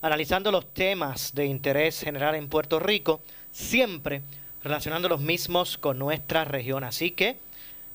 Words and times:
analizando 0.00 0.50
los 0.50 0.72
temas 0.72 1.34
de 1.34 1.46
interés 1.46 2.00
general 2.00 2.34
en 2.34 2.48
Puerto 2.48 2.78
Rico, 2.78 3.20
siempre 3.52 4.22
relacionando 4.62 5.08
los 5.08 5.20
mismos 5.20 5.78
con 5.78 5.98
nuestra 5.98 6.44
región. 6.44 6.84
Así 6.84 7.10
que, 7.10 7.38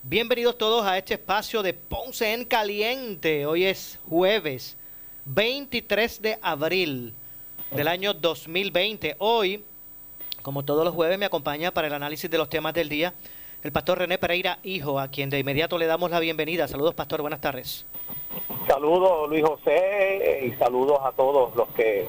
bienvenidos 0.03 0.57
todos 0.57 0.85
a 0.85 0.97
este 0.97 1.15
espacio 1.15 1.63
de 1.63 1.73
Ponce 1.73 2.33
en 2.33 2.45
Caliente. 2.45 3.45
Hoy 3.45 3.65
es 3.65 3.99
jueves 4.09 4.77
23 5.26 6.21
de 6.21 6.39
abril 6.41 7.13
del 7.71 7.87
año 7.87 8.13
2020. 8.13 9.15
Hoy, 9.20 9.63
como 10.41 10.63
todos 10.63 10.83
los 10.83 10.93
jueves, 10.93 11.20
me 11.20 11.26
acompaña 11.26 11.71
para 11.71 11.87
el 11.87 11.93
análisis 11.93 12.29
de 12.29 12.37
los 12.37 12.49
temas 12.49 12.73
del 12.73 12.89
día 12.89 13.13
el 13.63 13.71
pastor 13.71 13.99
René 13.99 14.17
Pereira, 14.17 14.57
hijo, 14.63 14.99
a 14.99 15.09
quien 15.09 15.29
de 15.29 15.37
inmediato 15.37 15.77
le 15.77 15.85
damos 15.85 16.09
la 16.09 16.20
bienvenida. 16.20 16.67
Saludos, 16.67 16.95
pastor, 16.95 17.21
buenas 17.21 17.41
tardes. 17.41 17.85
Saludos 18.68 19.29
Luis 19.29 19.43
José 19.43 20.43
y 20.46 20.51
saludos 20.57 20.99
a 21.04 21.12
todos 21.12 21.55
los 21.55 21.68
que 21.70 22.07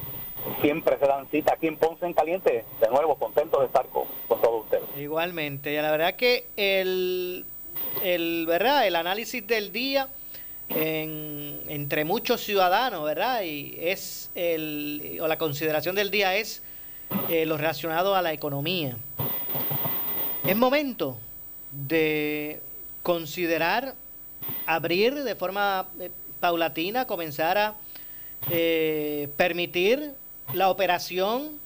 siempre 0.61 0.99
se 0.99 1.07
dan 1.07 1.29
cita 1.29 1.55
aquí 1.55 1.67
en 1.67 1.77
Ponce 1.77 2.07
en 2.07 2.13
Caliente. 2.13 2.65
De 2.81 2.89
nuevo, 2.89 3.17
contento 3.17 3.61
de 3.61 3.67
estar 3.67 3.87
con, 3.87 4.05
todos 4.29 4.65
ustedes. 4.65 4.85
Igualmente, 4.97 5.73
y 5.73 5.77
la 5.77 5.91
verdad 5.91 6.15
que 6.15 6.47
el, 6.57 7.45
el, 8.03 8.45
¿verdad? 8.47 8.87
el 8.87 8.97
análisis 8.97 9.47
del 9.47 9.73
día 9.73 10.09
entre 10.75 12.05
muchos 12.05 12.41
ciudadanos, 12.43 13.05
¿verdad? 13.05 13.43
Y 13.43 13.77
es 13.79 14.31
el, 14.35 15.19
o 15.21 15.29
la 15.29 15.37
consideración 15.37 15.95
del 15.95 16.11
día 16.11 16.37
es 16.37 16.63
eh, 17.29 17.45
lo 17.45 17.57
relacionado 17.57 18.15
a 18.15 18.23
la 18.23 18.33
economía. 18.33 18.97
Es 20.47 20.57
momento 20.57 21.19
de 21.71 22.61
considerar 23.03 23.95
abrir 24.67 25.15
de 25.25 25.35
forma 25.35 25.87
eh, 26.01 26.11
paulatina, 26.41 27.07
comenzar 27.07 27.59
a 27.59 27.75
eh, 28.51 29.29
permitir 29.37 30.13
la 30.53 30.71
operación 30.71 31.61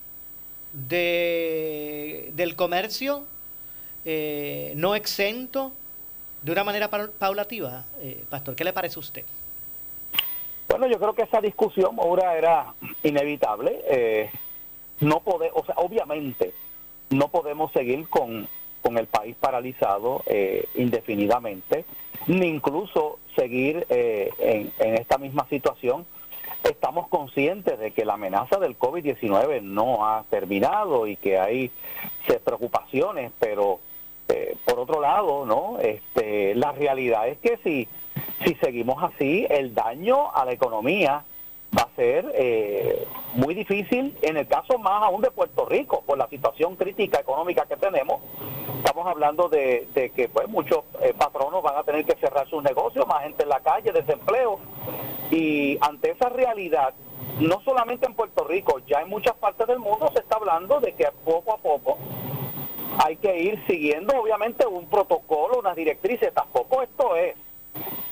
de, 0.73 2.31
del 2.35 2.55
comercio 2.55 3.25
eh, 4.05 4.73
no 4.77 4.95
exento 4.95 5.73
de 6.43 6.53
una 6.53 6.65
manera 6.65 6.89
paulativa. 6.89 7.85
Pastor, 8.29 8.55
¿qué 8.55 8.63
le 8.63 8.73
parece 8.73 8.97
a 8.97 9.01
usted? 9.01 9.25
Bueno, 10.69 10.87
yo 10.87 10.99
creo 10.99 11.15
que 11.15 11.23
esa 11.23 11.41
discusión 11.41 11.97
ahora 11.99 12.37
era 12.37 12.75
inevitable. 13.03 14.31
no 15.01 15.21
puede, 15.21 15.51
o 15.53 15.65
sea, 15.65 15.75
obviamente 15.79 16.53
no 17.11 17.29
podemos 17.29 17.73
seguir 17.73 18.09
con 18.09 18.47
con 18.87 18.99
el 18.99 19.09
país 19.09 19.35
paralizado 19.41 20.23
eh, 20.27 20.69
indefinidamente, 20.77 21.85
ni 22.27 22.47
incluso 22.47 23.19
seguir 23.35 23.87
eh, 23.89 24.31
en, 24.39 24.95
esta 24.95 25.19
misma 25.19 25.47
situación. 25.49 26.07
Estamos 26.65 27.09
conscientes 27.09 27.79
de 27.79 27.93
que 27.93 28.05
la 28.05 28.15
amenaza 28.15 28.59
del 28.59 28.79
COVID-19 28.79 29.63
no 29.63 30.07
ha 30.07 30.25
terminado 30.31 31.07
y 31.07 31.17
que 31.17 31.39
hay 31.39 31.71
preocupaciones, 32.45 33.33
pero 33.39 33.81
eh, 34.29 34.57
por 34.65 34.81
otro 34.81 35.01
lado, 35.01 35.47
no, 35.47 35.79
este, 35.81 36.55
la 36.55 36.73
realidad 36.73 37.29
es 37.29 37.39
que 37.39 37.59
si 37.63 37.89
si 38.45 38.55
seguimos 38.57 39.03
así, 39.03 39.47
el 39.49 39.75
daño 39.75 40.33
a 40.33 40.45
la 40.45 40.53
economía 40.53 41.25
va 41.77 41.83
a 41.83 41.97
ser 41.97 42.33
eh, 42.35 43.07
muy 43.35 43.55
difícil 43.55 44.17
en 44.23 44.37
el 44.37 44.47
caso 44.47 44.79
más 44.79 45.03
aún 45.03 45.21
de 45.21 45.31
Puerto 45.31 45.67
Rico, 45.67 46.03
por 46.07 46.17
la 46.17 46.29
situación 46.29 46.77
crítica 46.77 47.21
económica 47.21 47.67
que 47.67 47.77
tenemos. 47.77 48.21
Estamos 48.79 49.07
hablando 49.07 49.49
de, 49.49 49.89
que 50.15 50.29
pues 50.29 50.49
muchos 50.49 50.85
eh, 51.03 51.13
patronos 51.17 51.63
van 51.63 51.77
a 51.77 51.83
tener 51.83 52.05
que 52.05 52.15
cerrar 52.17 52.49
sus 52.49 52.63
negocios, 52.63 53.07
más 53.07 53.23
gente 53.23 53.43
en 53.43 53.49
la 53.49 53.61
calle, 53.61 53.93
desempleo. 53.93 54.59
Y 55.31 55.77
ante 55.81 56.13
esa 56.13 56.29
realidad, 56.29 56.95
no 57.41 57.61
solamente 57.65 58.07
en 58.07 58.15
Puerto 58.15 58.45
Rico, 58.45 58.81
ya 58.87 59.01
en 59.01 59.09
muchas 59.09 59.35
partes 59.35 59.67
del 59.67 59.79
mundo 59.79 60.09
se 60.13 60.21
está 60.21 60.37
hablando 60.37 60.81
de 60.81 60.93
que 60.93 61.09
poco 61.25 61.53
a 61.53 61.59
poco 61.59 61.99
hay 63.05 63.17
que 63.17 63.39
ir 63.39 63.63
siguiendo 63.67 64.15
obviamente 64.19 64.67
un 64.67 64.87
protocolo, 64.87 65.59
unas 65.59 65.77
directrices. 65.77 66.33
Tampoco 66.33 66.83
esto 66.83 67.17
es 67.17 67.35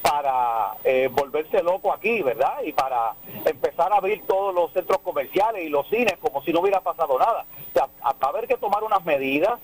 para 0.05 0.75
eh, 0.85 1.09
volverse 1.11 1.63
loco 1.63 1.91
aquí, 1.91 2.23
¿verdad? 2.23 2.63
Y 2.63 2.73
para 2.73 3.15
empezar 3.47 3.91
a 3.91 3.97
abrir 3.97 4.23
todos 4.27 4.55
los 4.55 4.71
centros 4.73 4.99
comerciales 4.99 5.65
y 5.65 5.71
los 5.71 5.89
cines 5.89 6.19
como 6.21 6.43
si 6.43 6.53
no 6.53 6.61
hubiera 6.61 6.81
pasado 6.83 7.19
nada. 7.19 7.47
O 7.71 7.73
sea, 7.73 7.87
va 7.87 8.15
a 8.21 8.27
haber 8.29 8.47
que 8.47 8.59
tomar 8.59 8.85
unas 8.85 9.03
medidas 9.07 9.59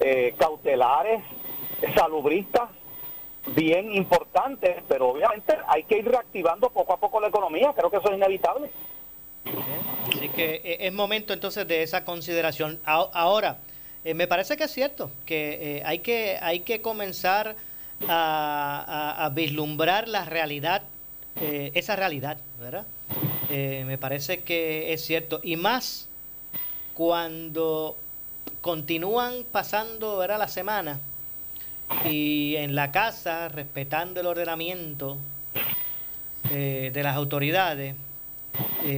eh, 0.00 0.34
cautelares, 0.36 1.22
salubristas, 1.94 2.68
bien 3.54 3.94
importantes, 3.94 4.82
pero 4.88 5.10
obviamente 5.10 5.56
hay 5.68 5.84
que 5.84 5.98
ir 5.98 6.10
reactivando 6.10 6.70
poco 6.70 6.94
a 6.94 6.96
poco 6.96 7.20
la 7.20 7.28
economía, 7.28 7.72
creo 7.74 7.88
que 7.88 7.98
eso 7.98 8.10
es 8.10 8.16
inevitable. 8.16 8.70
Así 10.08 10.28
que 10.30 10.56
eh, 10.56 10.76
es 10.80 10.92
momento 10.92 11.32
entonces 11.32 11.68
de 11.68 11.84
esa 11.84 12.04
consideración. 12.04 12.80
Ahora, 12.84 13.58
me 14.02 14.26
parece 14.26 14.56
que 14.56 14.64
es 14.64 14.72
cierto 14.72 15.12
que 15.24 15.82
hay 15.84 16.00
que 16.00 16.36
hay 16.40 16.60
que 16.60 16.82
comenzar 16.82 17.54
a, 18.06 19.30
vislumbrar 19.34 20.08
la 20.08 20.24
realidad, 20.24 20.82
eh, 21.40 21.72
esa 21.74 21.96
realidad, 21.96 22.38
¿verdad? 22.60 22.86
Eh, 23.50 23.84
me 23.86 23.98
parece 23.98 24.42
que 24.42 24.92
es 24.92 25.04
cierto. 25.04 25.40
Y 25.42 25.56
más 25.56 26.08
cuando 26.94 27.96
continúan 28.60 29.44
pasando 29.50 30.18
¿verdad? 30.18 30.38
la 30.38 30.48
semana 30.48 30.98
y 32.04 32.56
en 32.56 32.74
la 32.74 32.92
casa, 32.92 33.48
respetando 33.48 34.20
el 34.20 34.26
ordenamiento 34.26 35.16
eh, 36.50 36.90
de 36.92 37.02
las 37.02 37.16
autoridades, 37.16 37.94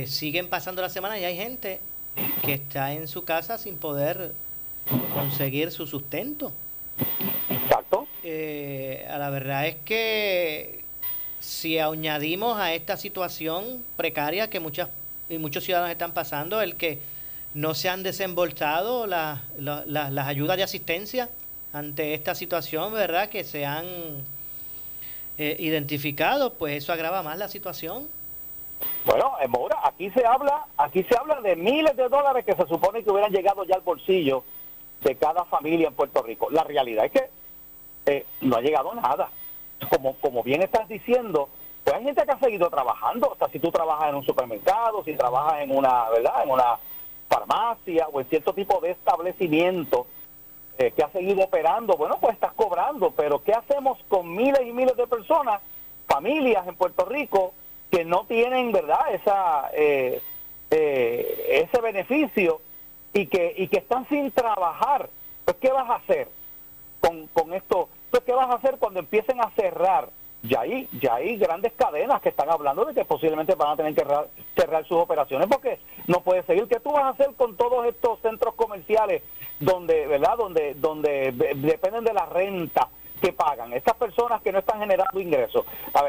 siguen 0.07 0.49
pasando 0.49 0.83
la 0.83 0.89
semana 0.89 1.19
y 1.19 1.25
hay 1.25 1.37
gente 1.37 1.81
que 2.43 2.55
está 2.55 2.93
en 2.93 3.09
su 3.09 3.25
casa 3.25 3.59
sin 3.59 3.77
poder 3.77 4.33
conseguir 5.15 5.71
su 5.73 5.87
sustento. 5.87 6.53
Eh, 8.33 9.05
la 9.09 9.29
verdad 9.29 9.67
es 9.67 9.75
que 9.85 10.85
si 11.41 11.81
añadimos 11.81 12.61
a 12.61 12.75
esta 12.75 12.97
situación 12.97 13.85
precaria 13.97 14.49
que 14.49 14.61
muchas 14.61 14.89
y 15.29 15.39
muchos 15.39 15.65
ciudadanos 15.65 15.91
están 15.91 16.13
pasando, 16.13 16.63
el 16.63 16.77
que 16.77 17.01
no 17.55 17.75
se 17.75 17.89
han 17.89 18.05
desembolsado 18.05 19.09
las 19.09 20.29
ayudas 20.29 20.57
de 20.59 20.63
asistencia 20.63 21.29
ante 21.73 22.15
esta 22.15 22.37
situación, 22.37 22.93
¿verdad? 22.93 23.31
Que 23.31 23.43
se 23.43 23.67
han 23.67 23.87
eh, 25.37 25.57
identificado, 25.59 26.55
pues 26.55 26.85
eso 26.85 26.93
agrava 26.93 27.25
más 27.25 27.37
la 27.37 27.49
situación. 27.49 28.07
Bueno, 29.05 29.33
en 29.41 29.51
Mora, 29.51 29.77
aquí 29.83 30.09
se 30.11 30.25
habla, 30.25 30.67
aquí 30.77 31.03
se 31.03 31.17
habla 31.17 31.41
de 31.41 31.57
miles 31.57 31.97
de 31.97 32.09
dólares 32.09 32.45
que 32.45 32.55
se 32.55 32.67
supone 32.69 33.03
que 33.03 33.11
hubieran 33.11 33.33
llegado 33.33 33.65
ya 33.65 33.75
al 33.75 33.83
bolsillo 33.83 34.45
de 35.03 35.17
cada 35.17 35.45
familia 35.47 35.89
en 35.89 35.95
Puerto 35.95 36.23
Rico. 36.23 36.49
La 36.51 36.63
realidad 36.63 37.07
es 37.07 37.13
que 37.13 37.40
eh, 38.07 38.27
no 38.41 38.57
ha 38.57 38.61
llegado 38.61 38.95
nada. 38.95 39.29
Como, 39.89 40.15
como 40.17 40.43
bien 40.43 40.63
estás 40.63 40.89
diciendo, 40.89 41.49
pues 41.85 41.97
hay 41.97 42.05
gente 42.05 42.25
que 42.25 42.33
ha 42.33 42.39
seguido 42.39 42.69
trabajando. 42.71 43.37
O 43.39 43.49
si 43.49 43.59
tú 43.59 43.71
trabajas 43.71 44.11
en 44.11 44.17
un 44.17 44.25
supermercado, 44.25 45.03
si 45.05 45.15
trabajas 45.15 45.63
en 45.63 45.77
una, 45.77 46.09
¿verdad? 46.11 46.43
En 46.45 46.51
una 46.51 46.79
farmacia 47.29 48.09
o 48.13 48.21
en 48.21 48.27
cierto 48.29 48.53
tipo 48.53 48.81
de 48.81 48.91
establecimiento 48.91 50.07
eh, 50.79 50.93
que 50.93 51.03
ha 51.03 51.11
seguido 51.11 51.45
operando, 51.45 51.97
bueno, 51.97 52.19
pues 52.21 52.35
estás 52.35 52.53
cobrando. 52.55 53.11
Pero 53.13 53.43
¿qué 53.43 53.53
hacemos 53.53 53.99
con 54.09 54.35
miles 54.35 54.63
y 54.67 54.73
miles 54.73 54.97
de 54.97 55.07
personas, 55.07 55.61
familias 56.07 56.67
en 56.67 56.75
Puerto 56.75 57.05
Rico, 57.05 57.55
que 57.91 58.05
no 58.05 58.25
tienen, 58.25 58.73
¿verdad? 58.73 59.15
Esa, 59.15 59.71
eh, 59.73 60.21
ese 60.71 61.81
beneficio 61.81 62.61
y 63.13 63.27
que, 63.27 63.55
y 63.57 63.69
que 63.69 63.79
están 63.79 64.07
sin 64.09 64.31
trabajar. 64.31 65.09
Pues, 65.45 65.57
¿qué 65.57 65.71
vas 65.71 65.89
a 65.89 65.97
hacer 65.97 66.29
con, 67.01 67.27
con 67.29 67.53
esto? 67.53 67.89
Entonces, 68.07 68.27
¿qué 68.27 68.33
vas 68.33 68.51
a 68.51 68.55
hacer 68.55 68.77
cuando 68.79 69.01
empiecen 69.01 69.41
a 69.41 69.51
cerrar? 69.51 70.09
Ya 70.43 70.61
hay, 70.61 70.89
ya 71.01 71.17
hay 71.17 71.37
grandes 71.37 71.73
cadenas 71.75 72.23
que 72.23 72.31
están 72.31 72.49
hablando 72.49 72.87
de 72.87 72.95
que 72.95 73.05
posiblemente 73.05 73.55
van 73.55 73.73
a 73.73 73.77
tener 73.77 73.95
que 73.95 74.07
cerrar, 74.57 74.85
sus 74.87 74.97
operaciones 74.97 75.49
porque 75.49 75.79
no 76.07 76.21
puede 76.23 76.43
seguir. 76.45 76.67
¿Qué 76.67 76.81
tú 76.81 76.93
vas 76.93 77.05
a 77.05 77.09
hacer 77.11 77.35
con 77.37 77.57
todos 77.57 77.87
estos 77.87 78.21
centros 78.21 78.55
comerciales 78.55 79.23
donde, 79.59 80.07
¿verdad? 80.07 80.39
Donde, 80.39 80.75
donde 80.75 81.33
dependen 81.33 82.05
de 82.05 82.15
la 82.15 82.25
renta 82.25 82.89
que 83.21 83.33
pagan, 83.33 83.73
estas 83.75 83.97
personas 83.97 84.41
que 84.41 84.51
no 84.51 84.61
están 84.61 84.81
generando 84.81 85.21
ingresos. 85.21 85.67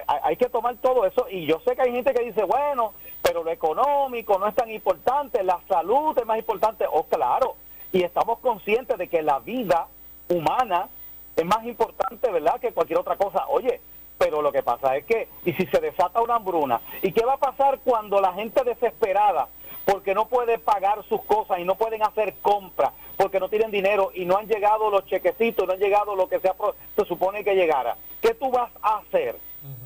hay 0.07 0.37
que 0.37 0.47
tomar 0.47 0.77
todo 0.77 1.05
eso 1.05 1.27
y 1.29 1.45
yo 1.45 1.59
sé 1.65 1.75
que 1.75 1.81
hay 1.81 1.91
gente 1.91 2.13
que 2.13 2.23
dice, 2.23 2.43
bueno, 2.43 2.93
pero 3.21 3.43
lo 3.43 3.51
económico 3.51 4.39
no 4.39 4.47
es 4.47 4.55
tan 4.55 4.71
importante, 4.71 5.43
la 5.43 5.59
salud 5.67 6.17
es 6.17 6.25
más 6.25 6.37
importante. 6.37 6.85
Oh, 6.89 7.03
claro, 7.03 7.55
y 7.91 8.03
estamos 8.03 8.39
conscientes 8.39 8.97
de 8.97 9.07
que 9.07 9.21
la 9.21 9.39
vida 9.39 9.87
humana 10.31 10.87
es 11.35 11.45
más 11.45 11.65
importante, 11.65 12.29
¿verdad?, 12.29 12.59
que 12.59 12.71
cualquier 12.71 12.99
otra 12.99 13.15
cosa. 13.15 13.47
Oye, 13.47 13.79
pero 14.17 14.41
lo 14.41 14.51
que 14.51 14.63
pasa 14.63 14.95
es 14.97 15.05
que, 15.05 15.27
y 15.45 15.53
si 15.53 15.65
se 15.65 15.79
desata 15.79 16.21
una 16.21 16.35
hambruna, 16.35 16.81
¿y 17.01 17.11
qué 17.11 17.25
va 17.25 17.33
a 17.33 17.37
pasar 17.37 17.79
cuando 17.83 18.21
la 18.21 18.33
gente 18.33 18.63
desesperada, 18.63 19.47
porque 19.85 20.13
no 20.13 20.27
puede 20.27 20.59
pagar 20.59 21.03
sus 21.09 21.23
cosas 21.23 21.59
y 21.59 21.63
no 21.63 21.75
pueden 21.75 22.03
hacer 22.03 22.35
compras, 22.41 22.91
porque 23.17 23.39
no 23.39 23.49
tienen 23.49 23.71
dinero 23.71 24.11
y 24.13 24.25
no 24.25 24.37
han 24.37 24.47
llegado 24.47 24.91
los 24.91 25.05
chequecitos, 25.05 25.65
no 25.67 25.73
han 25.73 25.79
llegado 25.79 26.15
lo 26.15 26.29
que 26.29 26.39
sea, 26.39 26.53
se 26.95 27.05
supone 27.05 27.43
que 27.43 27.55
llegara? 27.55 27.97
¿Qué 28.21 28.35
tú 28.35 28.51
vas 28.51 28.71
a 28.83 28.97
hacer? 28.97 29.35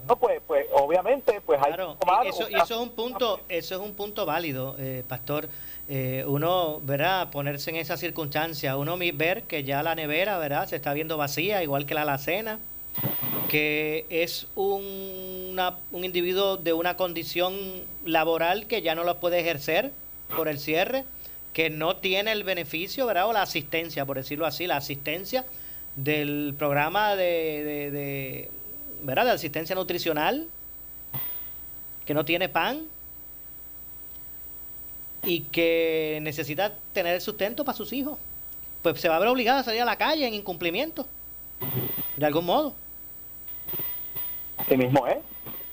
No, 0.08 0.16
pues, 0.18 0.42
pues 0.46 0.68
obviamente, 0.72 1.42
pues 1.42 1.60
hay 1.62 1.74
que 1.74 2.30
eso, 2.30 2.50
y 2.50 2.56
eso 2.56 2.76
es 2.76 2.80
un 2.82 2.90
punto, 2.90 3.40
eso 3.50 3.76
es 3.76 3.82
un 3.82 3.94
punto 3.96 4.26
válido, 4.26 4.76
eh, 4.78 5.04
pastor. 5.08 5.50
Eh, 5.88 6.24
uno, 6.28 6.80
¿verdad? 6.82 7.30
Ponerse 7.30 7.70
en 7.70 7.76
esa 7.76 7.96
circunstancia, 7.96 8.76
uno 8.76 8.98
ver 8.98 9.44
que 9.44 9.64
ya 9.64 9.84
la 9.84 9.94
nevera, 9.94 10.38
¿verdad? 10.38 10.68
Se 10.68 10.76
está 10.76 10.94
viendo 10.94 11.18
vacía, 11.18 11.62
igual 11.62 11.86
que 11.86 11.94
la 11.94 12.02
alacena, 12.02 12.60
que 13.50 14.06
es 14.10 14.48
un, 14.56 15.56
un 15.92 16.06
individuo 16.06 16.58
de 16.58 16.74
una 16.74 16.98
condición 16.98 17.56
laboral 18.04 18.66
que 18.66 18.82
ya 18.82 18.96
no 18.96 19.04
lo 19.04 19.20
puede 19.20 19.40
ejercer 19.40 19.92
por 20.36 20.48
el 20.48 20.60
cierre, 20.60 21.04
que 21.54 21.70
no 21.70 21.98
tiene 21.98 22.32
el 22.32 22.44
beneficio, 22.44 23.06
¿verdad? 23.06 23.30
O 23.30 23.34
la 23.34 23.44
asistencia, 23.44 24.06
por 24.06 24.18
decirlo 24.18 24.46
así, 24.48 24.66
la 24.66 24.78
asistencia 24.78 25.46
del 25.96 26.56
programa 26.58 27.16
de, 27.16 27.92
de 27.92 28.52
¿verdad? 29.02 29.26
De 29.26 29.32
asistencia 29.32 29.76
nutricional, 29.76 30.48
que 32.06 32.14
no 32.14 32.26
tiene 32.26 32.50
pan 32.50 32.84
y 35.24 35.42
que 35.42 36.20
necesita 36.22 36.74
tener 36.94 37.16
el 37.16 37.22
sustento 37.22 37.66
para 37.66 37.78
sus 37.78 37.92
hijos. 37.94 38.20
Pues 38.82 39.02
se 39.02 39.10
va 39.10 39.16
a 39.16 39.20
ver 39.20 39.28
obligado 39.28 39.60
a 39.60 39.64
salir 39.64 39.82
a 39.82 39.86
la 39.86 39.98
calle 39.98 40.28
en 40.28 40.34
incumplimiento, 40.34 41.08
de 42.16 42.26
algún 42.26 42.46
modo. 42.46 42.74
Así 44.58 44.78
mismo 44.78 45.08
es. 45.08 45.18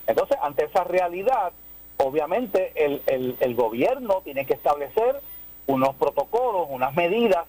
Entonces, 0.07 0.37
ante 0.41 0.65
esa 0.65 0.83
realidad, 0.83 1.53
obviamente 1.97 2.73
el, 2.75 3.01
el, 3.05 3.37
el 3.39 3.55
gobierno 3.55 4.21
tiene 4.23 4.45
que 4.45 4.53
establecer 4.53 5.21
unos 5.67 5.95
protocolos, 5.95 6.67
unas 6.69 6.93
medidas 6.95 7.45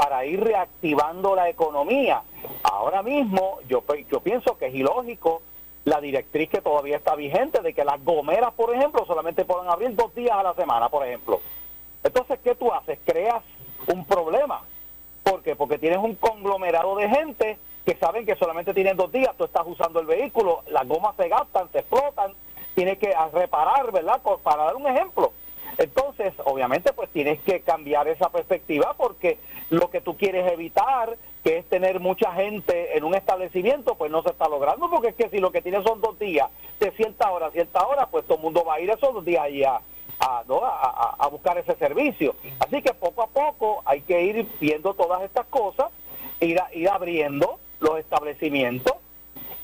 para 0.00 0.24
ir 0.24 0.42
reactivando 0.42 1.34
la 1.36 1.50
economía. 1.50 2.22
Ahora 2.62 3.02
mismo 3.02 3.58
yo, 3.68 3.84
yo 4.10 4.20
pienso 4.20 4.56
que 4.56 4.68
es 4.68 4.74
ilógico 4.74 5.42
la 5.84 6.00
directriz 6.00 6.48
que 6.48 6.62
todavía 6.62 6.96
está 6.96 7.14
vigente 7.16 7.60
de 7.60 7.74
que 7.74 7.84
las 7.84 8.02
gomeras, 8.02 8.54
por 8.54 8.74
ejemplo, 8.74 9.04
solamente 9.04 9.44
pueden 9.44 9.68
abrir 9.68 9.94
dos 9.94 10.14
días 10.14 10.34
a 10.34 10.42
la 10.42 10.54
semana, 10.54 10.88
por 10.88 11.06
ejemplo. 11.06 11.42
Entonces, 12.02 12.38
¿qué 12.42 12.54
tú 12.54 12.72
haces? 12.72 12.98
Creas 13.04 13.42
un 13.88 14.06
problema. 14.06 14.62
¿Por 15.22 15.42
qué? 15.42 15.54
Porque 15.54 15.76
tienes 15.76 15.98
un 15.98 16.14
conglomerado 16.14 16.96
de 16.96 17.06
gente 17.06 17.58
que 17.84 17.94
saben 17.96 18.24
que 18.24 18.36
solamente 18.36 18.72
tienen 18.72 18.96
dos 18.96 19.12
días, 19.12 19.36
tú 19.36 19.44
estás 19.44 19.66
usando 19.66 20.00
el 20.00 20.06
vehículo, 20.06 20.62
las 20.70 20.88
gomas 20.88 21.14
se 21.16 21.28
gastan, 21.28 21.70
se 21.72 21.80
explotan, 21.80 22.32
tienes 22.74 22.96
que 22.96 23.14
reparar, 23.34 23.92
¿verdad? 23.92 24.22
Para 24.42 24.64
dar 24.64 24.76
un 24.76 24.86
ejemplo. 24.86 25.34
Entonces, 25.80 26.34
obviamente, 26.44 26.92
pues 26.92 27.08
tienes 27.08 27.40
que 27.40 27.62
cambiar 27.62 28.06
esa 28.06 28.28
perspectiva 28.28 28.94
porque 28.98 29.38
lo 29.70 29.90
que 29.90 30.02
tú 30.02 30.14
quieres 30.14 30.52
evitar, 30.52 31.16
que 31.42 31.56
es 31.56 31.64
tener 31.70 32.00
mucha 32.00 32.34
gente 32.34 32.98
en 32.98 33.04
un 33.04 33.14
establecimiento, 33.14 33.94
pues 33.94 34.12
no 34.12 34.22
se 34.22 34.28
está 34.28 34.46
logrando, 34.46 34.90
porque 34.90 35.08
es 35.08 35.14
que 35.14 35.30
si 35.30 35.38
lo 35.38 35.50
que 35.50 35.62
tienes 35.62 35.82
son 35.84 36.02
dos 36.02 36.18
días, 36.18 36.50
de 36.78 36.90
cierta 36.90 37.30
hora 37.30 37.46
a 37.46 37.50
cierta 37.50 37.86
hora, 37.86 38.06
pues 38.08 38.26
todo 38.26 38.36
el 38.36 38.42
mundo 38.42 38.62
va 38.62 38.74
a 38.74 38.80
ir 38.80 38.90
esos 38.90 39.14
dos 39.14 39.24
días 39.24 39.42
ahí 39.42 39.64
a, 39.64 39.80
a, 40.18 41.28
buscar 41.28 41.56
ese 41.56 41.74
servicio. 41.76 42.34
Así 42.58 42.82
que 42.82 42.92
poco 42.92 43.22
a 43.22 43.28
poco 43.28 43.80
hay 43.86 44.02
que 44.02 44.22
ir 44.22 44.46
viendo 44.60 44.92
todas 44.92 45.22
estas 45.22 45.46
cosas, 45.46 45.86
ir, 46.40 46.60
ir 46.74 46.90
abriendo 46.90 47.58
los 47.80 47.98
establecimientos 47.98 48.96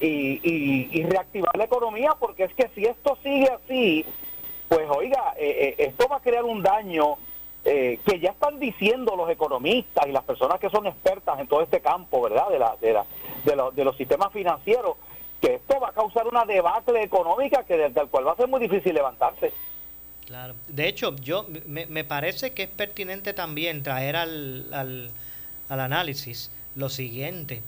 y, 0.00 0.40
y, 0.42 1.02
reactivar 1.04 1.54
la 1.56 1.64
economía, 1.64 2.14
porque 2.18 2.44
es 2.44 2.54
que 2.54 2.68
si 2.74 2.86
esto 2.86 3.18
sigue 3.22 3.50
así, 3.50 4.06
pues 4.68 4.88
oiga, 4.90 5.34
eh, 5.38 5.74
eh, 5.78 5.86
esto 5.86 6.08
va 6.08 6.16
a 6.16 6.20
crear 6.20 6.44
un 6.44 6.62
daño 6.62 7.16
eh, 7.64 7.98
que 8.06 8.20
ya 8.20 8.30
están 8.30 8.58
diciendo 8.58 9.16
los 9.16 9.30
economistas 9.30 10.06
y 10.06 10.12
las 10.12 10.24
personas 10.24 10.60
que 10.60 10.70
son 10.70 10.86
expertas 10.86 11.38
en 11.40 11.46
todo 11.46 11.62
este 11.62 11.80
campo, 11.80 12.22
¿verdad? 12.22 12.48
De, 12.48 12.58
la, 12.58 12.76
de, 12.80 12.92
la, 12.92 13.70
de, 13.70 13.84
los 13.84 13.96
sistemas 13.96 14.32
financieros, 14.32 14.96
que 15.40 15.54
esto 15.54 15.80
va 15.80 15.88
a 15.88 15.92
causar 15.92 16.28
una 16.28 16.44
debacle 16.44 17.02
económica 17.02 17.64
que 17.64 17.76
desde 17.76 18.00
el 18.00 18.08
cual 18.08 18.26
va 18.26 18.32
a 18.32 18.36
ser 18.36 18.48
muy 18.48 18.60
difícil 18.60 18.94
levantarse. 18.94 19.52
Claro. 20.26 20.54
De 20.68 20.88
hecho, 20.88 21.14
yo 21.16 21.46
me, 21.66 21.86
me 21.86 22.04
parece 22.04 22.52
que 22.52 22.64
es 22.64 22.68
pertinente 22.68 23.32
también 23.32 23.82
traer 23.82 24.16
al, 24.16 24.72
al, 24.72 25.10
al 25.68 25.80
análisis 25.80 26.50
lo 26.74 26.88
siguiente. 26.88 27.62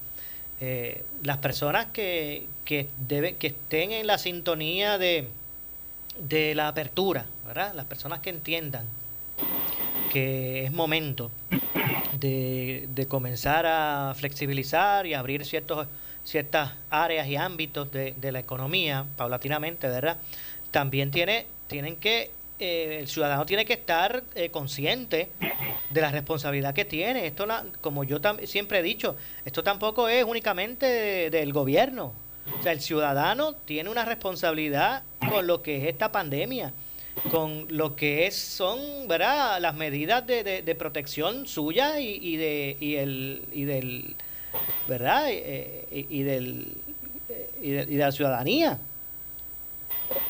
Eh, 0.60 1.04
las 1.22 1.36
personas 1.38 1.86
que, 1.86 2.46
que, 2.64 2.88
debe, 2.98 3.36
que 3.36 3.48
estén 3.48 3.92
en 3.92 4.08
la 4.08 4.18
sintonía 4.18 4.98
de, 4.98 5.28
de 6.18 6.54
la 6.54 6.68
apertura, 6.68 7.26
¿verdad? 7.46 7.74
Las 7.74 7.86
personas 7.86 8.20
que 8.20 8.30
entiendan 8.30 8.86
que 10.08 10.64
es 10.64 10.72
momento 10.72 11.30
de, 12.18 13.06
comenzar 13.08 13.66
a 13.66 14.14
flexibilizar 14.16 15.06
y 15.06 15.14
abrir 15.14 15.44
ciertos, 15.44 15.86
ciertas 16.24 16.72
áreas 16.90 17.26
y 17.28 17.36
ámbitos 17.36 17.90
de, 17.92 18.32
la 18.32 18.40
economía 18.40 19.04
paulatinamente, 19.16 19.88
¿verdad? 19.88 20.18
También 20.70 21.10
tiene, 21.10 21.46
tienen 21.66 21.96
que, 21.96 22.30
eh, 22.58 22.98
el 23.00 23.08
ciudadano 23.08 23.46
tiene 23.46 23.64
que 23.64 23.74
estar 23.74 24.22
eh, 24.34 24.50
consciente 24.50 25.30
de 25.90 26.00
la 26.00 26.10
responsabilidad 26.10 26.74
que 26.74 26.84
tiene. 26.84 27.26
Esto, 27.26 27.46
como 27.80 28.04
yo 28.04 28.18
siempre 28.44 28.80
he 28.80 28.82
dicho, 28.82 29.16
esto 29.44 29.62
tampoco 29.62 30.08
es 30.08 30.24
únicamente 30.24 31.30
del 31.30 31.52
gobierno. 31.52 32.12
O 32.58 32.62
sea, 32.62 32.72
el 32.72 32.80
ciudadano 32.80 33.54
tiene 33.54 33.90
una 33.90 34.04
responsabilidad 34.04 35.02
con 35.30 35.46
lo 35.46 35.62
que 35.62 35.78
es 35.78 35.84
esta 35.84 36.12
pandemia 36.12 36.72
con 37.30 37.66
lo 37.70 37.96
que 37.96 38.26
es 38.26 38.36
son 38.36 39.08
verdad 39.08 39.60
las 39.60 39.74
medidas 39.74 40.26
de, 40.26 40.62
de, 40.62 40.74
protección 40.74 41.46
suya 41.46 42.00
y, 42.00 42.18
y, 42.22 42.36
de 42.36 42.76
y 42.80 42.96
el 42.96 43.42
y 43.52 43.64
del 43.64 44.16
verdad 44.86 45.24
eh, 45.28 45.86
y, 45.90 46.22
del 46.22 46.66
y 47.60 47.70
de, 47.70 47.86
la 47.96 48.12
ciudadanía. 48.12 48.78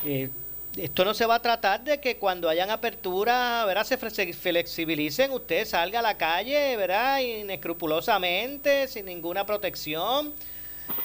Eh, 0.05 0.29
esto 0.77 1.03
no 1.03 1.13
se 1.13 1.25
va 1.25 1.35
a 1.35 1.41
tratar 1.41 1.83
de 1.83 1.99
que 1.99 2.17
cuando 2.17 2.47
hayan 2.47 2.69
apertura 2.69 3.65
verdad 3.65 3.83
se 3.83 3.97
flexibilicen 3.97 5.31
usted 5.31 5.65
salga 5.65 5.99
a 5.99 6.01
la 6.01 6.17
calle 6.17 6.75
verdad 6.77 7.19
inescrupulosamente 7.19 8.87
sin 8.87 9.05
ninguna 9.05 9.45
protección. 9.45 10.33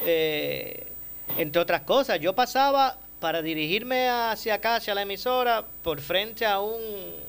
Eh, 0.04 0.93
entre 1.36 1.60
otras 1.60 1.82
cosas 1.82 2.20
yo 2.20 2.34
pasaba 2.34 2.98
para 3.20 3.42
dirigirme 3.42 4.08
hacia 4.08 4.54
acá, 4.54 4.76
hacia 4.76 4.94
la 4.94 5.02
emisora, 5.02 5.64
por 5.82 6.00
frente 6.00 6.44
a 6.44 6.60
un, 6.60 7.24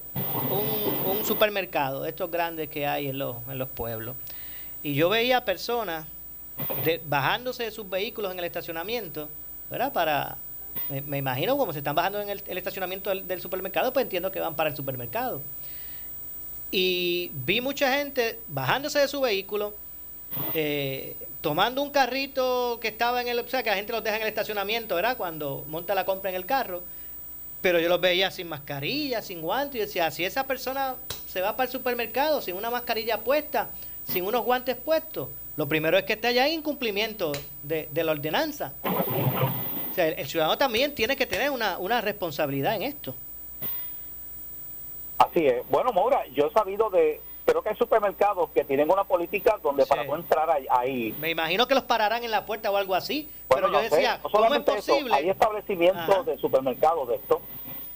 supermercado, 1.24 2.06
estos 2.06 2.30
grandes 2.30 2.70
que 2.70 2.86
hay 2.86 3.08
en 3.08 3.18
los, 3.18 3.38
en 3.50 3.58
los 3.58 3.68
pueblos. 3.68 4.16
Y 4.84 4.94
yo 4.94 5.10
veía 5.10 5.44
personas 5.44 6.06
bajándose 7.06 7.64
de 7.64 7.72
sus 7.72 7.90
vehículos 7.90 8.32
en 8.32 8.40
el 8.40 8.46
estacionamiento, 8.46 9.28
¿verdad? 9.72 9.92
Para, 9.92 10.38
me, 11.08 11.18
imagino 11.18 11.58
como 11.58 11.74
se 11.74 11.80
están 11.80 11.96
bajando 11.96 12.22
en 12.22 12.30
el, 12.30 12.58
estacionamiento 12.58 13.10
del, 13.10 13.42
supermercado, 13.42 13.92
pues 13.94 14.04
entiendo 14.04 14.32
que 14.32 14.40
van 14.40 14.56
para 14.56 14.70
el 14.70 14.76
supermercado. 14.76 15.42
Y 16.72 17.32
vi 17.46 17.62
mucha 17.62 17.94
gente 17.96 18.40
bajándose 18.48 19.00
de 19.00 19.08
su 19.08 19.22
vehículo, 19.22 19.74
eh, 20.54 21.16
tomando 21.46 21.84
un 21.84 21.92
carrito 21.92 22.80
que 22.82 22.88
estaba 22.88 23.22
en 23.22 23.28
el, 23.28 23.38
o 23.38 23.48
sea, 23.48 23.62
que 23.62 23.70
la 23.70 23.76
gente 23.76 23.92
los 23.92 24.04
deja 24.04 24.16
en 24.16 24.24
el 24.24 24.28
estacionamiento, 24.30 24.96
¿verdad? 24.96 25.16
Cuando 25.16 25.64
monta 25.68 25.94
la 25.94 26.04
compra 26.04 26.32
en 26.32 26.36
el 26.36 26.48
carro. 26.48 26.82
Pero 27.62 27.80
yo 27.80 27.88
los 27.88 28.02
veía 28.02 28.32
sin 28.32 28.50
mascarilla, 28.50 29.22
sin 29.22 29.42
guantes, 29.42 29.76
y 29.76 29.80
decía, 29.82 30.10
si 30.10 30.26
esa 30.26 30.48
persona 30.48 30.96
se 31.28 31.42
va 31.42 31.56
para 31.56 31.68
el 31.68 31.72
supermercado 31.72 32.42
sin 32.42 32.56
una 32.56 32.72
mascarilla 32.72 33.20
puesta, 33.20 33.70
sin 34.08 34.26
unos 34.26 34.44
guantes 34.44 34.76
puestos, 34.76 35.30
lo 35.56 35.68
primero 35.68 36.00
es 36.00 36.06
que 36.06 36.14
esté 36.14 36.30
allá 36.30 36.48
en 36.48 36.54
incumplimiento 36.54 37.32
de, 37.62 37.90
la 37.94 38.14
ordenanza. 38.14 38.74
O 38.82 39.94
sea, 39.94 40.08
el, 40.08 40.28
ciudadano 40.28 40.58
también 40.58 40.96
tiene 40.96 41.16
que 41.16 41.28
tener 41.28 41.52
una, 41.52 41.78
una 41.78 42.02
responsabilidad 42.02 42.74
en 42.74 42.82
esto. 42.82 43.14
Así 45.20 45.46
es. 45.46 45.62
Bueno, 45.70 45.94
Maura, 45.94 46.26
yo 46.34 46.48
he 46.48 46.52
sabido 46.54 46.90
de 46.90 47.22
creo 47.46 47.62
que 47.62 47.70
hay 47.70 47.76
supermercados 47.76 48.50
que 48.50 48.64
tienen 48.64 48.90
una 48.90 49.04
política 49.04 49.58
donde 49.62 49.86
para 49.86 50.04
no 50.04 50.16
entrar 50.16 50.50
ahí, 50.70 51.16
Me 51.20 51.30
imagino 51.30 51.68
que 51.68 51.76
los 51.76 51.84
pararán 51.84 52.24
en 52.24 52.32
la 52.32 52.46
puerta 52.46 52.72
o 52.72 52.78
algo 52.78 52.96
así, 52.96 53.30
pero 53.48 53.72
yo 53.72 53.82
decía, 53.82 54.20
¿cómo 54.22 54.54
es 54.54 54.62
posible? 54.62 55.14
hay 55.14 55.30
establecimientos 55.30 56.26
de 56.26 56.38
supermercados 56.38 57.08
de 57.08 57.16
esto 57.16 57.42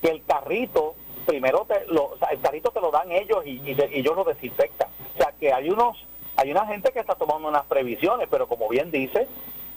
que 0.01 0.09
el 0.09 0.23
carrito 0.23 0.95
primero 1.25 1.65
te 1.67 1.85
lo, 1.87 2.15
el 2.31 2.39
carrito 2.39 2.71
te 2.71 2.81
lo 2.81 2.91
dan 2.91 3.11
ellos 3.11 3.45
y, 3.45 3.61
y, 3.63 3.77
ellos 3.91 4.15
lo 4.15 4.23
desinfectan. 4.23 4.87
O 5.13 5.17
sea 5.17 5.33
que 5.39 5.53
hay 5.53 5.69
unos 5.69 5.97
hay 6.37 6.51
una 6.51 6.65
gente 6.65 6.91
que 6.91 6.99
está 6.99 7.15
tomando 7.15 7.49
unas 7.49 7.65
previsiones, 7.65 8.27
pero 8.31 8.47
como 8.47 8.69
bien 8.69 8.91
dice, 8.91 9.27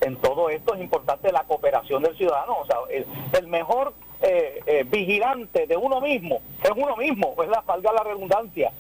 en 0.01 0.17
todo 0.17 0.49
esto 0.49 0.75
es 0.75 0.81
importante 0.81 1.33
la 1.33 1.43
cooperación 1.43 2.03
del 2.03 2.17
ciudadano. 2.17 2.57
O 2.61 2.67
sea, 2.67 2.77
el, 2.89 3.47
mejor 3.49 3.95
eh, 4.21 4.61
eh, 4.67 4.85
vigilante 4.87 5.67
de 5.67 5.77
uno 5.77 6.01
mismo 6.01 6.41
es 6.63 6.71
uno 6.77 6.97
mismo, 6.97 7.35
es 7.43 7.49
la 7.49 7.63
salga 7.67 7.93
la 7.93 8.05
redundancia. 8.05 8.71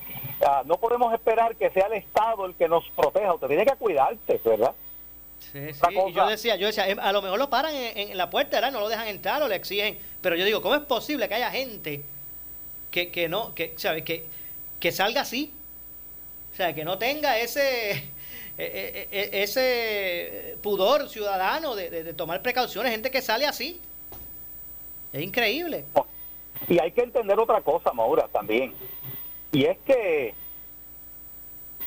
No 0.64 0.76
podemos 0.76 1.12
esperar 1.14 1.56
que 1.56 1.70
sea 1.70 1.86
el 1.86 1.94
Estado 1.94 2.46
el 2.46 2.54
que 2.54 2.68
nos 2.68 2.88
proteja, 2.90 3.34
usted 3.34 3.48
tiene 3.48 3.64
que 3.64 3.76
cuidarse, 3.76 4.40
¿verdad? 4.44 4.72
Sí, 5.40 5.72
sí. 5.72 5.80
Y 6.08 6.12
yo 6.12 6.26
decía, 6.26 6.56
yo 6.56 6.66
decía, 6.66 6.84
a 6.84 7.12
lo 7.12 7.20
mejor 7.20 7.38
lo 7.38 7.50
paran 7.50 7.74
en, 7.74 8.16
la 8.16 8.30
puerta, 8.30 8.56
¿verdad? 8.56 8.72
No 8.72 8.80
lo 8.80 8.88
dejan 8.88 9.08
entrar 9.08 9.42
o 9.42 9.48
le 9.48 9.56
exigen. 9.56 9.98
Pero 10.20 10.36
yo 10.36 10.44
digo, 10.44 10.62
¿cómo 10.62 10.74
es 10.74 10.82
posible 10.82 11.28
que 11.28 11.34
haya 11.34 11.50
gente 11.50 12.02
que, 12.90 13.10
que 13.10 13.28
no, 13.28 13.54
que, 13.54 13.74
¿sabes? 13.76 14.04
Que, 14.04 14.24
que 14.80 14.92
salga 14.92 15.22
así? 15.22 15.52
O 16.52 16.56
sea, 16.56 16.74
que 16.74 16.84
no 16.84 16.98
tenga 16.98 17.38
ese, 17.38 18.12
e, 18.58 19.08
e, 19.08 19.08
e, 19.10 19.42
ese 19.42 20.56
pudor 20.62 21.08
ciudadano 21.08 21.74
de, 21.74 22.12
tomar 22.14 22.42
precauciones, 22.42 22.92
gente 22.92 23.10
que 23.10 23.22
sale 23.22 23.46
así. 23.46 23.80
Es 25.12 25.22
increíble. 25.22 25.84
Y 26.68 26.78
hay 26.78 26.92
que 26.92 27.02
entender 27.02 27.38
otra 27.38 27.60
cosa, 27.60 27.92
Maura, 27.92 28.28
también. 28.28 28.74
Y 29.52 29.66
es 29.66 29.78
que 29.80 30.34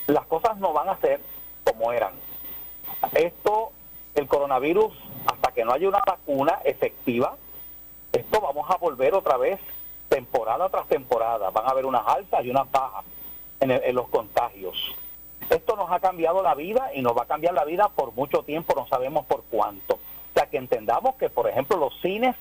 las 0.08 0.26
cosas 0.28 0.58
no 0.58 0.72
van 0.72 0.90
a 0.90 0.98
ser 0.98 1.20
como 1.64 1.92
eran. 1.92 2.14
Esto, 3.14 3.72
el 4.14 4.28
coronavirus, 4.28 4.94
hasta 5.26 5.52
que 5.52 5.66
no 5.66 5.74
haya 5.74 5.90
una 5.90 6.02
vacuna 6.06 6.60
efectiva, 6.64 7.36
esto 8.14 8.40
vamos 8.40 8.70
a 8.70 8.78
volver 8.78 9.16
otra 9.16 9.38
vez 9.38 9.60
temporada 10.10 10.70
tras 10.70 10.88
temporada. 10.88 11.50
Van 11.50 11.66
a 11.66 11.70
haber 11.70 11.86
unas 11.86 12.08
altas 12.08 12.46
y 12.46 12.52
unas 12.52 12.72
bajas 12.72 13.04
en, 13.60 13.96
los 13.96 14.08
contagios. 14.10 14.96
Esto 15.50 15.76
nos 15.76 15.92
ha 15.92 16.00
cambiado 16.00 16.44
la 16.44 16.54
vida 16.54 16.92
y 16.94 17.02
nos 17.02 17.18
va 17.18 17.24
a 17.24 17.28
cambiar 17.28 17.56
la 17.56 17.66
vida 17.66 17.90
por 17.90 18.14
mucho 18.14 18.44
tiempo, 18.44 18.74
no 18.76 18.88
sabemos 18.88 19.26
por 19.26 19.44
cuánto. 19.50 19.96
O 19.96 20.34
sea, 20.34 20.48
que 20.48 20.58
entendamos 20.58 21.16
que, 21.16 21.30
por 21.30 21.50
ejemplo, 21.50 21.78
los 21.78 22.00
cines 22.02 22.36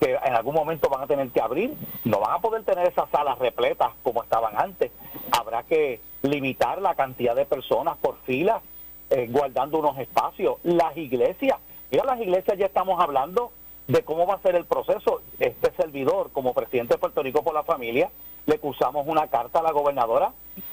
que 0.00 0.12
en 0.12 0.34
algún 0.34 0.54
momento 0.54 0.88
van 0.88 1.02
a 1.02 1.06
tener 1.06 1.28
que 1.30 1.40
abrir, 1.40 1.74
no 2.04 2.20
van 2.20 2.32
a 2.32 2.38
poder 2.38 2.62
tener 2.64 2.86
esas 2.86 3.08
salas 3.10 3.38
repletas 3.38 3.92
como 4.02 4.22
estaban 4.22 4.54
antes. 4.56 4.90
Habrá 5.32 5.62
que 5.62 6.00
limitar 6.22 6.80
la 6.80 6.94
cantidad 6.94 7.34
de 7.34 7.46
personas 7.46 7.96
por 7.98 8.16
fila, 8.22 8.60
eh, 9.10 9.28
guardando 9.30 9.78
unos 9.78 9.98
espacios. 9.98 10.56
Las 10.62 10.96
iglesias, 10.96 11.58
mira, 11.90 12.04
las 12.04 12.20
iglesias 12.20 12.58
ya 12.58 12.66
estamos 12.66 13.00
hablando 13.00 13.52
de 13.86 14.02
cómo 14.02 14.26
va 14.26 14.34
a 14.34 14.42
ser 14.42 14.54
el 14.56 14.64
proceso. 14.64 15.22
Este 15.38 15.70
servidor, 15.72 16.30
como 16.32 16.54
presidente 16.54 16.94
de 16.94 16.98
Puerto 16.98 17.22
Rico 17.22 17.42
por 17.42 17.54
la 17.54 17.62
familia, 17.62 18.10
le 18.46 18.58
cursamos 18.58 19.06
una 19.06 19.28
carta 19.28 19.60
a 19.60 19.62
la 19.62 19.72
gobernadora 19.72 20.32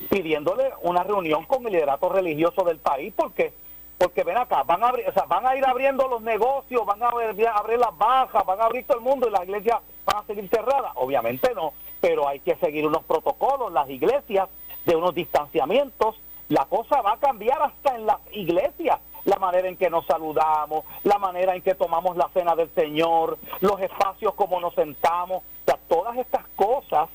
pidiéndole 0.09 0.71
una 0.81 1.03
reunión 1.03 1.45
con 1.45 1.65
el 1.65 1.73
liderato 1.73 2.09
religioso 2.09 2.63
del 2.63 2.77
país 2.77 3.13
porque 3.15 3.53
porque 4.01 4.24
ven 4.24 4.36
acá, 4.36 4.63
van 4.63 4.84
a 4.84 4.88
abrir, 4.88 5.08
o 5.08 5.13
sea, 5.13 5.25
van 5.25 5.46
a 5.46 5.55
ir 5.55 5.63
abriendo 5.63 6.08
los 6.08 6.24
negocios, 6.24 6.84
van 6.88 7.03
a 7.03 7.10
abrir, 7.10 7.48
abrir 7.48 7.77
las 7.77 7.96
bajas, 7.96 8.43
van 8.48 8.60
a 8.60 8.63
abrir 8.65 8.84
todo 8.88 8.98
el 8.98 9.03
mundo 9.03 9.27
y 9.27 9.31
las 9.31 9.43
iglesias 9.43 9.79
van 10.05 10.24
a 10.24 10.25
seguir 10.25 10.50
cerradas. 10.50 10.91
Obviamente 10.96 11.53
no, 11.53 11.74
pero 12.00 12.27
hay 12.27 12.39
que 12.39 12.55
seguir 12.55 12.88
unos 12.88 13.03
protocolos, 13.03 13.72
las 13.72 13.88
iglesias, 13.91 14.50
de 14.88 14.96
unos 14.96 15.13
distanciamientos. 15.13 16.20
La 16.50 16.65
cosa 16.65 17.00
va 17.01 17.13
a 17.13 17.17
cambiar 17.17 17.62
hasta 17.62 17.96
en 17.96 18.08
las 18.08 18.17
iglesias 18.31 19.00
la 19.25 19.38
manera 19.38 19.67
en 19.67 19.77
que 19.77 19.91
nos 19.91 20.03
saludamos, 20.08 20.84
la 21.03 21.20
manera 21.20 21.55
en 21.55 21.62
que 21.62 21.75
tomamos 21.75 22.17
la 22.17 22.27
cena 22.29 22.55
del 22.55 22.74
Señor, 22.74 23.38
los 23.60 23.79
espacios 23.81 24.34
como 24.34 24.60
nos 24.60 24.74
sentamos, 24.74 25.43
o 25.43 25.65
sea, 25.65 25.77
todas 25.88 26.17
estas 26.17 26.43
cosas 26.55 27.08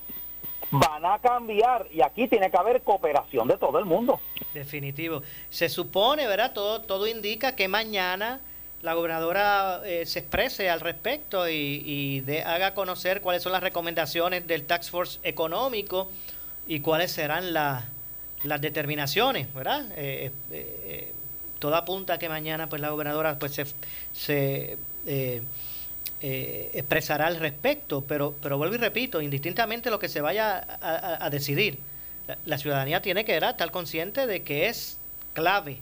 van 0.70 1.04
a 1.04 1.18
cambiar 1.18 1.88
y 1.90 2.02
aquí 2.02 2.28
tiene 2.28 2.48
que 2.48 2.56
haber 2.56 2.82
cooperación 2.82 3.48
de 3.48 3.56
todo 3.56 3.80
el 3.80 3.86
mundo. 3.86 4.20
Definitivo. 4.58 5.22
Se 5.50 5.68
supone, 5.68 6.26
¿verdad? 6.26 6.52
Todo, 6.52 6.80
todo 6.80 7.06
indica 7.06 7.54
que 7.54 7.68
mañana 7.68 8.40
la 8.82 8.94
gobernadora 8.94 9.80
eh, 9.84 10.06
se 10.06 10.20
exprese 10.20 10.70
al 10.70 10.80
respecto 10.80 11.48
y, 11.48 12.20
de, 12.20 12.42
haga 12.42 12.74
conocer 12.74 13.20
cuáles 13.20 13.42
son 13.42 13.52
las 13.52 13.62
recomendaciones 13.62 14.46
del 14.46 14.64
Tax 14.64 14.90
Force 14.90 15.18
económico 15.22 16.10
y 16.66 16.80
cuáles 16.80 17.12
serán 17.12 17.52
las 17.52 17.84
determinaciones, 18.60 19.52
¿verdad? 19.52 19.86
Eh, 19.96 20.30
eh, 20.52 21.12
todo 21.58 21.74
apunta 21.74 22.14
a 22.14 22.18
que 22.18 22.28
mañana 22.28 22.68
pues 22.68 22.80
la 22.80 22.90
gobernadora 22.90 23.38
pues 23.38 23.52
se, 23.54 23.66
se 24.12 24.76
eh, 26.22 26.70
expresará 26.72 27.26
al 27.26 27.36
respecto, 27.36 28.02
pero, 28.08 28.34
pero 28.40 28.56
vuelvo 28.56 28.74
y 28.74 28.78
repito, 28.78 29.20
indistintamente 29.20 29.90
lo 29.90 29.98
que 29.98 30.08
se 30.08 30.22
vaya 30.22 30.64
a, 30.80 31.28
decidir, 31.28 31.78
la, 32.44 32.58
ciudadanía 32.58 33.02
tiene 33.02 33.24
que 33.24 33.36
estar 33.36 33.70
consciente 33.70 34.26
de 34.26 34.42
que 34.42 34.68
es 34.68 34.98
clave, 35.32 35.80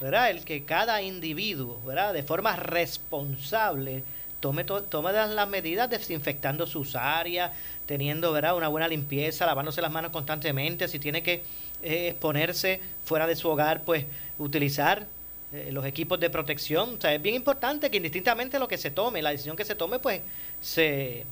¿verdad? 0.00 0.30
El 0.30 0.44
que 0.44 0.64
cada 0.64 1.02
individuo, 1.02 1.80
¿verdad? 1.84 2.12
De 2.14 2.22
forma 2.22 2.56
responsable 2.56 4.02
tome, 4.40 4.64
tome 4.64 5.12
las 5.12 5.48
medidas 5.48 5.90
desinfectando 5.90 6.66
sus 6.66 6.96
áreas, 6.96 7.52
teniendo, 7.86 8.32
¿verdad? 8.32 8.56
Una 8.56 8.68
buena 8.68 8.88
limpieza, 8.88 9.46
lavándose 9.46 9.82
las 9.82 9.92
manos 9.92 10.10
constantemente, 10.10 10.88
si 10.88 10.98
tiene 10.98 11.22
que 11.22 11.42
eh, 11.82 12.08
exponerse 12.08 12.80
fuera 13.04 13.26
de 13.26 13.36
su 13.36 13.48
hogar, 13.48 13.82
pues 13.82 14.06
utilizar 14.38 15.06
eh, 15.52 15.70
los 15.72 15.84
equipos 15.84 16.18
de 16.20 16.30
protección. 16.30 16.94
O 16.96 17.00
sea, 17.00 17.14
es 17.14 17.20
bien 17.20 17.34
importante 17.34 17.90
que 17.90 17.98
indistintamente 17.98 18.58
lo 18.58 18.68
que 18.68 18.78
se 18.78 18.90
tome, 18.90 19.22
la 19.22 19.30
decisión 19.30 19.56
que 19.56 19.64
se 19.64 19.74
tome, 19.74 19.98
pues 19.98 20.22
se, 20.60 21.24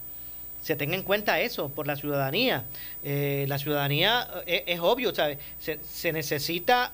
se 0.60 0.76
tenga 0.76 0.94
en 0.94 1.02
cuenta 1.02 1.40
eso 1.40 1.68
por 1.68 1.86
la 1.86 1.96
ciudadanía. 1.96 2.64
Eh, 3.04 3.46
la 3.48 3.58
ciudadanía 3.58 4.28
eh, 4.46 4.64
es, 4.66 4.80
obvio. 4.80 5.12
Se, 5.14 5.38
se 5.58 6.12
necesita, 6.12 6.92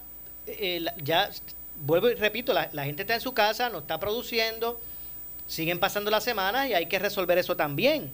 ya 1.02 1.30
vuelvo 1.84 2.10
y 2.10 2.14
repito, 2.14 2.52
la, 2.52 2.68
la 2.72 2.84
gente 2.84 3.02
está 3.02 3.14
en 3.14 3.20
su 3.20 3.34
casa, 3.34 3.68
no 3.68 3.78
está 3.78 3.98
produciendo, 3.98 4.80
siguen 5.46 5.78
pasando 5.78 6.10
las 6.10 6.24
semanas 6.24 6.68
y 6.68 6.74
hay 6.74 6.86
que 6.86 6.98
resolver 6.98 7.38
eso 7.38 7.56
también. 7.56 8.10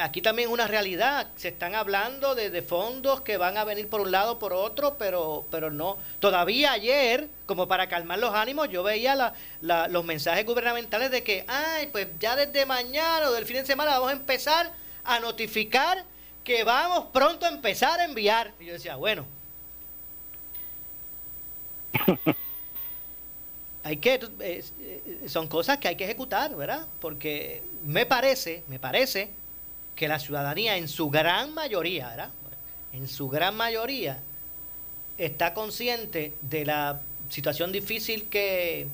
Aquí 0.00 0.20
también 0.20 0.48
es 0.48 0.52
una 0.52 0.66
realidad. 0.66 1.28
Se 1.36 1.48
están 1.48 1.74
hablando 1.74 2.34
de, 2.34 2.60
fondos 2.60 3.22
que 3.22 3.38
van 3.38 3.56
a 3.56 3.64
venir 3.64 3.88
por 3.88 4.02
un 4.02 4.10
lado 4.10 4.38
por 4.38 4.52
otro, 4.52 4.96
pero, 4.98 5.46
pero 5.50 5.70
no. 5.70 5.96
Todavía 6.20 6.72
ayer, 6.72 7.30
como 7.46 7.66
para 7.66 7.88
calmar 7.88 8.18
los 8.18 8.34
ánimos, 8.34 8.68
yo 8.68 8.82
veía 8.82 9.34
los 9.62 10.04
mensajes 10.04 10.44
gubernamentales 10.44 11.10
de 11.10 11.22
que, 11.22 11.46
ay, 11.48 11.86
pues 11.86 12.06
ya 12.20 12.36
desde 12.36 12.66
mañana 12.66 13.30
o 13.30 13.32
del 13.32 13.46
fin 13.46 13.56
de 13.56 13.66
semana 13.66 13.92
vamos 13.92 14.10
a 14.10 14.12
empezar 14.12 14.70
a 15.04 15.20
notificar 15.20 16.04
que 16.44 16.62
vamos 16.62 17.06
pronto 17.12 17.46
a 17.46 17.48
empezar 17.48 17.98
a 18.00 18.04
enviar. 18.04 18.52
Y 18.60 18.66
yo 18.66 18.74
decía, 18.74 18.96
bueno. 18.96 19.24
hay 23.84 23.96
que 23.96 24.20
eh, 24.40 25.28
son 25.28 25.48
cosas 25.48 25.78
que 25.78 25.88
hay 25.88 25.96
que 25.96 26.04
ejecutar, 26.04 26.54
¿verdad? 26.54 26.86
Porque 27.00 27.62
me 27.84 28.04
parece, 28.04 28.62
me 28.68 28.78
parece 28.78 29.30
que 29.96 30.06
la 30.06 30.18
ciudadanía 30.18 30.76
en 30.76 30.88
su 30.88 31.10
gran 31.10 31.54
mayoría, 31.54 32.08
¿verdad? 32.10 32.30
En 32.92 33.08
su 33.08 33.28
gran 33.28 33.56
mayoría 33.56 34.20
está 35.18 35.54
consciente 35.54 36.34
de 36.42 36.66
la 36.66 37.00
situación 37.30 37.72
difícil 37.72 38.28
que, 38.28 38.86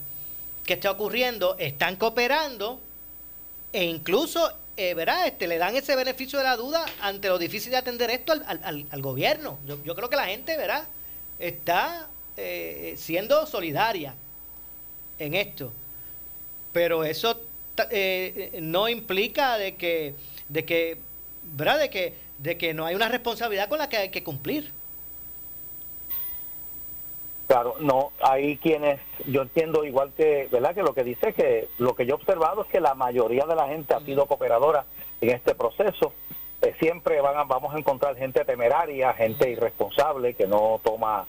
está 0.66 0.90
ocurriendo, 0.90 1.56
están 1.58 1.96
cooperando 1.96 2.80
e 3.74 3.84
incluso, 3.84 4.50
eh, 4.78 4.94
¿verdad? 4.94 5.26
Este, 5.26 5.46
le 5.46 5.58
dan 5.58 5.76
ese 5.76 5.94
beneficio 5.96 6.38
de 6.38 6.44
la 6.44 6.56
duda 6.56 6.86
ante 7.02 7.28
lo 7.28 7.38
difícil 7.38 7.72
de 7.72 7.76
atender 7.76 8.08
esto 8.10 8.32
al, 8.32 9.02
gobierno. 9.02 9.58
Yo, 9.66 9.94
creo 9.94 10.08
que 10.08 10.16
la 10.16 10.26
gente, 10.26 10.56
¿verdad? 10.56 10.88
Está 11.38 12.08
eh, 12.38 12.94
siendo 12.96 13.46
solidaria 13.46 14.14
en 15.18 15.34
esto. 15.34 15.72
Pero 16.72 17.04
eso 17.04 17.38
eh, 17.90 18.58
no 18.62 18.88
implica 18.88 19.58
de 19.58 19.74
que 19.76 20.14
de 20.52 20.64
que, 20.66 20.98
¿verdad? 21.54 21.78
De 21.78 21.90
que, 21.90 22.14
de 22.38 22.58
que 22.58 22.74
no 22.74 22.84
hay 22.84 22.94
una 22.94 23.08
responsabilidad 23.08 23.68
con 23.68 23.78
la 23.78 23.88
que 23.88 23.96
hay 23.96 24.10
que 24.10 24.22
cumplir. 24.22 24.70
Claro, 27.46 27.76
no, 27.80 28.12
hay 28.22 28.56
quienes, 28.58 29.00
yo 29.26 29.42
entiendo 29.42 29.84
igual 29.84 30.12
que, 30.16 30.48
¿verdad? 30.52 30.74
Que 30.74 30.82
lo 30.82 30.94
que 30.94 31.04
dice 31.04 31.32
que 31.32 31.68
lo 31.78 31.94
que 31.94 32.06
yo 32.06 32.14
he 32.14 32.16
observado 32.16 32.62
es 32.62 32.68
que 32.68 32.80
la 32.80 32.94
mayoría 32.94 33.44
de 33.46 33.54
la 33.54 33.68
gente 33.68 33.94
ha 33.94 34.00
sido 34.00 34.26
cooperadora 34.26 34.84
en 35.20 35.30
este 35.30 35.54
proceso. 35.54 36.12
Eh, 36.60 36.74
siempre 36.78 37.20
van 37.20 37.36
a, 37.36 37.44
vamos 37.44 37.74
a 37.74 37.78
encontrar 37.78 38.16
gente 38.16 38.44
temeraria, 38.44 39.12
gente 39.14 39.50
irresponsable 39.50 40.34
que 40.34 40.46
no 40.46 40.80
toma, 40.84 41.26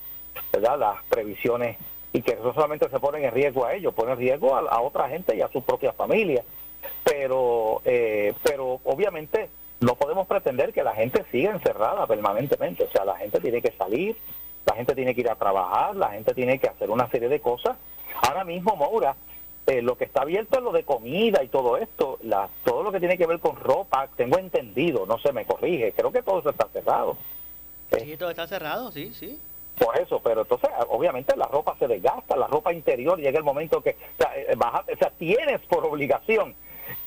¿verdad? 0.52 0.78
Las 0.78 1.04
previsiones 1.06 1.78
y 2.12 2.22
que 2.22 2.36
no 2.36 2.54
solamente 2.54 2.90
se 2.90 3.00
ponen 3.00 3.24
en 3.24 3.32
riesgo 3.32 3.66
a 3.66 3.74
ellos, 3.74 3.94
ponen 3.94 4.14
en 4.14 4.20
riesgo 4.20 4.56
a, 4.56 4.60
a 4.60 4.82
otra 4.82 5.10
gente 5.10 5.36
y 5.36 5.42
a 5.42 5.50
su 5.50 5.64
propia 5.64 5.94
familia 5.94 6.44
pero, 7.04 7.82
eh, 7.86 8.34
pero 8.44 8.80
obviamente 8.84 9.50
no 9.80 9.96
podemos 9.96 10.28
pretender 10.28 10.74
que 10.74 10.84
la 10.84 10.96
gente 10.96 11.26
siga 11.32 11.52
encerrada 11.52 12.08
permanentemente. 12.08 12.84
O 12.84 12.92
sea, 12.92 13.06
la 13.06 13.18
gente 13.18 13.40
tiene 13.40 13.62
que 13.62 13.72
salir, 13.72 14.16
la 14.66 14.76
gente 14.76 14.96
tiene 14.96 15.14
que 15.14 15.22
ir 15.22 15.30
a 15.30 15.36
trabajar, 15.36 15.96
la 15.96 16.12
gente 16.12 16.34
tiene 16.34 16.60
que 16.60 16.68
hacer 16.68 16.90
una 16.90 17.10
serie 17.10 17.30
de 17.30 17.40
cosas. 17.40 17.78
Ahora 18.22 18.44
mismo, 18.44 18.76
Maura, 18.76 19.16
eh, 19.68 19.82
lo 19.82 19.98
que 19.98 20.06
está 20.06 20.22
abierto 20.22 20.58
es 20.58 20.64
lo 20.64 20.72
de 20.72 20.84
comida 20.84 21.44
y 21.44 21.48
todo 21.48 21.78
esto, 21.78 22.20
la, 22.24 22.50
todo 22.64 22.84
lo 22.84 22.92
que 22.92 23.00
tiene 23.00 23.18
que 23.18 23.28
ver 23.28 23.40
con 23.40 23.56
ropa, 23.56 24.10
tengo 24.16 24.38
entendido, 24.38 25.06
no 25.06 25.18
se 25.20 25.32
me 25.32 25.46
corrige, 25.46 25.94
creo 25.94 26.12
que 26.12 26.22
todo 26.22 26.40
eso 26.40 26.50
está 26.50 26.68
cerrado. 26.68 27.18
Sí, 27.98 28.18
todo 28.18 28.30
está 28.30 28.48
cerrado, 28.48 28.92
sí, 28.92 29.14
sí. 29.14 29.40
Por 29.78 29.98
eso, 29.98 30.20
pero 30.20 30.42
entonces, 30.42 30.70
obviamente 30.90 31.36
la 31.36 31.48
ropa 31.48 31.76
se 31.80 31.88
desgasta, 31.88 32.36
la 32.36 32.48
ropa 32.48 32.74
interior 32.74 33.20
llega 33.20 33.38
el 33.38 33.44
momento 33.44 33.82
que, 33.82 33.92
o 33.92 34.18
sea, 34.18 34.32
eh, 34.36 34.56
o 34.56 34.98
sea, 34.98 35.12
tienes 35.18 35.62
por 35.62 35.86
obligación 35.86 36.56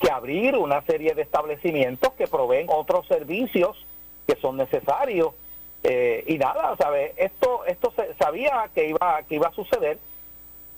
que 0.01 0.11
abrir 0.11 0.57
una 0.57 0.83
serie 0.83 1.15
de 1.15 1.23
establecimientos 1.23 2.13
que 2.15 2.27
proveen 2.27 2.67
otros 2.71 3.07
servicios 3.07 3.85
que 4.27 4.37
son 4.37 4.57
necesarios. 4.57 5.35
Eh, 5.83 6.25
y 6.27 6.39
nada, 6.39 6.77
¿sabes? 6.77 7.13
Esto, 7.17 7.65
esto 7.67 7.93
se, 7.95 8.15
sabía 8.15 8.69
que 8.75 8.89
iba, 8.89 9.23
que 9.23 9.37
iba 9.37 9.49
a 9.49 9.53
suceder. 9.53 9.99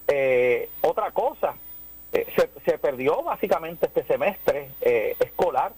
Eh, 0.06 0.68
otra 0.82 1.10
cosa, 1.12 1.54
se, 2.12 2.50
se, 2.64 2.78
perdió 2.78 3.22
básicamente 3.22 3.86
este 3.86 4.04
semestre 4.04 4.70
escolar. 5.20 5.72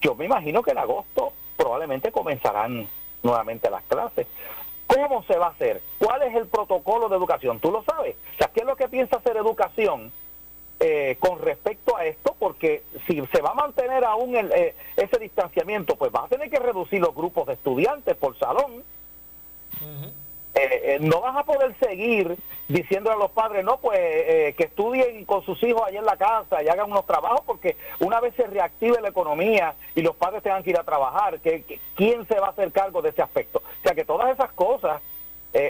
Yo 0.00 0.14
me 0.14 0.26
imagino 0.26 0.62
que 0.62 0.72
en 0.72 0.78
agosto 0.78 1.32
probablemente 1.56 2.12
comenzarán 2.12 2.88
nuevamente 3.22 3.70
las 3.70 3.82
clases. 3.84 4.26
¿Cómo 4.86 5.22
se 5.24 5.36
va 5.36 5.46
a 5.46 5.50
hacer? 5.50 5.80
¿Cuál 5.98 6.22
es 6.22 6.34
el 6.34 6.46
protocolo 6.46 7.08
de 7.08 7.16
educación? 7.16 7.60
¿Tú 7.60 7.70
lo 7.70 7.82
sabes? 7.84 8.16
¿qué 8.52 8.60
es 8.60 8.66
lo 8.66 8.76
que 8.76 8.88
piensa 8.88 9.16
hacer 9.16 9.36
educación 9.36 10.12
eh, 10.80 11.16
con 11.20 11.38
respecto 11.40 11.96
a 11.96 12.06
esto? 12.06 12.34
Porque 12.38 12.82
si 13.06 13.22
se 13.26 13.42
va 13.42 13.50
a 13.50 13.54
mantener 13.54 14.02
aún 14.04 14.34
el, 14.34 14.50
eh, 14.52 14.74
ese 14.96 15.18
distanciamiento, 15.18 15.94
pues 15.96 16.10
va 16.12 16.24
a 16.24 16.28
tener 16.28 16.48
que 16.50 16.58
reducir 16.58 17.00
los 17.00 17.14
grupos 17.14 17.46
de 17.46 17.52
estudiantes 17.52 18.16
por 18.16 18.38
salón. 18.38 18.82
Eh, 20.52 20.94
eh, 20.94 20.98
no 21.00 21.20
vas 21.20 21.36
a 21.36 21.44
poder 21.44 21.74
seguir 21.78 22.36
diciendo 22.66 23.12
a 23.12 23.16
los 23.16 23.30
padres, 23.30 23.64
no, 23.64 23.78
pues 23.78 24.00
eh, 24.00 24.54
que 24.58 24.64
estudien 24.64 25.24
con 25.24 25.44
sus 25.44 25.62
hijos 25.62 25.82
allá 25.86 26.00
en 26.00 26.04
la 26.04 26.16
casa 26.16 26.62
y 26.62 26.68
hagan 26.68 26.90
unos 26.90 27.06
trabajos, 27.06 27.42
porque 27.46 27.76
una 28.00 28.20
vez 28.20 28.34
se 28.34 28.46
reactive 28.46 29.00
la 29.00 29.10
economía 29.10 29.74
y 29.94 30.02
los 30.02 30.16
padres 30.16 30.42
tengan 30.42 30.62
que 30.64 30.70
ir 30.70 30.78
a 30.78 30.82
trabajar, 30.82 31.38
que, 31.40 31.62
¿quién 31.94 32.26
se 32.26 32.40
va 32.40 32.48
a 32.48 32.50
hacer 32.50 32.72
cargo 32.72 33.00
de 33.00 33.10
ese 33.10 33.22
aspecto? 33.22 33.58
O 33.58 33.82
sea 33.82 33.94
que 33.94 34.04
todas 34.04 34.32
esas 34.32 34.50
cosas 34.52 35.00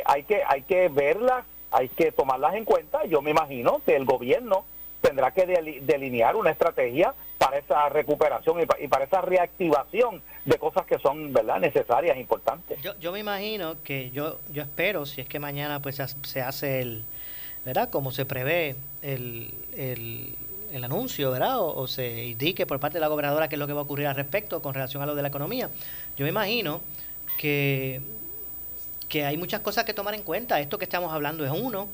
hay, 0.04 0.24
que, 0.24 0.42
hay 0.46 0.62
que 0.62 0.88
verlas, 0.88 1.44
hay 1.70 1.88
que 1.88 2.12
tomarlas 2.12 2.54
en 2.54 2.64
cuenta. 2.64 3.04
Yo 3.04 3.22
me 3.22 3.30
imagino 3.30 3.80
que 3.84 3.96
el 3.96 4.04
gobierno 4.04 4.64
tendrá 5.00 5.30
que 5.32 5.46
delinear 5.82 6.36
una 6.36 6.50
estrategia 6.50 7.14
para 7.38 7.58
esa 7.58 7.88
recuperación 7.88 8.58
y 8.78 8.88
para 8.88 9.04
esa 9.04 9.20
reactivación 9.22 10.22
de 10.44 10.58
cosas 10.58 10.84
que 10.86 10.98
son 10.98 11.32
verdad 11.32 11.58
necesarias 11.58 12.16
importantes. 12.18 12.80
Yo, 12.82 12.98
yo 12.98 13.12
me 13.12 13.20
imagino 13.20 13.76
que 13.82 14.10
yo 14.10 14.38
yo 14.52 14.62
espero 14.62 15.06
si 15.06 15.20
es 15.20 15.28
que 15.28 15.38
mañana 15.38 15.80
pues 15.80 16.02
se 16.22 16.42
hace 16.42 16.82
el 16.82 17.04
verdad 17.64 17.90
como 17.90 18.10
se 18.10 18.24
prevé 18.24 18.76
el, 19.02 19.52
el, 19.76 20.34
el 20.72 20.84
anuncio 20.84 21.30
verdad 21.30 21.60
o, 21.60 21.86
se 21.86 22.24
indique 22.24 22.66
por 22.66 22.78
parte 22.80 22.98
de 22.98 23.00
la 23.00 23.08
gobernadora 23.08 23.48
qué 23.48 23.56
es 23.56 23.58
lo 23.58 23.66
que 23.66 23.72
va 23.72 23.80
a 23.80 23.84
ocurrir 23.84 24.06
al 24.06 24.16
respecto 24.16 24.60
con 24.60 24.74
relación 24.74 25.02
a 25.02 25.06
lo 25.06 25.14
de 25.14 25.22
la 25.22 25.28
economía. 25.28 25.70
Yo 26.16 26.24
me 26.24 26.30
imagino 26.30 26.80
que 27.38 28.00
que 29.08 29.24
hay 29.24 29.36
muchas 29.36 29.60
cosas 29.60 29.84
que 29.84 29.92
tomar 29.92 30.14
en 30.14 30.22
cuenta. 30.22 30.60
Esto 30.60 30.78
que 30.78 30.84
estamos 30.84 31.12
hablando 31.12 31.44
es 31.44 31.50
uno 31.50 31.88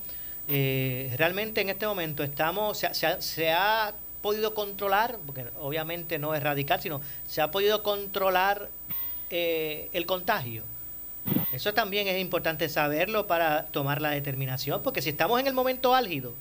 eh, 0.47 1.13
realmente 1.17 1.61
en 1.61 1.69
este 1.69 1.85
momento 1.87 2.23
estamos 2.23 2.77
se, 2.77 2.93
se, 2.93 3.21
se 3.21 3.51
ha 3.51 3.93
podido 4.21 4.53
controlar, 4.53 5.17
porque 5.25 5.45
obviamente 5.59 6.19
no 6.19 6.35
es 6.35 6.43
radical, 6.43 6.81
sino 6.81 7.01
se 7.27 7.41
ha 7.41 7.51
podido 7.51 7.83
controlar 7.83 8.69
eh, 9.29 9.89
el 9.93 10.05
contagio. 10.05 10.63
Eso 11.51 11.73
también 11.73 12.07
es 12.07 12.19
importante 12.19 12.69
saberlo 12.69 13.27
para 13.27 13.65
tomar 13.65 14.01
la 14.01 14.11
determinación, 14.11 14.81
porque 14.83 15.01
si 15.01 15.09
estamos 15.09 15.39
en 15.39 15.47
el 15.47 15.53
momento 15.53 15.93
álgido, 15.93 16.33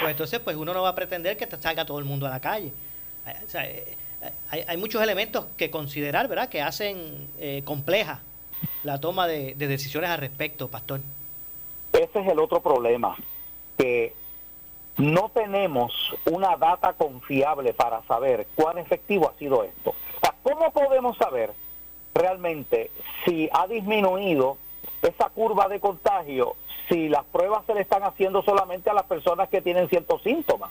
pues 0.00 0.10
entonces 0.10 0.40
pues 0.40 0.56
uno 0.56 0.74
no 0.74 0.82
va 0.82 0.90
a 0.90 0.94
pretender 0.94 1.36
que 1.36 1.48
salga 1.60 1.84
todo 1.84 1.98
el 1.98 2.04
mundo 2.04 2.26
a 2.26 2.30
la 2.30 2.40
calle. 2.40 2.72
Eh, 3.26 3.96
hay, 4.50 4.64
hay, 4.66 4.76
muchos 4.76 5.02
elementos 5.02 5.46
que 5.56 5.70
considerar, 5.70 6.28
¿verdad?, 6.28 6.48
que 6.48 6.60
hacen 6.60 7.28
eh, 7.38 7.62
compleja 7.64 8.20
la 8.84 9.00
toma 9.00 9.26
de 9.26 9.54
decisiones 9.54 10.10
al 10.10 10.18
respecto, 10.18 10.68
Pastor. 10.68 11.00
Ese 11.92 12.20
es 12.20 12.28
el 12.28 12.38
otro 12.38 12.60
problema, 12.60 13.16
que 13.76 14.14
no 14.96 15.30
tenemos 15.30 16.14
una 16.30 16.56
data 16.56 16.92
confiable 16.94 17.74
para 17.74 18.02
saber 18.02 18.46
cuán 18.54 18.78
efectivo 18.78 19.28
ha 19.28 19.38
sido 19.38 19.64
esto. 19.64 19.94
¿Cómo 20.42 20.70
podemos 20.72 21.16
saber 21.16 21.52
realmente 22.14 22.90
si 23.24 23.48
ha 23.52 23.66
disminuido 23.66 24.58
esa 25.02 25.28
curva 25.30 25.68
de 25.68 25.80
contagio 25.80 26.56
si 26.88 27.08
las 27.08 27.24
pruebas 27.24 27.64
se 27.66 27.74
le 27.74 27.80
están 27.80 28.02
haciendo 28.02 28.42
solamente 28.42 28.90
a 28.90 28.94
las 28.94 29.04
personas 29.04 29.48
que 29.48 29.62
tienen 29.62 29.88
ciertos 29.88 30.22
síntomas? 30.22 30.70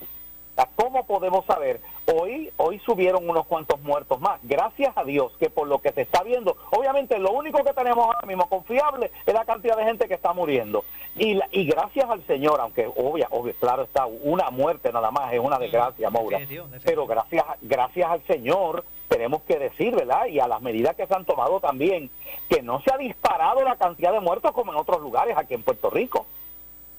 ¿Cómo 0.76 1.06
podemos 1.06 1.46
saber? 1.46 1.80
Hoy, 2.14 2.52
hoy 2.58 2.80
subieron 2.80 3.30
unos 3.30 3.46
cuantos 3.46 3.80
muertos 3.82 4.20
más. 4.20 4.40
Gracias 4.44 4.96
a 4.98 5.04
Dios 5.04 5.32
que 5.40 5.50
por 5.50 5.68
lo 5.68 5.80
que 5.80 5.92
se 5.92 6.02
está 6.02 6.24
viendo, 6.24 6.58
obviamente 6.72 7.18
lo 7.20 7.32
único 7.32 7.64
que 7.64 7.74
tenemos 7.74 8.06
ahora 8.06 8.28
mismo 8.28 8.48
confiable 8.50 9.12
es 9.26 9.34
la 9.34 9.46
cantidad 9.46 9.78
de 9.78 9.86
gente 9.86 10.08
que 10.08 10.16
está 10.16 10.34
muriendo. 10.34 10.84
Y, 11.16 11.40
y 11.52 11.66
gracias 11.66 12.10
al 12.10 12.26
Señor, 12.28 12.60
aunque 12.60 12.88
obvia, 12.88 13.28
obvio, 13.32 13.54
claro 13.60 13.84
está, 13.84 14.06
una 14.06 14.50
muerte 14.50 14.92
nada 14.92 15.12
más 15.12 15.32
es 15.34 15.40
una 15.40 15.58
desgracia, 15.58 16.10
Maura. 16.10 16.40
Pero 16.84 17.06
gracias, 17.08 17.46
gracias 17.62 18.10
al 18.10 18.24
Señor 18.24 18.84
tenemos 19.08 19.42
que 19.44 19.60
decir, 19.60 19.94
¿verdad? 19.94 20.26
Y 20.28 20.40
a 20.40 20.48
las 20.48 20.62
medidas 20.62 20.96
que 20.96 21.06
se 21.06 21.14
han 21.14 21.26
tomado 21.26 21.60
también, 21.60 22.10
que 22.50 22.62
no 22.62 22.82
se 22.82 22.94
ha 22.94 22.98
disparado 22.98 23.62
la 23.64 23.76
cantidad 23.76 24.14
de 24.14 24.22
muertos 24.22 24.52
como 24.54 24.72
en 24.72 24.80
otros 24.80 25.02
lugares 25.02 25.38
aquí 25.38 25.54
en 25.54 25.64
Puerto 25.64 25.90
Rico. 25.90 26.26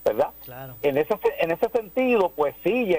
¿Verdad? 0.05 0.31
Claro. 0.45 0.75
En 0.83 0.97
ese 0.99 1.19
en 1.39 1.51
ese 1.51 1.69
sentido, 1.69 2.31
pues 2.31 2.55
sí, 2.65 2.95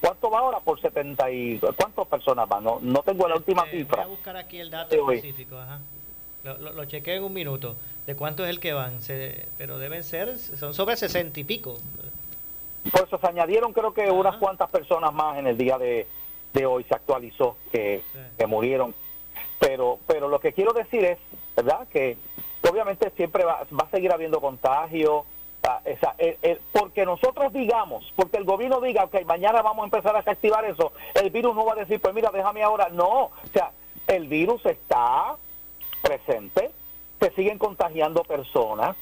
¿cuánto 0.00 0.30
va 0.30 0.38
ahora 0.40 0.60
por 0.60 0.80
70 0.80 1.30
y 1.30 1.58
cuántas 1.58 2.06
personas 2.06 2.48
van? 2.48 2.64
No, 2.64 2.78
no 2.80 3.02
tengo 3.02 3.26
la 3.28 3.36
última 3.36 3.64
este, 3.64 3.78
cifra. 3.78 4.04
Voy 4.04 4.12
a 4.12 4.16
buscar 4.16 4.36
aquí 4.36 4.58
el 4.58 4.70
dato 4.70 4.94
específico, 4.94 5.58
ajá. 5.58 5.80
Lo, 6.44 6.56
lo, 6.58 6.72
lo, 6.72 6.84
chequé 6.84 7.16
en 7.16 7.24
un 7.24 7.32
minuto. 7.32 7.76
¿De 8.06 8.14
cuánto 8.14 8.44
es 8.44 8.50
el 8.50 8.60
que 8.60 8.72
van? 8.72 9.02
Se, 9.02 9.48
pero 9.58 9.78
deben 9.78 10.04
ser, 10.04 10.38
son 10.38 10.72
sobre 10.72 10.96
60 10.96 11.40
y 11.40 11.44
pico. 11.44 11.76
Pues 12.90 13.04
se 13.20 13.26
añadieron 13.26 13.72
creo 13.72 13.92
que 13.92 14.04
ajá. 14.04 14.12
unas 14.12 14.36
cuantas 14.36 14.70
personas 14.70 15.12
más 15.12 15.38
en 15.38 15.48
el 15.48 15.58
día 15.58 15.76
de, 15.76 16.06
de 16.54 16.66
hoy, 16.66 16.84
se 16.84 16.94
actualizó, 16.94 17.56
que, 17.72 18.02
sí. 18.12 18.18
que 18.38 18.46
murieron. 18.46 18.94
Pero, 19.58 19.98
pero 20.06 20.28
lo 20.28 20.38
que 20.38 20.52
quiero 20.52 20.72
decir 20.72 21.04
es, 21.04 21.18
¿verdad? 21.56 21.88
Que 21.88 22.16
obviamente 22.70 23.10
siempre 23.16 23.44
va, 23.44 23.66
va 23.78 23.84
a 23.84 23.90
seguir 23.90 24.12
habiendo 24.12 24.40
contagio, 24.40 25.26
el, 26.18 26.60
porque 26.72 27.04
nosotros 27.04 27.52
digamos, 27.52 28.12
porque 28.16 28.38
el 28.38 28.44
gobierno 28.44 28.80
diga, 28.80 29.04
ok, 29.04 29.24
mañana 29.26 29.62
vamos 29.62 29.82
a 29.82 29.86
empezar 29.86 30.16
a 30.16 30.22
reactivar 30.22 30.64
eso, 30.64 30.92
el 31.14 31.30
virus 31.30 31.54
no 31.54 31.64
va 31.64 31.72
a 31.72 31.76
decir, 31.76 32.00
pues 32.00 32.14
mira, 32.14 32.30
déjame 32.30 32.62
ahora. 32.62 32.88
No, 32.90 33.24
o 33.24 33.32
sea, 33.52 33.70
el 34.06 34.28
virus 34.28 34.64
está 34.66 35.36
presente, 36.02 36.70
se 37.20 37.30
siguen 37.32 37.58
contagiando 37.58 38.22
personas. 38.24 38.96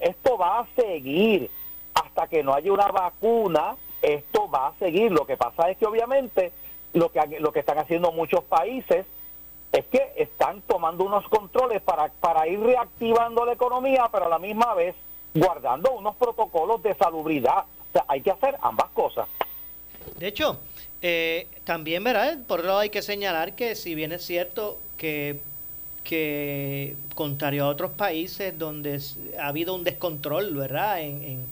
Esto 0.00 0.36
va 0.36 0.60
a 0.60 0.66
seguir 0.74 1.50
hasta 1.94 2.26
que 2.26 2.42
no 2.42 2.54
haya 2.54 2.72
una 2.72 2.88
vacuna, 2.88 3.76
esto 4.02 4.50
va 4.50 4.68
a 4.68 4.74
seguir. 4.78 5.12
Lo 5.12 5.26
que 5.26 5.36
pasa 5.36 5.70
es 5.70 5.78
que 5.78 5.86
obviamente 5.86 6.52
lo 6.92 7.10
que, 7.10 7.38
lo 7.40 7.52
que 7.52 7.60
están 7.60 7.78
haciendo 7.78 8.10
muchos 8.10 8.42
países 8.44 9.06
es 9.72 9.84
que 9.86 10.12
están 10.16 10.62
tomando 10.62 11.04
unos 11.04 11.28
controles 11.28 11.82
para, 11.82 12.08
para 12.08 12.48
ir 12.48 12.60
reactivando 12.60 13.44
la 13.44 13.52
economía, 13.52 14.08
pero 14.10 14.26
a 14.26 14.30
la 14.30 14.38
misma 14.38 14.74
vez 14.74 14.94
guardando 15.36 15.92
unos 15.92 16.16
protocolos 16.16 16.82
de 16.82 16.94
salubridad. 16.94 17.64
O 17.88 17.92
sea, 17.92 18.04
hay 18.08 18.20
que 18.20 18.30
hacer 18.30 18.56
ambas 18.62 18.90
cosas. 18.90 19.28
De 20.18 20.28
hecho, 20.28 20.58
eh, 21.02 21.48
también, 21.64 22.02
¿verdad? 22.04 22.38
Por 22.46 22.60
otro 22.60 22.68
lado 22.68 22.80
hay 22.80 22.90
que 22.90 23.02
señalar 23.02 23.54
que 23.54 23.74
si 23.74 23.94
bien 23.94 24.12
es 24.12 24.24
cierto 24.24 24.78
que, 24.96 25.40
que 26.04 26.96
contrario 27.14 27.64
a 27.64 27.68
otros 27.68 27.92
países 27.92 28.58
donde 28.58 29.00
ha 29.38 29.48
habido 29.48 29.74
un 29.74 29.84
descontrol, 29.84 30.54
¿verdad? 30.54 31.02
En, 31.02 31.22
en, 31.22 31.46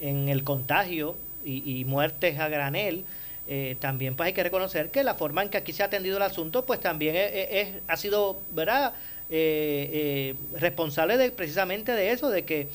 en 0.00 0.28
el 0.28 0.44
contagio 0.44 1.16
y, 1.44 1.80
y, 1.80 1.84
muertes 1.84 2.38
a 2.38 2.48
granel, 2.48 3.04
eh, 3.46 3.76
también 3.80 4.16
pues 4.16 4.28
hay 4.28 4.32
que 4.32 4.42
reconocer 4.42 4.90
que 4.90 5.04
la 5.04 5.14
forma 5.14 5.42
en 5.42 5.50
que 5.50 5.58
aquí 5.58 5.72
se 5.72 5.82
ha 5.82 5.86
atendido 5.86 6.16
el 6.16 6.22
asunto, 6.22 6.64
pues 6.64 6.80
también 6.80 7.16
es, 7.16 7.30
es, 7.32 7.68
ha 7.88 7.96
sido, 7.96 8.40
¿verdad? 8.52 8.94
Eh, 9.30 10.34
responsable 10.54 11.16
de 11.16 11.30
precisamente 11.30 11.92
de 11.92 12.12
eso, 12.12 12.28
de 12.28 12.44
que 12.44 12.68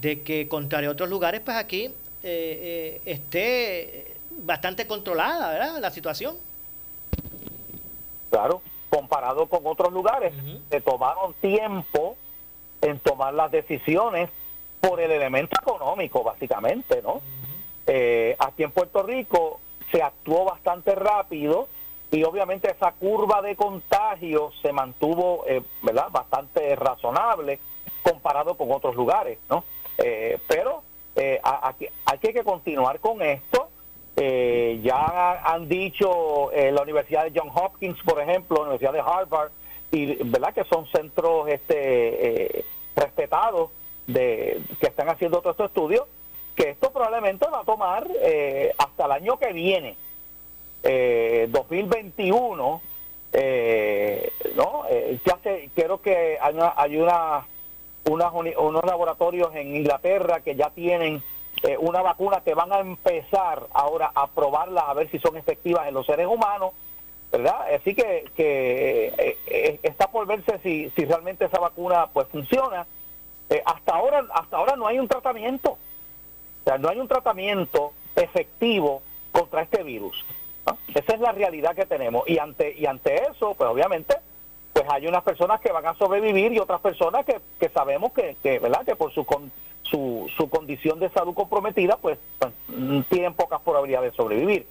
de 0.00 0.22
que 0.22 0.48
contrario 0.48 0.90
a 0.90 0.92
otros 0.92 1.08
lugares, 1.08 1.40
pues 1.44 1.56
aquí 1.56 1.86
eh, 1.86 1.92
eh, 2.22 3.00
esté 3.04 4.16
bastante 4.30 4.86
controlada, 4.86 5.50
¿verdad? 5.50 5.78
La 5.80 5.90
situación. 5.90 6.36
Claro, 8.30 8.62
comparado 8.90 9.46
con 9.46 9.60
otros 9.64 9.92
lugares, 9.92 10.32
uh 10.34 10.40
-huh. 10.40 10.60
se 10.70 10.80
tomaron 10.80 11.34
tiempo 11.34 12.16
en 12.80 12.98
tomar 13.00 13.34
las 13.34 13.50
decisiones 13.50 14.30
por 14.80 15.00
el 15.00 15.10
elemento 15.10 15.56
económico, 15.60 16.22
básicamente, 16.22 17.02
¿no? 17.02 17.14
Uh 17.14 17.16
-huh. 17.16 17.22
eh, 17.86 18.36
aquí 18.38 18.62
en 18.62 18.70
Puerto 18.70 19.02
Rico 19.02 19.60
se 19.90 20.02
actuó 20.02 20.44
bastante 20.44 20.94
rápido 20.94 21.68
y 22.10 22.22
obviamente 22.24 22.70
esa 22.70 22.92
curva 22.92 23.42
de 23.42 23.56
contagio 23.56 24.52
se 24.62 24.72
mantuvo 24.72 25.44
eh, 25.46 25.62
¿verdad? 25.82 26.08
bastante 26.10 26.74
razonable 26.76 27.58
comparado 28.02 28.54
con 28.54 28.70
otros 28.70 28.94
lugares, 28.94 29.38
¿no? 29.48 29.64
Eh, 29.98 30.38
pero 30.46 30.82
eh, 31.16 31.40
aquí, 31.42 31.86
hay 32.04 32.18
que 32.18 32.44
continuar 32.44 33.00
con 33.00 33.22
esto. 33.22 33.68
ya 34.16 35.42
han 35.44 35.68
dicho 35.68 36.50
la 36.52 36.82
Universidad 36.82 37.24
de 37.24 37.38
Johns 37.38 37.52
Hopkins, 37.54 38.00
por 38.02 38.20
ejemplo, 38.20 38.56
la 38.56 38.62
Universidad 38.70 38.92
de 38.92 39.00
Harvard, 39.00 39.50
y 39.90 40.16
verdad 40.24 40.52
que 40.54 40.64
son 40.64 40.86
centros 40.88 41.48
este, 41.48 42.64
respetados 42.96 43.70
de 44.06 44.60
que 44.80 44.86
están 44.86 45.08
haciendo 45.08 45.40
todos 45.40 45.54
estos 45.54 45.68
estudios, 45.68 46.04
que 46.56 46.70
esto 46.70 46.90
probablemente 46.90 47.46
va 47.46 47.60
a 47.60 47.64
tomar 47.64 48.08
hasta 48.78 49.04
el 49.04 49.12
año 49.12 49.38
que 49.38 49.52
viene 49.52 49.96
eh, 50.82 51.48
2021, 51.50 52.80
eh, 53.32 54.32
¿no? 54.56 54.84
Eh, 54.88 55.18
creo 55.74 56.00
que 56.00 56.38
hay, 56.40 56.54
una, 56.54 56.72
hay 56.76 56.96
una, 56.96 57.46
unos 58.08 58.84
laboratorios 58.84 59.54
en 59.54 59.76
Inglaterra 59.76 60.40
que 60.40 60.54
ya 60.54 60.70
tienen 60.70 61.22
eh, 61.62 61.76
una 61.78 62.02
vacuna 62.02 62.40
que 62.40 62.54
van 62.54 62.72
a 62.72 62.78
empezar 62.78 63.66
ahora 63.72 64.10
a 64.14 64.26
probarla 64.28 64.82
a 64.82 64.94
ver 64.94 65.10
si 65.10 65.18
son 65.18 65.36
efectivas 65.36 65.88
en 65.88 65.94
los 65.94 66.06
seres 66.06 66.26
humanos, 66.26 66.72
¿verdad? 67.32 67.74
Así 67.74 67.94
que, 67.94 68.24
que 68.34 69.36
eh, 69.46 69.80
está 69.82 70.08
por 70.08 70.26
verse 70.26 70.58
si, 70.62 70.90
si 70.90 71.04
realmente 71.04 71.44
esa 71.44 71.58
vacuna 71.58 72.06
pues 72.12 72.28
funciona. 72.28 72.86
hasta 73.64 73.94
ahora 73.94 74.24
hasta 74.32 74.56
ahora 74.56 74.76
no 74.76 74.86
hay 74.86 74.98
un 74.98 75.08
tratamiento, 75.08 75.70
o 75.70 75.78
sea, 76.64 76.78
no 76.78 76.88
hay 76.88 77.00
un 77.00 77.08
tratamiento 77.08 77.92
efectivo 78.14 79.02
contra 79.32 79.62
este 79.62 79.82
virus. 79.82 80.24
Esa 80.94 81.14
es 81.14 81.20
la 81.20 81.32
realidad 81.32 81.74
que 81.74 81.86
tenemos. 81.86 82.28
Y 82.28 82.38
ante, 82.38 82.74
y 82.76 82.86
ante 82.86 83.22
eso, 83.30 83.54
pues 83.54 83.70
obviamente, 83.70 84.16
pues 84.78 84.88
hay 84.92 85.08
unas 85.08 85.24
personas 85.24 85.60
que 85.60 85.72
van 85.72 85.84
a 85.86 85.94
sobrevivir 85.94 86.52
y 86.52 86.60
otras 86.60 86.80
personas 86.80 87.26
que, 87.26 87.40
que 87.58 87.68
sabemos 87.70 88.12
que, 88.12 88.36
que, 88.40 88.60
¿verdad? 88.60 88.84
que 88.84 88.94
por 88.94 89.12
su, 89.12 89.26
su, 89.82 90.30
su 90.36 90.48
condición 90.48 91.00
de 91.00 91.08
salud 91.08 91.34
comprometida, 91.34 91.96
pues, 91.96 92.16
pues 92.38 92.52
tienen 93.08 93.34
pocas 93.34 93.60
probabilidades 93.60 94.12
de 94.12 94.16
sobrevivir. 94.16 94.66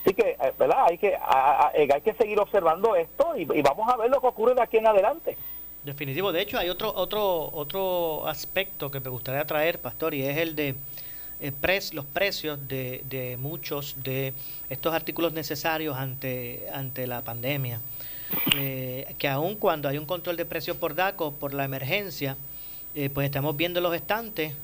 Así 0.00 0.14
que, 0.14 0.30
eh, 0.30 0.52
¿verdad? 0.58 0.86
Hay 0.88 0.96
que, 0.96 1.08
eh, 1.08 1.88
hay 1.92 2.00
que 2.00 2.14
seguir 2.14 2.40
observando 2.40 2.96
esto 2.96 3.36
y, 3.36 3.42
y, 3.42 3.60
vamos 3.60 3.86
a 3.86 3.98
ver 3.98 4.10
lo 4.10 4.22
que 4.22 4.28
ocurre 4.28 4.54
de 4.54 4.62
aquí 4.62 4.78
en 4.78 4.86
adelante. 4.86 5.36
Definitivo. 5.84 6.32
De 6.32 6.40
hecho, 6.40 6.58
hay 6.58 6.70
otro, 6.70 6.94
otro, 6.94 7.50
otro 7.52 8.26
aspecto 8.28 8.90
que 8.90 9.00
me 9.00 9.10
gustaría 9.10 9.44
traer, 9.44 9.78
Pastor, 9.78 10.14
y 10.14 10.22
es 10.22 10.38
el 10.38 10.56
de 10.56 10.74
eh, 11.40 11.52
los 11.92 12.06
precios 12.06 12.66
de, 12.66 13.02
de, 13.10 13.36
muchos 13.36 14.02
de 14.02 14.32
estos 14.70 14.94
artículos 14.94 15.34
necesarios 15.34 15.98
ante, 15.98 16.66
ante 16.72 17.06
la 17.06 17.20
pandemia. 17.20 17.80
Eh, 18.56 19.14
que 19.18 19.28
aun 19.28 19.56
cuando 19.56 19.88
hay 19.88 19.98
un 19.98 20.06
control 20.06 20.36
de 20.36 20.44
precios 20.44 20.76
por 20.76 20.94
DACO, 20.94 21.32
por 21.32 21.52
la 21.52 21.64
emergencia, 21.64 22.36
eh, 22.94 23.10
pues 23.10 23.24
estamos 23.26 23.56
viendo 23.56 23.80
los 23.80 23.94
estantes, 23.94 24.54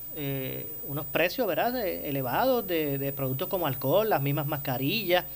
unos 0.89 1.05
precios 1.07 1.47
¿verdad? 1.47 1.77
elevados 1.87 2.67
de, 2.67 3.13
productos 3.15 3.49
como 3.49 3.67
alcohol, 3.67 4.09
las 4.09 4.23
mismas 4.23 4.47
mascarillas, 4.47 5.27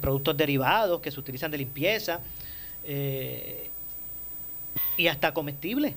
productos 0.00 0.36
derivados 0.36 1.00
que 1.00 1.10
se 1.10 1.18
utilizan 1.18 1.50
de 1.50 1.58
limpieza 1.58 2.20
y 4.96 5.06
hasta 5.08 5.34
comestibles. 5.34 5.94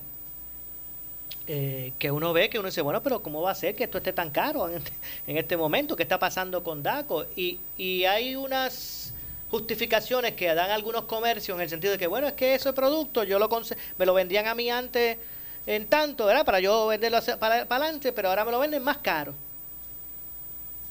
Eh, 1.48 1.94
que 2.00 2.10
uno 2.10 2.34
ve, 2.34 2.50
que 2.50 2.58
uno 2.58 2.70
dice, 2.70 2.82
bueno, 2.82 3.04
pero 3.04 3.22
¿cómo 3.22 3.44
va 3.44 3.52
a 3.52 3.56
ser 3.56 3.76
que 3.76 3.84
esto 3.84 4.00
esté 4.00 4.12
tan 4.14 4.32
caro 4.32 4.68
en 4.68 4.78
este, 4.78 4.92
en 5.28 5.38
este 5.38 5.56
momento? 5.58 5.96
¿Qué 5.96 6.02
está 6.02 6.18
pasando 6.18 6.64
con 6.64 6.82
DACO? 6.82 7.26
Y, 7.36 7.60
y 7.78 8.06
hay 8.06 8.36
unas 8.36 9.14
justificaciones 9.50 10.34
que 10.34 10.54
dan 10.54 10.72
algunos 10.72 11.04
comercios 11.04 11.58
en 11.58 11.64
el 11.64 11.70
sentido 11.70 11.94
de 11.94 12.00
que, 12.00 12.08
bueno, 12.08 12.28
es 12.28 12.34
que 12.34 12.56
ese 12.56 12.74
producto 12.74 13.24
yo 13.24 13.40
lo 13.40 13.50
me 13.98 14.06
lo 14.06 14.14
vendían 14.14 14.48
a 14.48 14.56
mí 14.56 14.70
antes 14.70 15.18
en 15.66 15.88
tanto, 15.88 16.26
¿verdad? 16.26 16.46
Para 16.46 16.60
yo 16.60 16.88
venderlo 16.88 17.20
para, 17.40 17.62
adelante, 17.62 18.12
pero 18.12 18.30
ahora 18.30 18.46
me 18.46 18.52
lo 18.52 18.60
venden 18.60 18.84
más 18.84 18.98
caro. 18.98 19.34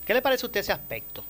¿Qué 0.06 0.14
le 0.14 0.22
parece 0.22 0.46
a 0.46 0.48
usted 0.48 0.60
ese 0.60 0.72
aspecto? 0.72 1.24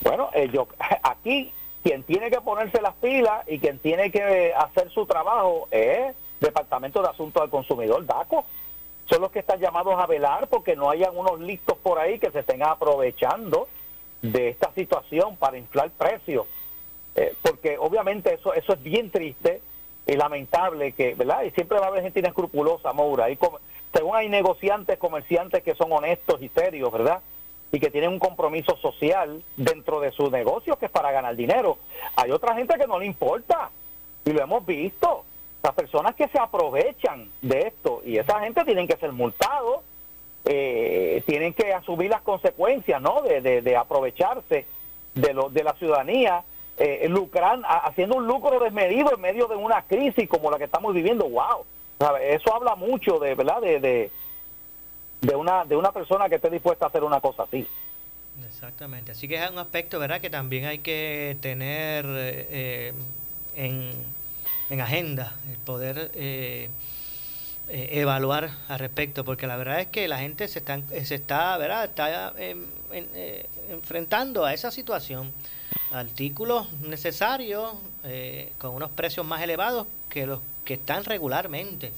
Bueno, 0.00 0.30
eh, 0.34 0.48
yo, 0.52 0.68
aquí 1.02 1.52
quien 1.82 2.02
tiene 2.02 2.30
que 2.30 2.40
ponerse 2.40 2.80
las 2.80 2.94
pilas 2.96 3.46
y 3.46 3.58
quien 3.58 3.78
tiene 3.78 4.10
que 4.10 4.52
hacer 4.54 4.90
su 4.90 5.06
trabajo 5.06 5.68
es 5.70 6.14
Departamento 6.40 7.02
de 7.02 7.08
Asuntos 7.08 7.42
al 7.42 7.50
Consumidor, 7.50 8.04
DACO. 8.04 8.44
Son 9.08 9.22
los 9.22 9.30
que 9.30 9.38
están 9.38 9.58
llamados 9.58 9.94
a 9.98 10.06
velar 10.06 10.48
porque 10.48 10.76
no 10.76 10.90
hayan 10.90 11.16
unos 11.16 11.40
listos 11.40 11.78
por 11.78 11.98
ahí 11.98 12.18
que 12.18 12.30
se 12.30 12.40
estén 12.40 12.62
aprovechando 12.62 13.68
de 14.22 14.48
esta 14.48 14.72
situación 14.72 15.36
para 15.36 15.58
inflar 15.58 15.90
precios. 15.90 16.46
Eh, 17.14 17.34
porque 17.42 17.78
obviamente 17.78 18.34
eso, 18.34 18.54
eso 18.54 18.72
es 18.72 18.82
bien 18.82 19.10
triste 19.10 19.60
y 20.06 20.12
lamentable 20.12 20.92
que, 20.92 21.14
¿verdad? 21.14 21.42
Y 21.42 21.50
siempre 21.50 21.78
va 21.78 21.86
a 21.86 21.88
haber 21.88 22.02
gente 22.02 22.20
inescrupulosa, 22.20 22.92
Moura. 22.92 23.30
Y 23.30 23.38
según 23.92 24.16
hay 24.16 24.28
negociantes, 24.28 24.98
comerciantes 24.98 25.62
que 25.62 25.74
son 25.74 25.92
honestos 25.92 26.40
y 26.40 26.48
serios, 26.48 26.90
¿verdad? 26.92 27.20
Y 27.72 27.80
que 27.80 27.90
tienen 27.90 28.10
un 28.10 28.18
compromiso 28.18 28.76
social 28.76 29.42
dentro 29.56 30.00
de 30.00 30.10
su 30.12 30.30
negocio 30.30 30.76
que 30.76 30.86
es 30.86 30.90
para 30.90 31.12
ganar 31.12 31.36
dinero. 31.36 31.78
Hay 32.16 32.30
otra 32.30 32.54
gente 32.54 32.78
que 32.78 32.86
no 32.86 32.98
le 32.98 33.06
importa 33.06 33.70
y 34.24 34.32
lo 34.32 34.42
hemos 34.42 34.64
visto 34.64 35.24
las 35.62 35.74
personas 35.74 36.14
que 36.14 36.28
se 36.28 36.38
aprovechan 36.38 37.30
de 37.42 37.60
esto 37.68 38.00
y 38.04 38.16
esa 38.16 38.40
gente 38.40 38.64
tienen 38.64 38.86
que 38.86 38.96
ser 38.96 39.12
multados, 39.12 39.80
eh, 40.48 41.22
tienen 41.26 41.52
que 41.52 41.72
asumir 41.72 42.10
las 42.10 42.22
consecuencias, 42.22 43.00
¿no? 43.00 43.22
De, 43.22 43.76
aprovecharse 43.76 44.66
de, 45.14 45.34
lo, 45.34 45.50
de 45.50 45.62
la 45.62 45.74
ciudadanía, 45.74 46.42
eh, 46.76 47.08
haciendo 47.84 48.16
un 48.16 48.26
lucro 48.26 48.58
desmedido 48.60 49.14
en 49.14 49.20
medio 49.20 49.46
de 49.46 49.56
una 49.56 49.82
crisis 49.82 50.28
como 50.28 50.50
la 50.50 50.58
que 50.58 50.64
estamos 50.64 50.94
viviendo. 50.94 51.28
¡Wow! 51.28 51.64
Eso 52.22 52.54
habla 52.54 52.74
mucho 52.74 53.18
de, 53.18 53.34
¿verdad? 53.34 53.60
De, 53.60 54.10
de, 55.20 55.36
una, 55.36 55.64
de 55.64 55.76
una 55.76 55.92
persona 55.92 56.28
que 56.28 56.36
esté 56.36 56.50
dispuesta 56.50 56.86
a 56.86 56.88
hacer 56.88 57.04
una 57.04 57.20
cosa 57.20 57.44
así. 57.44 57.66
Exactamente. 58.46 59.12
Así 59.12 59.26
que 59.26 59.42
es 59.42 59.50
un 59.50 59.58
aspecto, 59.58 59.98
¿verdad? 59.98 60.20
Que 60.20 60.30
también 60.30 60.66
hay 60.66 60.78
que 60.78 61.36
tener 61.40 62.04
eh, 62.08 62.92
en 63.56 63.92
en 64.70 64.80
agenda, 64.80 65.34
el 65.50 65.56
poder 65.58 66.10
eh, 66.14 66.68
eh, 67.70 68.00
evaluar 68.00 68.50
al 68.68 68.78
respecto, 68.78 69.24
porque 69.24 69.46
la 69.46 69.56
verdad 69.56 69.80
es 69.80 69.88
que 69.88 70.08
la 70.08 70.18
gente 70.18 70.48
se 70.48 70.58
está, 70.58 70.80
se 71.04 71.14
está, 71.14 71.56
¿verdad? 71.58 71.84
está 71.84 72.32
eh, 72.38 73.46
enfrentando 73.70 74.44
a 74.44 74.54
esa 74.54 74.70
situación. 74.70 75.32
Artículos 75.92 76.70
necesarios 76.82 77.72
con 78.58 78.74
unos 78.74 78.90
precios 78.90 79.26
más 79.26 79.42
elevados 79.42 79.86
que 80.08 80.26
los 80.26 80.40
que 80.64 80.74
están 80.74 81.04
regularmente. 81.04 81.92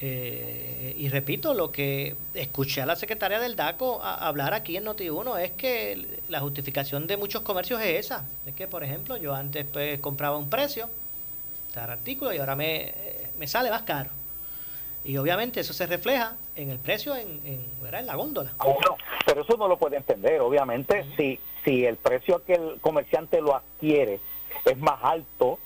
y 0.00 1.08
repito, 1.08 1.54
lo 1.54 1.70
que 1.70 2.16
escuché 2.34 2.82
a 2.82 2.86
la 2.86 2.96
secretaria 2.96 3.38
del 3.38 3.56
DACO 3.56 4.02
hablar 4.02 4.54
aquí 4.54 4.76
en 4.76 4.84
Noti1 4.86 5.40
es 5.40 5.50
que 5.52 6.20
la 6.28 6.40
justificación 6.40 7.06
de 7.06 7.16
muchos 7.16 7.42
comercios 7.42 7.80
es 7.80 8.06
esa. 8.06 8.24
Es 8.44 8.54
que, 8.54 8.66
por 8.66 8.82
ejemplo, 8.82 9.16
yo 9.16 9.34
antes 9.34 9.66
pues, 9.72 10.00
compraba 10.00 10.36
un 10.36 10.50
precio, 10.50 10.88
artículo 11.76 12.32
y 12.32 12.38
ahora 12.38 12.56
me, 12.56 12.92
me 13.38 13.46
sale 13.46 13.70
más 13.70 13.82
caro. 13.82 14.10
Y 15.04 15.18
obviamente 15.18 15.60
eso 15.60 15.74
se 15.74 15.86
refleja 15.86 16.36
en 16.56 16.70
el 16.70 16.78
precio 16.78 17.14
en, 17.14 17.40
en, 17.44 18.06
la 18.06 18.14
góndola. 18.16 18.52
pero 19.26 19.42
eso 19.42 19.56
no 19.56 19.68
lo 19.68 19.76
puede 19.76 19.98
entender. 19.98 20.40
Obviamente, 20.40 21.04
si, 21.16 21.38
si 21.62 21.84
el 21.84 21.96
precio 21.96 22.42
que 22.44 22.54
el 22.54 22.80
comerciante 22.80 23.40
lo 23.40 23.54
adquiere 23.54 24.18
es 24.64 24.78
más 24.78 24.98
alto, 25.02 25.58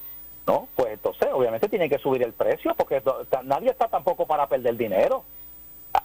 ¿no? 0.47 0.69
Pues 0.75 0.93
entonces, 0.95 1.29
obviamente, 1.33 1.69
tiene 1.69 1.89
que 1.89 1.99
subir 1.99 2.23
el 2.23 2.33
precio 2.33 2.75
porque 2.75 3.01
nadie 3.45 3.71
está 3.71 3.87
tampoco 3.87 4.27
para 4.27 4.49
perder 4.49 4.77
dinero. 4.77 5.23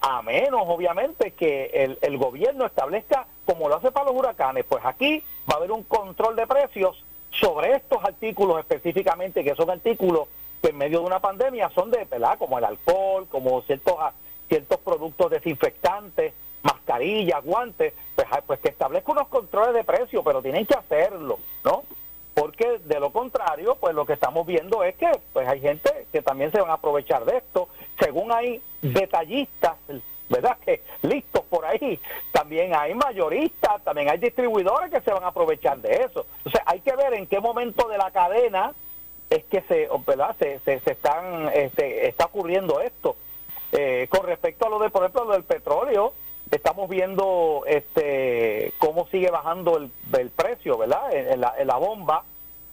A 0.02 0.22
menos, 0.22 0.62
obviamente, 0.66 1.32
que 1.32 1.72
el, 1.74 1.98
el 2.02 2.18
gobierno 2.18 2.68
establezca, 2.68 3.26
como 3.46 3.68
lo 3.68 3.78
hace 3.78 3.92
para 3.92 4.06
los 4.06 4.16
huracanes, 4.16 4.64
pues 4.70 4.86
aquí 4.86 5.24
va 5.50 5.56
a 5.56 5.58
haber 5.58 5.72
un 5.72 5.84
control 5.84 6.36
de 6.36 6.46
precios 6.46 7.04
sobre 7.32 7.76
estos 7.76 8.04
artículos 8.04 8.60
específicamente, 8.60 9.44
que 9.44 9.56
son 9.56 9.72
artículos 9.72 10.28
que 10.64 10.70
en 10.70 10.78
medio 10.78 11.02
de 11.02 11.06
una 11.06 11.20
pandemia 11.20 11.70
son 11.76 11.92
de, 11.92 12.06
¿verdad? 12.06 12.38
Como 12.38 12.58
el 12.58 12.64
alcohol, 12.64 13.28
como 13.30 13.62
ciertos, 13.64 13.96
ah, 14.00 14.14
ciertos 14.48 14.80
productos 14.80 15.30
desinfectantes, 15.30 16.34
mascarillas, 16.64 17.44
guantes, 17.44 17.94
pues, 18.16 18.28
ah, 18.32 18.42
pues 18.48 18.62
que 18.62 18.70
establezca 18.70 19.12
unos 19.12 19.28
controles 19.28 19.74
de 19.74 19.84
precio, 19.84 20.24
pero 20.24 20.42
tienen 20.42 20.66
que 20.66 20.74
hacerlo, 20.74 21.38
¿no? 21.66 21.84
Porque 22.34 22.80
de 22.86 23.00
lo 23.00 23.12
contrario, 23.12 23.76
pues 23.76 23.94
lo 23.94 24.06
que 24.06 24.14
estamos 24.14 24.48
viendo 24.48 24.86
es 24.86 24.96
que 24.96 25.12
pues 25.34 25.48
hay 25.48 25.60
gente 25.60 26.08
que 26.14 26.22
también 26.22 26.52
se 26.52 26.62
van 26.62 26.72
a 26.72 26.76
aprovechar 26.76 27.26
de 27.26 27.38
esto, 27.38 27.68
según 28.00 28.32
hay 28.32 28.62
detallistas, 28.82 29.76
¿verdad? 30.30 30.58
Que 30.64 30.82
listos 31.02 31.44
por 31.44 31.66
ahí. 31.66 32.00
También 32.32 32.74
hay 32.74 32.96
mayoristas, 32.96 33.84
también 33.84 34.10
hay 34.10 34.18
distribuidores 34.18 34.90
que 34.90 35.02
se 35.02 35.12
van 35.12 35.24
a 35.26 35.28
aprovechar 35.28 35.78
de 35.80 36.06
eso. 36.06 36.26
Entonces 36.38 36.62
hay 36.66 36.80
que 36.80 36.96
ver 36.96 37.14
en 37.14 37.28
qué 37.28 37.40
momento 37.40 37.88
de 37.90 37.98
la 37.98 38.10
cadena 38.12 38.74
es 39.36 39.44
que 39.46 39.62
se, 39.62 39.90
¿verdad? 40.06 40.36
Se, 40.38 40.60
se, 40.60 40.76
están, 40.92 41.50
este, 41.54 42.08
está 42.08 42.26
ocurriendo 42.26 42.80
esto. 42.82 43.16
Eh, 43.72 44.08
con 44.10 44.26
respecto 44.26 44.68
a 44.68 44.70
lo 44.70 44.80
de, 44.80 44.90
por 44.90 45.02
ejemplo, 45.04 45.26
lo 45.26 45.34
del 45.34 45.44
petróleo, 45.44 46.14
estamos 46.52 46.88
viendo 46.88 47.64
este 47.66 48.74
cómo 48.78 49.08
sigue 49.08 49.32
bajando 49.32 49.78
el, 49.78 49.90
el 50.20 50.30
precio, 50.30 50.78
¿verdad? 50.78 51.12
En, 51.14 51.42
la, 51.42 51.56
en, 51.58 51.68
la, 51.68 51.78
bomba 51.78 52.24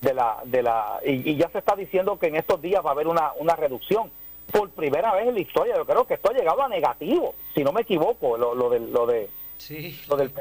de 0.03 0.13
la... 0.13 0.39
De 0.45 0.63
la 0.63 1.01
y, 1.05 1.37
ya 1.37 1.49
se 1.49 1.59
está 1.59 1.75
diciendo 1.75 2.19
que 2.19 2.27
en 2.27 2.37
estos 2.37 2.61
días 2.61 2.85
va 2.85 2.91
a 2.91 2.93
haber 2.93 3.09
una, 3.09 3.33
una 3.39 3.57
reducción. 3.57 4.11
Por 4.53 4.69
primera 4.71 5.15
vez 5.15 5.29
en 5.29 5.35
la 5.35 5.41
historia, 5.41 5.77
yo 5.77 5.87
creo 5.87 6.05
que 6.07 6.15
esto 6.15 6.31
ha 6.31 6.35
llegado 6.35 6.63
a 6.63 6.69
negativo, 6.69 7.35
si 7.55 7.63
no 7.63 7.73
me 7.73 7.83
equivoco, 7.83 8.37
lo, 8.37 8.55
lo, 8.55 8.69
de, 8.69 8.81
lo, 8.81 9.07
de, 9.07 9.31
sí. 9.59 9.99
lo, 10.09 10.17
del, 10.17 10.33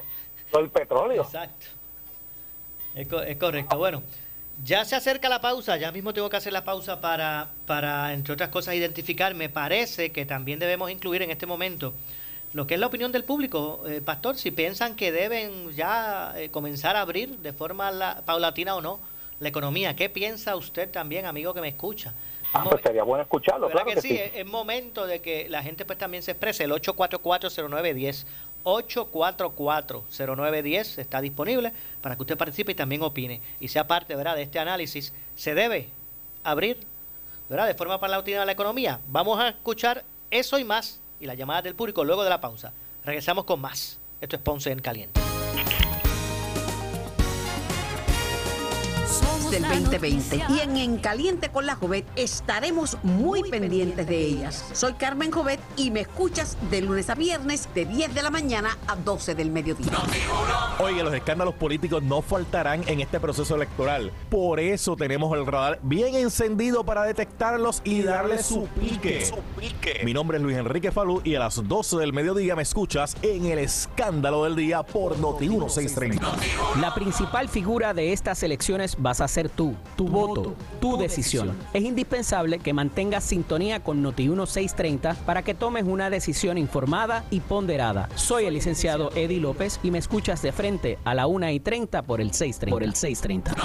del 0.51 0.69
petróleo. 0.69 1.21
Exacto. 1.21 1.67
Es, 2.95 3.07
es 3.07 3.37
correcto. 3.37 3.77
Bueno, 3.77 4.01
ya 4.63 4.85
se 4.85 4.95
acerca 4.95 5.29
la 5.29 5.41
pausa, 5.41 5.77
ya 5.77 5.91
mismo 5.91 6.13
tengo 6.13 6.29
que 6.29 6.37
hacer 6.37 6.53
la 6.53 6.63
pausa 6.63 6.99
para, 7.01 7.49
para, 7.65 8.13
entre 8.13 8.33
otras 8.33 8.49
cosas, 8.49 8.75
identificar. 8.75 9.33
Me 9.35 9.49
parece 9.49 10.11
que 10.11 10.25
también 10.25 10.59
debemos 10.59 10.91
incluir 10.91 11.21
en 11.21 11.31
este 11.31 11.45
momento 11.45 11.93
lo 12.53 12.65
que 12.65 12.73
es 12.73 12.79
la 12.79 12.87
opinión 12.87 13.11
del 13.11 13.23
público, 13.23 13.83
eh, 13.87 14.01
Pastor, 14.03 14.35
si 14.35 14.51
piensan 14.51 14.95
que 14.95 15.11
deben 15.11 15.71
ya 15.75 16.33
eh, 16.35 16.49
comenzar 16.49 16.95
a 16.95 17.01
abrir 17.01 17.37
de 17.37 17.53
forma 17.53 17.91
paulatina 18.25 18.75
o 18.75 18.81
no 18.81 18.99
la 19.39 19.49
economía. 19.49 19.95
¿Qué 19.95 20.09
piensa 20.09 20.55
usted 20.55 20.89
también, 20.89 21.25
amigo 21.25 21.53
que 21.53 21.61
me 21.61 21.69
escucha? 21.69 22.13
Ah, 22.51 22.65
pues 22.67 22.81
sería 22.81 23.03
bueno 23.03 23.21
escucharlo, 23.21 23.69
claro 23.69 23.85
que, 23.91 24.01
sí. 24.01 24.19
Es, 24.33 24.45
momento 24.45 25.05
de 25.05 25.21
que 25.21 25.47
la 25.49 25.61
gente 25.61 25.85
pues 25.85 25.99
también 25.99 26.23
se 26.23 26.31
exprese. 26.31 26.63
El 26.63 26.71
844-0910. 26.71 28.25
844-0910 28.63 30.99
está 30.99 31.21
disponible 31.21 31.71
para 32.01 32.15
que 32.15 32.21
usted 32.21 32.37
participe 32.37 32.73
y 32.73 32.75
también 32.75 33.01
opine 33.01 33.41
y 33.59 33.67
sea 33.67 33.87
parte 33.87 34.15
¿verdad? 34.15 34.35
de 34.35 34.43
este 34.43 34.59
análisis. 34.59 35.13
¿Se 35.35 35.53
debe 35.53 35.89
abrir 36.43 36.79
¿verdad? 37.49 37.67
de 37.67 37.73
forma 37.73 37.99
paulatina 37.99 38.45
la 38.45 38.51
economía? 38.51 38.99
Vamos 39.07 39.39
a 39.39 39.49
escuchar 39.49 40.03
eso 40.31 40.59
y 40.59 40.63
más 40.63 40.99
y 41.19 41.25
las 41.25 41.37
llamadas 41.37 41.63
del 41.63 41.75
público 41.75 42.03
luego 42.03 42.23
de 42.23 42.29
la 42.29 42.41
pausa. 42.41 42.71
Regresamos 43.03 43.45
con 43.45 43.61
más. 43.61 43.97
Esto 44.21 44.35
es 44.35 44.41
Ponce 44.41 44.71
en 44.71 44.79
Caliente. 44.79 45.28
Del 49.49 49.63
2020 49.63 50.43
y 50.49 50.59
en 50.59 50.77
En 50.77 50.97
Caliente 50.97 51.49
con 51.49 51.65
la 51.65 51.75
Jovet 51.75 52.05
estaremos 52.15 52.97
muy 53.01 53.41
pendientes 53.49 54.05
de 54.07 54.17
ellas. 54.17 54.63
Soy 54.73 54.93
Carmen 54.93 55.31
Jovet 55.31 55.59
y 55.75 55.89
me 55.89 56.01
escuchas 56.01 56.55
de 56.69 56.81
lunes 56.81 57.09
a 57.09 57.15
viernes 57.15 57.67
de 57.73 57.85
10 57.85 58.13
de 58.13 58.21
la 58.21 58.29
mañana 58.29 58.77
a 58.87 58.95
12 58.95 59.33
del 59.33 59.49
mediodía. 59.49 59.91
Oye, 60.79 61.03
los 61.03 61.13
escándalos 61.13 61.55
políticos 61.55 62.03
no 62.03 62.21
faltarán 62.21 62.83
en 62.87 62.99
este 62.99 63.19
proceso 63.19 63.55
electoral. 63.55 64.11
Por 64.29 64.59
eso 64.59 64.95
tenemos 64.95 65.35
el 65.35 65.45
radar 65.45 65.79
bien 65.81 66.15
encendido 66.15 66.83
para 66.83 67.03
detectarlos 67.03 67.81
y 67.83 68.03
darle 68.03 68.43
su 68.43 68.67
pique. 68.67 69.25
Su 69.25 69.37
pique. 69.59 70.01
Mi 70.03 70.13
nombre 70.13 70.37
es 70.37 70.43
Luis 70.43 70.57
Enrique 70.57 70.91
Falú 70.91 71.21
y 71.23 71.33
a 71.35 71.39
las 71.39 71.67
12 71.67 71.97
del 71.97 72.13
mediodía 72.13 72.55
me 72.55 72.61
escuchas 72.61 73.17
en 73.23 73.45
el 73.45 73.57
escándalo 73.59 74.43
del 74.43 74.55
día 74.55 74.83
por 74.83 75.17
Noti 75.17 75.49
1630. 75.49 76.79
La 76.79 76.93
principal 76.93 77.49
figura 77.49 77.93
de 77.93 78.13
estas 78.13 78.43
elecciones 78.43 78.95
vas 78.99 79.21
a 79.21 79.27
ser 79.27 79.38
tú, 79.47 79.75
tu 79.95 80.07
voto, 80.07 80.55
tu 80.81 80.97
decisión. 80.97 81.55
Es 81.71 81.83
indispensable 81.83 82.59
que 82.59 82.73
mantengas 82.73 83.23
sintonía 83.23 83.81
con 83.81 84.01
Noti 84.01 84.27
1630 84.27 85.13
para 85.25 85.43
que 85.43 85.53
tomes 85.53 85.85
una 85.85 86.09
decisión 86.09 86.57
informada 86.57 87.23
y 87.29 87.39
ponderada. 87.39 88.09
Soy 88.15 88.45
el 88.45 88.55
licenciado 88.55 89.11
Eddie 89.15 89.39
López 89.39 89.79
y 89.83 89.91
me 89.91 89.99
escuchas 89.99 90.41
de 90.41 90.51
frente 90.51 90.97
a 91.05 91.13
la 91.13 91.27
1 91.27 91.51
y 91.51 91.59
30 91.59 92.01
por 92.01 92.19
el 92.19 92.33
630. 92.33 92.73
Por 92.73 92.83
el 92.83 92.95
630. 92.95 93.55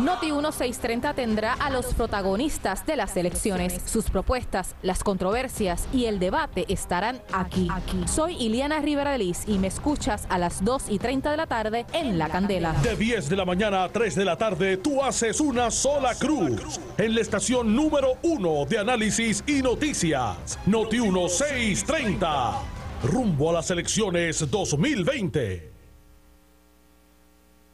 Noti 0.00 0.26
1630 0.26 1.14
tendrá 1.14 1.54
a 1.54 1.70
los 1.70 1.86
protagonistas 1.94 2.84
de 2.86 2.96
las 2.96 3.16
elecciones. 3.16 3.80
Sus 3.84 4.10
propuestas, 4.10 4.74
las 4.82 5.02
controversias 5.02 5.86
y 5.92 6.04
el 6.04 6.18
debate 6.18 6.66
estarán 6.68 7.20
aquí. 7.32 7.68
Soy 8.06 8.36
Iliana 8.36 8.80
Rivera 8.80 9.12
de 9.12 9.18
Liz 9.18 9.44
y 9.46 9.58
me 9.58 9.68
escuchas 9.68 10.26
a 10.28 10.38
las 10.38 10.64
2 10.64 10.84
y 10.90 10.98
30 10.98 11.30
de 11.30 11.36
la 11.36 11.46
tarde 11.46 11.86
en 11.92 12.18
La 12.18 12.28
Candela. 12.28 12.72
De 12.82 12.96
10 12.96 13.28
de 13.28 13.36
la 13.36 13.44
mañana 13.44 13.84
a 13.84 13.88
3 13.88 14.14
de 14.14 14.24
la 14.24 14.36
tarde, 14.36 14.76
tú 14.76 14.91
haces 15.00 15.40
una 15.40 15.70
sola 15.70 16.14
cruz 16.14 16.80
en 16.98 17.14
la 17.14 17.20
estación 17.20 17.74
número 17.74 18.14
uno 18.22 18.64
de 18.66 18.78
análisis 18.78 19.44
y 19.46 19.62
noticias. 19.62 20.58
Noti 20.66 21.00
1630. 21.00 22.60
Rumbo 23.04 23.50
a 23.50 23.52
las 23.54 23.70
elecciones 23.70 24.50
2020. 24.50 25.71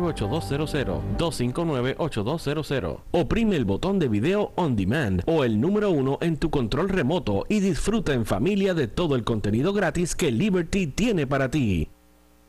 259-8200. 0.00 3.00
Oprime 3.12 3.56
el 3.56 3.64
botón 3.64 3.98
de 3.98 4.08
video 4.08 4.52
on 4.56 4.76
demand 4.76 5.22
o 5.26 5.44
el 5.44 5.60
número 5.60 5.90
uno 5.90 6.18
en 6.20 6.36
tu 6.36 6.50
control 6.50 6.88
remoto 6.88 7.46
y 7.48 7.60
disfruta 7.60 8.14
en 8.14 8.26
familia 8.26 8.74
de 8.74 8.88
todo 8.88 9.14
el 9.14 9.22
contenido 9.24 9.72
gratis 9.72 10.16
que 10.16 10.30
Liberty 10.30 10.86
tiene 10.86 11.26
para 11.26 11.50
ti. 11.50 11.88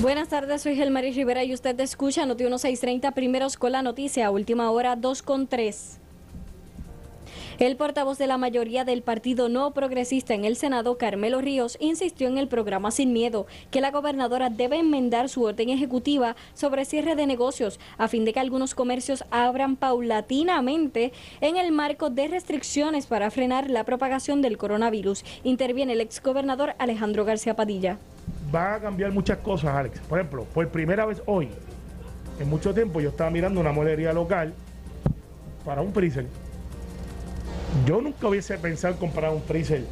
Buenas 0.00 0.28
tardes, 0.28 0.62
soy 0.62 0.76
Gelmaris 0.76 1.14
Rivera 1.14 1.44
y 1.44 1.52
usted 1.52 1.78
escucha 1.78 2.24
Noti 2.24 2.44
1630 2.44 3.10
primeros 3.10 3.58
con 3.58 3.72
la 3.72 3.82
noticia, 3.82 4.30
última 4.30 4.70
hora 4.70 4.96
2 4.96 5.22
con 5.22 5.46
3. 5.46 5.98
El 7.58 7.76
portavoz 7.76 8.16
de 8.16 8.26
la 8.26 8.38
mayoría 8.38 8.86
del 8.86 9.02
Partido 9.02 9.50
No 9.50 9.72
Progresista 9.72 10.32
en 10.32 10.46
el 10.46 10.56
Senado, 10.56 10.96
Carmelo 10.96 11.42
Ríos, 11.42 11.76
insistió 11.80 12.28
en 12.28 12.38
el 12.38 12.48
programa 12.48 12.90
Sin 12.92 13.12
Miedo 13.12 13.46
que 13.70 13.82
la 13.82 13.90
gobernadora 13.90 14.48
debe 14.48 14.78
enmendar 14.78 15.28
su 15.28 15.42
orden 15.42 15.68
ejecutiva 15.68 16.34
sobre 16.54 16.86
cierre 16.86 17.14
de 17.14 17.26
negocios 17.26 17.78
a 17.98 18.08
fin 18.08 18.24
de 18.24 18.32
que 18.32 18.40
algunos 18.40 18.74
comercios 18.74 19.24
abran 19.30 19.76
paulatinamente 19.76 21.12
en 21.42 21.58
el 21.58 21.72
marco 21.72 22.08
de 22.08 22.26
restricciones 22.26 23.04
para 23.04 23.30
frenar 23.30 23.68
la 23.68 23.84
propagación 23.84 24.40
del 24.40 24.56
coronavirus. 24.56 25.26
Interviene 25.44 25.92
el 25.92 26.00
exgobernador 26.00 26.74
Alejandro 26.78 27.26
García 27.26 27.54
Padilla. 27.54 27.98
Va 28.54 28.74
a 28.74 28.80
cambiar 28.80 29.12
muchas 29.12 29.38
cosas, 29.38 29.74
Alex. 29.74 30.00
Por 30.00 30.18
ejemplo, 30.18 30.44
por 30.44 30.68
primera 30.68 31.06
vez 31.06 31.22
hoy, 31.26 31.48
en 32.38 32.48
mucho 32.48 32.74
tiempo, 32.74 33.00
yo 33.00 33.10
estaba 33.10 33.30
mirando 33.30 33.60
una 33.60 33.72
molería 33.72 34.12
local 34.12 34.54
para 35.64 35.82
un 35.82 35.92
freezer 35.92 36.26
yo 37.86 38.00
nunca 38.00 38.28
hubiese 38.28 38.58
pensado 38.58 38.96
comprar 38.96 39.32
un 39.32 39.42
freezer 39.42 39.84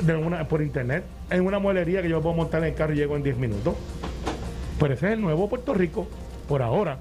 de 0.00 0.16
una, 0.16 0.46
por 0.46 0.62
internet 0.62 1.04
en 1.30 1.46
una 1.46 1.58
mueblería 1.58 2.02
que 2.02 2.08
yo 2.08 2.20
puedo 2.20 2.34
montar 2.34 2.62
en 2.62 2.68
el 2.70 2.74
carro 2.74 2.92
y 2.92 2.96
llego 2.96 3.16
en 3.16 3.22
10 3.22 3.36
minutos. 3.36 3.74
Pero 4.78 4.94
ese 4.94 5.08
es 5.08 5.12
el 5.14 5.20
nuevo 5.20 5.48
Puerto 5.48 5.74
Rico, 5.74 6.08
por 6.48 6.62
ahora. 6.62 6.98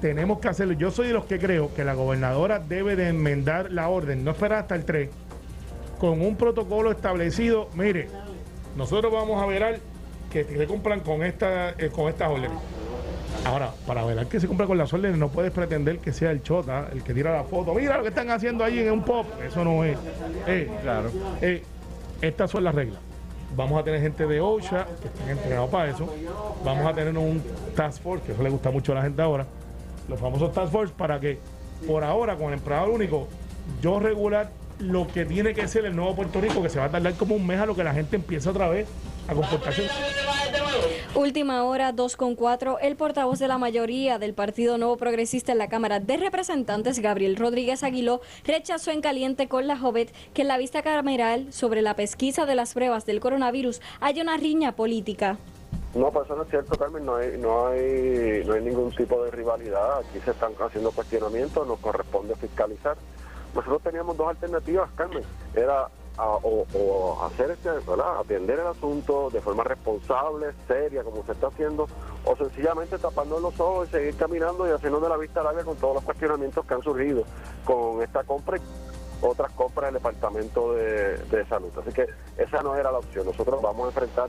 Tenemos 0.00 0.40
que 0.40 0.48
hacerlo. 0.48 0.74
Yo 0.74 0.90
soy 0.90 1.08
de 1.08 1.12
los 1.14 1.24
que 1.24 1.38
creo 1.38 1.72
que 1.74 1.84
la 1.84 1.94
gobernadora 1.94 2.58
debe 2.58 2.96
de 2.96 3.08
enmendar 3.08 3.72
la 3.72 3.88
orden, 3.88 4.24
no 4.24 4.32
esperar 4.32 4.60
hasta 4.60 4.74
el 4.74 4.84
3, 4.84 5.08
con 5.98 6.20
un 6.20 6.36
protocolo 6.36 6.90
establecido. 6.90 7.70
Mire, 7.74 8.08
nosotros 8.76 9.12
vamos 9.12 9.42
a 9.42 9.46
ver 9.46 9.80
que 10.30 10.44
se 10.44 10.66
compran 10.66 11.00
con, 11.00 11.22
esta, 11.22 11.70
eh, 11.70 11.90
con 11.92 12.08
estas 12.08 12.30
órdenes. 12.30 12.58
Ahora, 13.44 13.70
para 13.86 14.04
ver 14.04 14.26
que 14.26 14.40
se 14.40 14.48
compra 14.48 14.66
con 14.66 14.76
las 14.76 14.92
órdenes, 14.92 15.18
no 15.18 15.28
puedes 15.28 15.52
pretender 15.52 15.98
que 15.98 16.12
sea 16.12 16.30
el 16.30 16.42
chota 16.42 16.88
el 16.92 17.02
que 17.02 17.14
tira 17.14 17.32
la 17.32 17.44
foto. 17.44 17.74
Mira 17.74 17.96
lo 17.96 18.02
que 18.02 18.08
están 18.08 18.30
haciendo 18.30 18.64
ahí 18.64 18.80
en 18.80 18.92
un 18.92 19.02
pop. 19.02 19.26
Eso 19.46 19.64
no 19.64 19.84
es. 19.84 19.96
Eh, 20.46 20.70
claro. 20.82 21.10
Eh, 21.40 21.62
estas 22.20 22.50
son 22.50 22.64
las 22.64 22.74
reglas. 22.74 22.98
Vamos 23.54 23.80
a 23.80 23.84
tener 23.84 24.00
gente 24.00 24.26
de 24.26 24.40
OSHA 24.40 24.86
que 25.00 25.08
estén 25.08 25.28
entrenados 25.30 25.70
para 25.70 25.90
eso. 25.90 26.12
Vamos 26.64 26.86
a 26.86 26.92
tener 26.92 27.16
un 27.16 27.42
task 27.74 28.02
force, 28.02 28.24
que 28.26 28.32
eso 28.32 28.42
le 28.42 28.50
gusta 28.50 28.70
mucho 28.70 28.92
a 28.92 28.96
la 28.96 29.02
gente 29.02 29.22
ahora. 29.22 29.46
Los 30.08 30.18
famosos 30.18 30.52
task 30.52 30.72
force 30.72 30.92
para 30.96 31.20
que 31.20 31.38
por 31.86 32.04
ahora 32.04 32.36
con 32.36 32.48
el 32.48 32.54
empleado 32.54 32.92
único 32.92 33.28
yo 33.80 34.00
regular 34.00 34.50
lo 34.78 35.06
que 35.06 35.24
tiene 35.24 35.54
que 35.54 35.66
ser 35.68 35.84
el 35.84 35.96
nuevo 35.96 36.14
Puerto 36.14 36.40
Rico, 36.40 36.62
que 36.62 36.68
se 36.68 36.78
va 36.78 36.86
a 36.86 36.90
tardar 36.90 37.14
como 37.14 37.34
un 37.34 37.46
mes 37.46 37.60
a 37.60 37.66
lo 37.66 37.74
que 37.74 37.84
la 37.84 37.94
gente 37.94 38.16
empieza 38.16 38.50
otra 38.50 38.68
vez 38.68 38.86
a 39.28 39.34
comportarse. 39.34 39.88
Última 41.14 41.64
hora, 41.64 41.92
2 41.92 42.16
con 42.16 42.34
4. 42.34 42.78
El 42.80 42.94
portavoz 42.94 43.38
de 43.38 43.48
la 43.48 43.56
mayoría 43.56 44.18
del 44.18 44.34
Partido 44.34 44.76
Nuevo 44.76 44.98
Progresista 44.98 45.52
en 45.52 45.58
la 45.58 45.68
Cámara 45.68 45.98
de 45.98 46.18
Representantes, 46.18 46.98
Gabriel 46.98 47.36
Rodríguez 47.36 47.82
Aguiló, 47.82 48.20
rechazó 48.44 48.90
en 48.90 49.00
caliente 49.00 49.48
con 49.48 49.66
la 49.66 49.78
Jovet 49.78 50.12
que 50.34 50.42
en 50.42 50.48
la 50.48 50.58
vista 50.58 50.82
cameral 50.82 51.52
sobre 51.52 51.80
la 51.80 51.96
pesquisa 51.96 52.44
de 52.44 52.54
las 52.54 52.74
pruebas 52.74 53.06
del 53.06 53.20
coronavirus 53.20 53.80
hay 54.00 54.20
una 54.20 54.36
riña 54.36 54.72
política. 54.72 55.38
No, 55.94 56.10
pues 56.10 56.26
eso 56.26 56.36
no 56.36 56.42
es 56.42 56.50
cierto, 56.50 56.76
Carmen. 56.76 57.06
No 57.06 57.16
hay, 57.16 57.38
no 57.38 57.68
hay, 57.68 58.42
no 58.44 58.52
hay 58.52 58.62
ningún 58.62 58.94
tipo 58.94 59.24
de 59.24 59.30
rivalidad. 59.30 60.00
Aquí 60.00 60.20
se 60.22 60.32
están 60.32 60.52
haciendo 60.60 60.90
cuestionamientos, 60.92 61.66
nos 61.66 61.78
corresponde 61.78 62.36
fiscalizar. 62.36 62.98
Nosotros 63.56 63.82
teníamos 63.82 64.16
dos 64.18 64.28
alternativas, 64.28 64.90
Carmen. 64.94 65.24
Era 65.54 65.88
o, 66.18 67.24
hacer 67.24 67.50
este, 67.50 67.68
atender 67.68 68.60
el 68.60 68.66
asunto 68.66 69.30
de 69.30 69.40
forma 69.40 69.64
responsable, 69.64 70.52
seria, 70.66 71.02
como 71.02 71.24
se 71.24 71.32
está 71.32 71.48
haciendo, 71.48 71.88
o 72.24 72.36
sencillamente 72.36 72.98
tapando 72.98 73.40
los 73.40 73.58
ojos 73.60 73.88
y 73.88 73.92
seguir 73.92 74.16
caminando 74.16 74.66
y 74.66 74.70
haciendo 74.70 75.00
de 75.00 75.08
la 75.08 75.16
vista 75.16 75.42
larga 75.42 75.64
con 75.64 75.76
todos 75.76 75.96
los 75.96 76.04
cuestionamientos 76.04 76.64
que 76.64 76.74
han 76.74 76.82
surgido 76.82 77.24
con 77.64 78.02
esta 78.02 78.24
compra 78.24 78.58
otras 79.20 79.52
compras 79.52 79.92
del 79.92 79.94
Departamento 79.94 80.74
de, 80.74 81.46
Salud. 81.48 81.70
Así 81.78 81.92
que 81.92 82.06
esa 82.36 82.62
no 82.62 82.74
era 82.74 82.90
la 82.90 82.98
opción. 82.98 83.26
Nosotros 83.26 83.60
vamos 83.62 83.84
a 83.84 83.88
enfrentar 83.88 84.28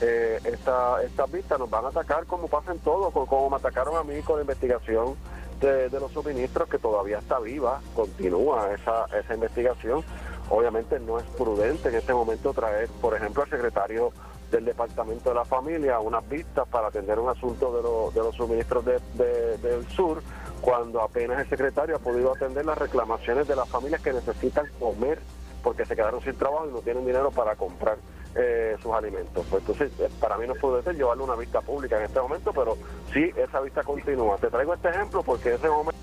eh, 0.00 0.40
esta, 0.44 1.02
estas 1.02 1.30
vistas, 1.30 1.58
nos 1.58 1.70
van 1.70 1.84
a 1.84 1.88
atacar 1.88 2.26
como 2.26 2.48
pasen 2.48 2.78
todos, 2.80 3.12
como, 3.12 3.26
como 3.26 3.50
me 3.50 3.56
atacaron 3.56 3.96
a 3.96 4.02
mí 4.02 4.20
con 4.22 4.36
la 4.36 4.42
investigación 4.42 5.14
de, 5.60 5.88
de, 5.88 6.00
los 6.00 6.10
suministros, 6.12 6.68
que 6.68 6.78
todavía 6.78 7.18
está 7.18 7.38
viva, 7.38 7.80
continúa 7.94 8.72
esa, 8.72 9.06
esa 9.16 9.34
investigación 9.34 10.04
Obviamente 10.48 11.00
no 11.00 11.18
es 11.18 11.24
prudente 11.24 11.88
en 11.88 11.96
este 11.96 12.14
momento 12.14 12.52
traer, 12.52 12.88
por 13.00 13.14
ejemplo, 13.14 13.42
al 13.42 13.50
secretario 13.50 14.12
del 14.50 14.64
Departamento 14.64 15.30
de 15.30 15.34
la 15.34 15.44
Familia 15.44 15.98
unas 15.98 16.26
vistas 16.28 16.68
para 16.68 16.86
atender 16.88 17.18
un 17.18 17.28
asunto 17.28 17.72
de, 18.12 18.18
de 18.18 18.24
los 18.24 18.34
suministros 18.36 18.84
del 18.84 19.88
sur, 19.88 20.22
cuando 20.60 21.00
apenas 21.00 21.40
el 21.40 21.48
secretario 21.48 21.96
ha 21.96 21.98
podido 21.98 22.32
atender 22.32 22.64
las 22.64 22.78
reclamaciones 22.78 23.46
de 23.46 23.56
las 23.56 23.68
familias 23.68 24.00
que 24.00 24.12
necesitan 24.12 24.66
comer 24.78 25.18
porque 25.62 25.84
se 25.84 25.96
quedaron 25.96 26.22
sin 26.22 26.36
trabajo 26.36 26.68
y 26.68 26.72
no 26.72 26.80
tienen 26.80 27.04
dinero 27.04 27.30
para 27.30 27.56
comprar 27.56 27.98
eh, 28.36 28.76
sus 28.82 28.92
alimentos. 28.92 29.44
Pues 29.50 29.62
entonces, 29.62 29.90
eh, 29.98 30.08
para 30.20 30.36
mí 30.38 30.46
no 30.46 30.54
es 30.54 30.60
prudente 30.60 30.92
llevarle 30.92 31.24
una 31.24 31.34
vista 31.34 31.60
pública 31.60 31.96
en 31.96 32.04
este 32.04 32.20
momento, 32.20 32.52
pero 32.52 32.76
sí, 33.12 33.30
esa 33.36 33.60
vista 33.60 33.82
continúa. 33.82 34.36
Te 34.36 34.48
traigo 34.48 34.74
este 34.74 34.90
ejemplo 34.90 35.22
porque 35.22 35.48
en 35.48 35.54
ese 35.56 35.68
momento 35.68 36.00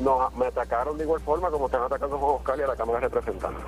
no, 0.00 0.30
me 0.36 0.46
atacaron 0.46 0.96
de 0.98 1.04
igual 1.04 1.20
forma 1.20 1.50
como 1.50 1.66
están 1.66 1.82
atacando 1.82 2.16
a 2.16 2.20
Oscar 2.20 2.58
y 2.58 2.62
a 2.62 2.66
la 2.68 2.76
Cámara 2.76 3.00
de 3.00 3.08
Representantes. 3.08 3.64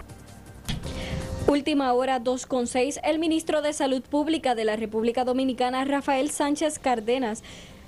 Última 1.49 1.93
hora 1.93 2.21
2.6. 2.21 3.01
El 3.05 3.19
ministro 3.19 3.63
de 3.63 3.73
Salud 3.73 4.03
Pública 4.03 4.55
de 4.55 4.65
la 4.65 4.77
República 4.77 5.25
Dominicana, 5.25 5.85
Rafael 5.85 6.31
Sánchez 6.31 6.79
Cárdenas, 6.79 7.45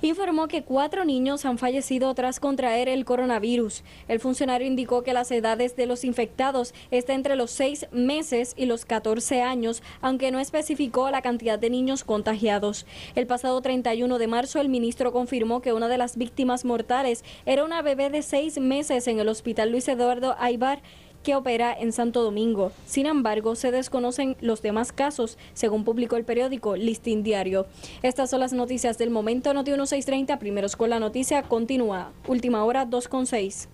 informó 0.06 0.46
que 0.46 0.62
cuatro 0.62 1.04
niños 1.04 1.44
han 1.44 1.58
fallecido 1.58 2.14
tras 2.14 2.38
contraer 2.38 2.88
el 2.88 3.04
coronavirus. 3.04 3.82
El 4.06 4.20
funcionario 4.20 4.66
indicó 4.66 5.02
que 5.02 5.12
las 5.12 5.30
edades 5.30 5.74
de 5.74 5.87
los 5.87 6.04
infectados 6.04 6.74
están 6.90 7.16
entre 7.16 7.34
los 7.37 7.50
seis 7.50 7.87
meses 7.90 8.54
y 8.56 8.66
los 8.66 8.84
14 8.84 9.42
años, 9.42 9.82
aunque 10.00 10.30
no 10.30 10.38
especificó 10.38 11.11
la 11.11 11.22
cantidad 11.22 11.58
de 11.58 11.70
niños 11.70 12.04
contagiados. 12.04 12.87
El 13.16 13.26
pasado 13.26 13.61
31 13.61 14.18
de 14.18 14.26
marzo, 14.28 14.61
el 14.61 14.68
ministro 14.68 15.12
confirmó 15.12 15.62
que 15.62 15.72
una 15.72 15.88
de 15.88 15.98
las 15.98 16.16
víctimas 16.16 16.64
mortales 16.64 17.24
era 17.44 17.64
una 17.64 17.82
bebé 17.82 18.11
de 18.11 18.22
seis 18.22 18.58
meses 18.58 19.08
en 19.08 19.18
el 19.18 19.28
Hospital 19.28 19.70
Luis 19.70 19.88
Eduardo 19.88 20.37
Aibar 20.38 20.80
que 21.22 21.35
opera 21.35 21.76
en 21.78 21.92
Santo 21.92 22.22
Domingo. 22.22 22.72
Sin 22.87 23.07
embargo, 23.07 23.54
se 23.54 23.70
desconocen 23.70 24.37
los 24.40 24.62
demás 24.62 24.92
casos, 24.92 25.38
según 25.54 25.85
publicó 25.85 26.16
el 26.16 26.24
periódico 26.24 26.76
Listín 26.76 27.22
Diario. 27.22 27.66
Estas 28.02 28.31
son 28.31 28.40
las 28.40 28.52
noticias 28.52 28.98
del 28.98 29.11
momento. 29.11 29.54
Noti 29.54 29.70
1630, 29.70 30.38
primeros 30.38 30.76
con 30.76 30.90
la 30.90 31.00
noticia, 31.00 31.42
continúa. 31.42 32.12
Última 32.26 32.64
hora 32.64 32.87
2.6. 32.87 33.68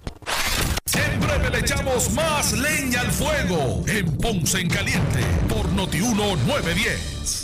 En 0.94 1.20
breve 1.20 1.50
le 1.50 1.58
echamos 1.58 2.12
más 2.12 2.52
leña 2.52 3.00
al 3.00 3.10
fuego 3.10 3.82
en 3.86 4.16
Ponce 4.18 4.60
en 4.60 4.68
Caliente 4.68 5.20
por 5.48 5.68
Noti 5.72 5.98
1910. 5.98 7.43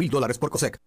mil 0.01 0.09
dólares 0.09 0.39
por 0.39 0.49
COSEC. 0.49 0.79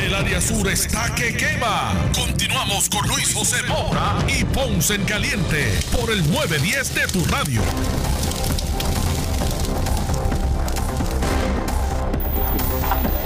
El 0.00 0.14
área 0.14 0.40
sur 0.40 0.68
está 0.68 1.12
que 1.16 1.36
quema. 1.36 1.92
Continuamos 2.14 2.88
con 2.88 3.06
Luis 3.08 3.34
José 3.34 3.56
Moura 3.66 4.18
y 4.28 4.44
Ponce 4.44 4.94
en 4.94 5.04
Caliente 5.04 5.80
por 5.90 6.12
el 6.12 6.20
910 6.30 6.94
de 6.94 7.06
tu 7.08 7.24
radio. 7.24 7.60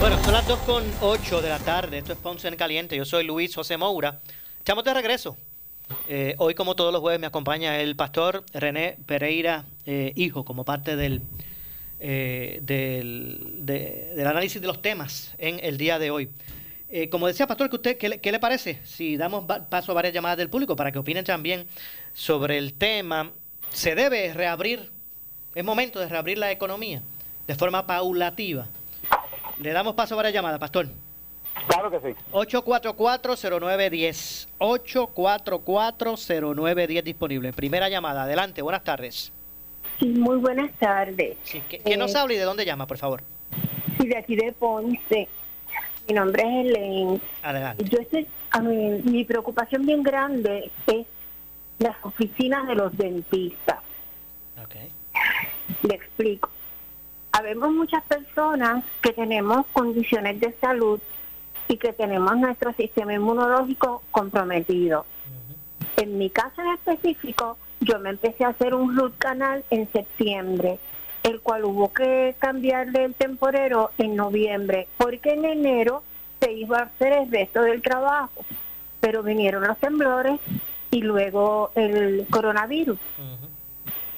Bueno, 0.00 0.24
son 0.24 0.32
las 0.32 0.48
2 0.48 0.58
con 0.60 0.82
8 1.02 1.42
de 1.42 1.48
la 1.50 1.58
tarde. 1.58 1.98
Esto 1.98 2.14
es 2.14 2.18
Ponce 2.18 2.48
en 2.48 2.56
Caliente. 2.56 2.96
Yo 2.96 3.04
soy 3.04 3.24
Luis 3.24 3.54
José 3.54 3.76
Moura. 3.76 4.20
Estamos 4.58 4.84
de 4.84 4.94
regreso. 4.94 5.36
Eh, 6.08 6.34
hoy, 6.38 6.54
como 6.54 6.74
todos 6.74 6.94
los 6.94 7.02
jueves, 7.02 7.20
me 7.20 7.26
acompaña 7.26 7.78
el 7.78 7.94
pastor 7.94 8.42
René 8.54 8.96
Pereira, 9.04 9.66
eh, 9.84 10.14
hijo, 10.16 10.46
como 10.46 10.64
parte 10.64 10.96
del, 10.96 11.20
eh, 12.06 12.58
del, 12.60 13.64
de- 13.64 14.12
del 14.14 14.26
análisis 14.26 14.60
de 14.60 14.66
los 14.66 14.82
temas 14.82 15.32
en 15.38 15.58
el 15.62 15.78
día 15.78 15.98
de 15.98 16.10
hoy. 16.10 16.28
Eh, 16.90 17.08
como 17.08 17.26
decía, 17.26 17.46
pastor, 17.46 17.70
¿qué, 17.70 17.76
usted, 17.76 17.96
qué, 17.96 18.10
le, 18.10 18.18
qué 18.18 18.30
le 18.30 18.38
parece 18.38 18.78
si 18.84 19.16
damos 19.16 19.46
paso 19.70 19.92
a 19.92 19.94
varias 19.94 20.12
llamadas 20.12 20.36
del 20.36 20.50
público 20.50 20.76
para 20.76 20.92
que 20.92 20.98
opinen 20.98 21.24
también 21.24 21.66
sobre 22.12 22.58
el 22.58 22.74
tema? 22.74 23.30
¿Se 23.72 23.94
debe 23.94 24.34
reabrir? 24.34 24.90
¿Es 25.54 25.64
momento 25.64 25.98
de 25.98 26.06
reabrir 26.08 26.36
la 26.36 26.50
economía 26.52 27.00
de 27.46 27.54
forma 27.54 27.86
paulativa? 27.86 28.66
Le 29.58 29.72
damos 29.72 29.94
paso 29.94 30.12
a 30.14 30.18
varias 30.18 30.34
llamadas, 30.34 30.60
pastor. 30.60 30.88
Claro 31.68 31.90
que 31.90 32.00
sí. 32.00 32.08
844-0910. 32.32 34.48
844-0910 34.58 37.02
disponible. 37.02 37.52
Primera 37.54 37.88
llamada. 37.88 38.24
Adelante, 38.24 38.60
buenas 38.62 38.84
tardes. 38.84 39.32
Sí, 39.98 40.06
muy 40.06 40.36
buenas 40.38 40.72
tardes. 40.78 41.36
Sí, 41.44 41.62
¿qué- 41.68 41.78
¿Quién 41.78 41.98
nos 41.98 42.14
Eh, 42.14 42.18
habla 42.18 42.34
y 42.34 42.38
de 42.38 42.44
dónde 42.44 42.64
llama, 42.64 42.86
por 42.86 42.98
favor? 42.98 43.22
Sí, 43.98 44.06
de 44.08 44.16
aquí 44.16 44.36
de 44.36 44.52
Ponce. 44.52 45.28
Mi 46.08 46.14
nombre 46.14 46.42
es 46.42 46.48
Helen. 46.66 47.20
Adelante. 47.42 47.84
Yo 47.84 47.98
estoy, 47.98 48.26
a 48.50 48.60
mí, 48.60 49.00
mi 49.04 49.24
preocupación 49.24 49.86
bien 49.86 50.02
grande 50.02 50.70
es 50.86 51.06
las 51.78 51.96
oficinas 52.02 52.66
de 52.66 52.74
los 52.74 52.96
dentistas. 52.96 53.78
Le 55.82 55.94
explico. 55.94 56.50
Habemos 57.32 57.70
muchas 57.72 58.02
personas 58.04 58.84
que 59.02 59.12
tenemos 59.12 59.66
condiciones 59.72 60.38
de 60.40 60.52
salud 60.60 61.00
y 61.68 61.76
que 61.78 61.92
tenemos 61.92 62.36
nuestro 62.36 62.72
sistema 62.74 63.14
inmunológico 63.14 64.02
comprometido. 64.10 65.06
En 65.96 66.18
mi 66.18 66.28
caso 66.30 66.60
en 66.62 66.68
específico, 66.74 67.56
yo 67.84 67.98
me 67.98 68.10
empecé 68.10 68.44
a 68.44 68.48
hacer 68.48 68.74
un 68.74 68.96
root 68.96 69.16
canal 69.18 69.64
en 69.70 69.90
septiembre, 69.92 70.78
el 71.22 71.40
cual 71.40 71.64
hubo 71.64 71.92
que 71.92 72.34
cambiarle 72.38 73.04
el 73.04 73.14
temporero 73.14 73.90
en 73.98 74.16
noviembre, 74.16 74.88
porque 74.98 75.32
en 75.32 75.44
enero 75.44 76.02
se 76.40 76.52
iba 76.52 76.78
a 76.78 76.82
hacer 76.82 77.12
el 77.12 77.30
resto 77.30 77.62
del 77.62 77.82
trabajo. 77.82 78.44
Pero 79.00 79.22
vinieron 79.22 79.66
los 79.66 79.78
temblores 79.78 80.40
y 80.90 81.02
luego 81.02 81.70
el 81.74 82.26
coronavirus. 82.30 82.98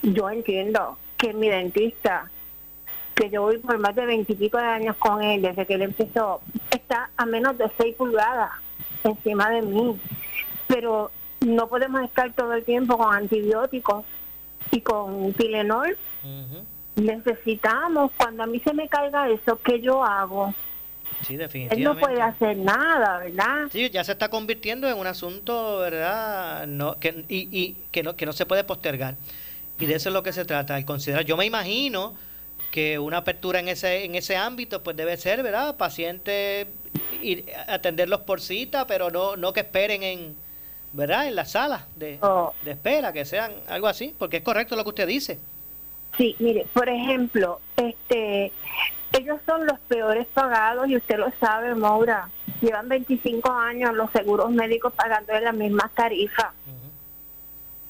Yo 0.03 0.31
entiendo 0.31 0.99
que 1.17 1.33
mi 1.33 1.49
dentista, 1.49 2.31
que 3.14 3.31
yo 3.31 3.43
voy 3.43 3.59
por 3.59 3.79
más 3.79 3.97
de 3.97 4.07
veintipico 4.07 4.59
de 4.59 4.64
años 4.64 4.97
con 4.97 5.23
él, 5.23 5.43
desde 5.43 5.67
que 5.67 5.75
él 5.75 5.83
empezó, 5.83 6.41
está 6.71 7.11
a 7.17 7.27
menos 7.27 7.59
de 7.59 7.71
seis 7.79 7.97
pulgadas 7.97 8.51
encima 9.03 9.51
de 9.51 9.62
mí. 9.62 9.99
Pero 10.69 11.11
no 11.47 11.68
podemos 11.68 12.03
estar 12.03 12.32
todo 12.32 12.55
el 12.55 12.64
tiempo 12.64 12.99
con 12.99 13.14
antibióticos 13.14 14.05
y 14.70 14.80
con 14.80 15.32
Tilenol. 15.34 15.97
Necesitamos, 16.97 18.11
cuando 18.16 18.42
a 18.42 18.47
mí 18.47 18.59
se 18.61 18.72
me 18.72 18.88
caiga 18.88 19.28
eso, 19.28 19.61
¿qué 19.62 19.80
yo 19.80 20.03
hago? 20.03 20.55
Sí, 21.26 21.34
Él 21.34 21.40
definitivamente. 21.40 21.84
no 21.84 21.99
puede 21.99 22.20
hacer 22.20 22.57
nada, 22.57 23.18
¿verdad? 23.18 23.68
Sí, 23.70 23.88
ya 23.90 24.03
se 24.03 24.12
está 24.12 24.28
convirtiendo 24.28 24.88
en 24.88 24.99
un 24.99 25.07
asunto, 25.07 25.78
¿verdad? 25.78 26.66
No, 26.66 26.99
que, 26.99 27.24
y, 27.28 27.49
y 27.51 27.76
que, 27.90 28.03
no, 28.03 28.16
que 28.16 28.26
no 28.26 28.32
se 28.32 28.44
puede 28.44 28.64
postergar. 28.64 29.14
Y 29.78 29.86
de 29.86 29.94
eso 29.94 30.09
es 30.09 30.12
lo 30.12 30.22
que 30.22 30.32
se 30.32 30.44
trata, 30.44 30.76
el 30.78 30.84
considerar. 30.84 31.24
Yo 31.24 31.36
me 31.36 31.47
imagino 31.47 32.14
que 32.70 32.99
una 32.99 33.18
apertura 33.18 33.61
en 33.61 33.68
ese, 33.68 34.05
en 34.05 34.14
ese 34.14 34.36
ámbito 34.36 34.82
pues 34.82 34.97
debe 34.97 35.16
ser, 35.16 35.42
¿verdad? 35.42 35.76
Pacientes, 35.76 36.66
ir, 37.22 37.44
atenderlos 37.68 38.20
por 38.20 38.40
cita, 38.40 38.86
pero 38.86 39.11
no, 39.11 39.36
no 39.36 39.53
que 39.53 39.61
esperen 39.61 40.03
en, 40.03 40.34
¿verdad? 40.97 41.28
En 41.28 41.36
las 41.36 41.53
salas 41.53 41.84
de, 41.94 42.18
de 42.62 42.70
espera, 42.70 43.12
que 43.12 43.24
sean 43.24 43.53
algo 43.68 43.86
así, 43.86 44.14
porque 44.18 44.38
es 44.38 44.42
correcto 44.42 44.74
lo 44.76 44.82
que 44.82 44.88
usted 44.88 45.07
dice. 45.07 45.38
Sí, 46.16 46.34
mire, 46.38 46.66
por 46.72 46.88
ejemplo, 46.88 47.61
este, 47.76 48.51
ellos 49.12 49.38
son 49.44 49.66
los 49.66 49.78
peores 49.80 50.26
pagados 50.32 50.88
y 50.88 50.97
usted 50.97 51.18
lo 51.18 51.30
sabe, 51.38 51.74
Maura. 51.74 52.30
Llevan 52.62 52.88
25 52.88 53.53
años 53.53 53.94
los 53.94 54.11
seguros 54.11 54.51
médicos 54.51 54.94
pagando 54.94 55.38
las 55.38 55.55
mismas 55.55 55.92
tarifas. 55.92 56.53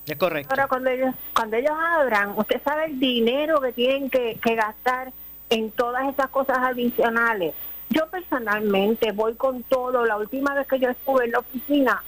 Es 0.04 0.16
correcto. 0.16 0.52
Ahora, 0.52 0.66
cuando 0.66 0.90
ellos, 0.90 1.14
cuando 1.34 1.56
ellos 1.56 1.74
abran, 1.78 2.32
usted 2.36 2.60
sabe 2.64 2.86
el 2.86 2.98
dinero 2.98 3.60
que 3.60 3.72
tienen 3.72 4.10
que, 4.10 4.38
que 4.42 4.54
gastar 4.56 5.12
en 5.50 5.70
todas 5.70 6.08
esas 6.12 6.28
cosas 6.30 6.58
adicionales. 6.58 7.54
Yo 7.90 8.08
personalmente 8.08 9.12
voy 9.12 9.34
con 9.34 9.62
todo. 9.62 10.04
La 10.04 10.16
última 10.16 10.54
vez 10.54 10.66
que 10.66 10.80
yo 10.80 10.90
estuve 10.90 11.26
en 11.26 11.32
la 11.32 11.38
oficina, 11.38 12.02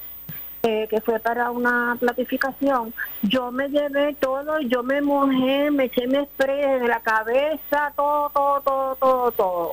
eh, 0.69 0.87
que 0.89 1.01
fue 1.01 1.19
para 1.19 1.51
una 1.51 1.97
platificación, 1.99 2.93
yo 3.23 3.51
me 3.51 3.69
llevé 3.69 4.15
todo, 4.21 4.61
yo 4.61 4.83
me 4.83 5.01
mojé, 5.01 5.71
me 5.71 5.85
eché 5.85 6.07
mi 6.07 6.23
spray 6.27 6.59
desde 6.61 6.89
la 6.89 7.01
cabeza, 7.01 7.93
todo, 7.97 8.31
todo, 8.31 8.61
todo, 8.61 8.97
todo, 8.97 9.33
todo. 9.33 9.73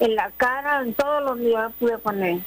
En 0.00 0.14
la 0.14 0.30
cara, 0.36 0.82
en 0.82 0.92
todos 0.94 1.22
los 1.24 1.38
días 1.38 1.72
pude 1.78 1.98
poner. 1.98 2.40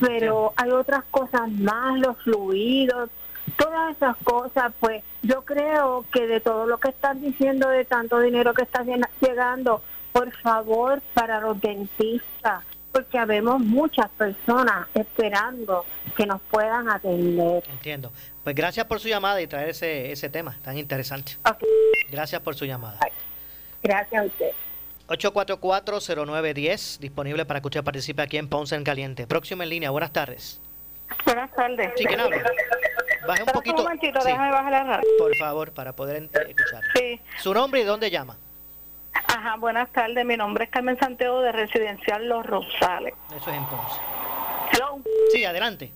Pero 0.00 0.52
hay 0.56 0.70
otras 0.70 1.04
cosas 1.10 1.50
más, 1.50 1.98
los 1.98 2.16
fluidos, 2.22 3.10
todas 3.58 3.94
esas 3.94 4.16
cosas, 4.24 4.72
pues 4.80 5.04
yo 5.22 5.42
creo 5.44 6.04
que 6.12 6.26
de 6.26 6.40
todo 6.40 6.66
lo 6.66 6.78
que 6.78 6.88
están 6.88 7.20
diciendo, 7.20 7.68
de 7.68 7.84
tanto 7.84 8.18
dinero 8.20 8.54
que 8.54 8.62
está 8.62 8.82
llega- 8.84 9.10
llegando, 9.20 9.82
por 10.12 10.30
favor, 10.38 11.00
para 11.14 11.40
los 11.40 11.60
dentistas, 11.60 12.64
porque 12.92 13.18
habemos 13.18 13.60
muchas 13.60 14.08
personas 14.10 14.86
esperando 14.94 15.84
que 16.16 16.26
nos 16.26 16.40
puedan 16.42 16.88
atender. 16.90 17.62
Entiendo. 17.70 18.12
Pues 18.44 18.54
gracias 18.54 18.86
por 18.86 19.00
su 19.00 19.08
llamada 19.08 19.40
y 19.40 19.46
traer 19.46 19.70
ese, 19.70 20.12
ese 20.12 20.28
tema 20.28 20.56
tan 20.62 20.76
interesante. 20.76 21.36
Gracias 22.10 22.40
por 22.42 22.54
su 22.54 22.64
llamada. 22.64 22.98
Gracias 23.82 24.22
a 24.22 24.26
usted. 24.26 24.50
844-0910, 25.08 26.98
disponible 26.98 27.44
para 27.44 27.60
que 27.60 27.66
usted 27.66 27.84
participe 27.84 28.22
aquí 28.22 28.38
en 28.38 28.48
Ponce 28.48 28.74
en 28.74 28.84
Caliente. 28.84 29.26
Próximo 29.26 29.62
en 29.62 29.68
línea, 29.68 29.90
buenas 29.90 30.12
tardes. 30.12 30.60
Buenas 31.24 31.50
tardes. 31.52 31.90
Sí, 31.96 32.04
¿quién 32.04 32.20
habla? 32.20 32.42
Baje 33.26 33.42
un 33.42 33.48
poquito. 33.48 33.82
momentito, 33.82 34.20
sí, 34.20 34.28
déjame 34.28 34.50
bajar 34.50 34.72
la 34.72 34.84
radio. 34.84 35.08
por 35.18 35.36
favor, 35.36 35.72
para 35.72 35.92
poder 35.92 36.28
escuchar. 36.48 36.82
Sí. 36.96 37.20
Su 37.38 37.54
nombre 37.54 37.80
y 37.80 37.84
dónde 37.84 38.10
llama. 38.10 38.36
Ajá, 39.12 39.56
buenas 39.56 39.90
tardes. 39.90 40.24
Mi 40.24 40.36
nombre 40.36 40.64
es 40.64 40.70
Carmen 40.70 40.98
Santiago 40.98 41.40
de 41.40 41.52
Residencial 41.52 42.28
Los 42.28 42.44
Rosales. 42.46 43.14
Eso 43.34 43.50
es 43.50 43.56
en 43.56 43.64
Ponce. 43.66 44.00
Hello. 44.72 44.98
Sí, 45.32 45.44
adelante. 45.44 45.92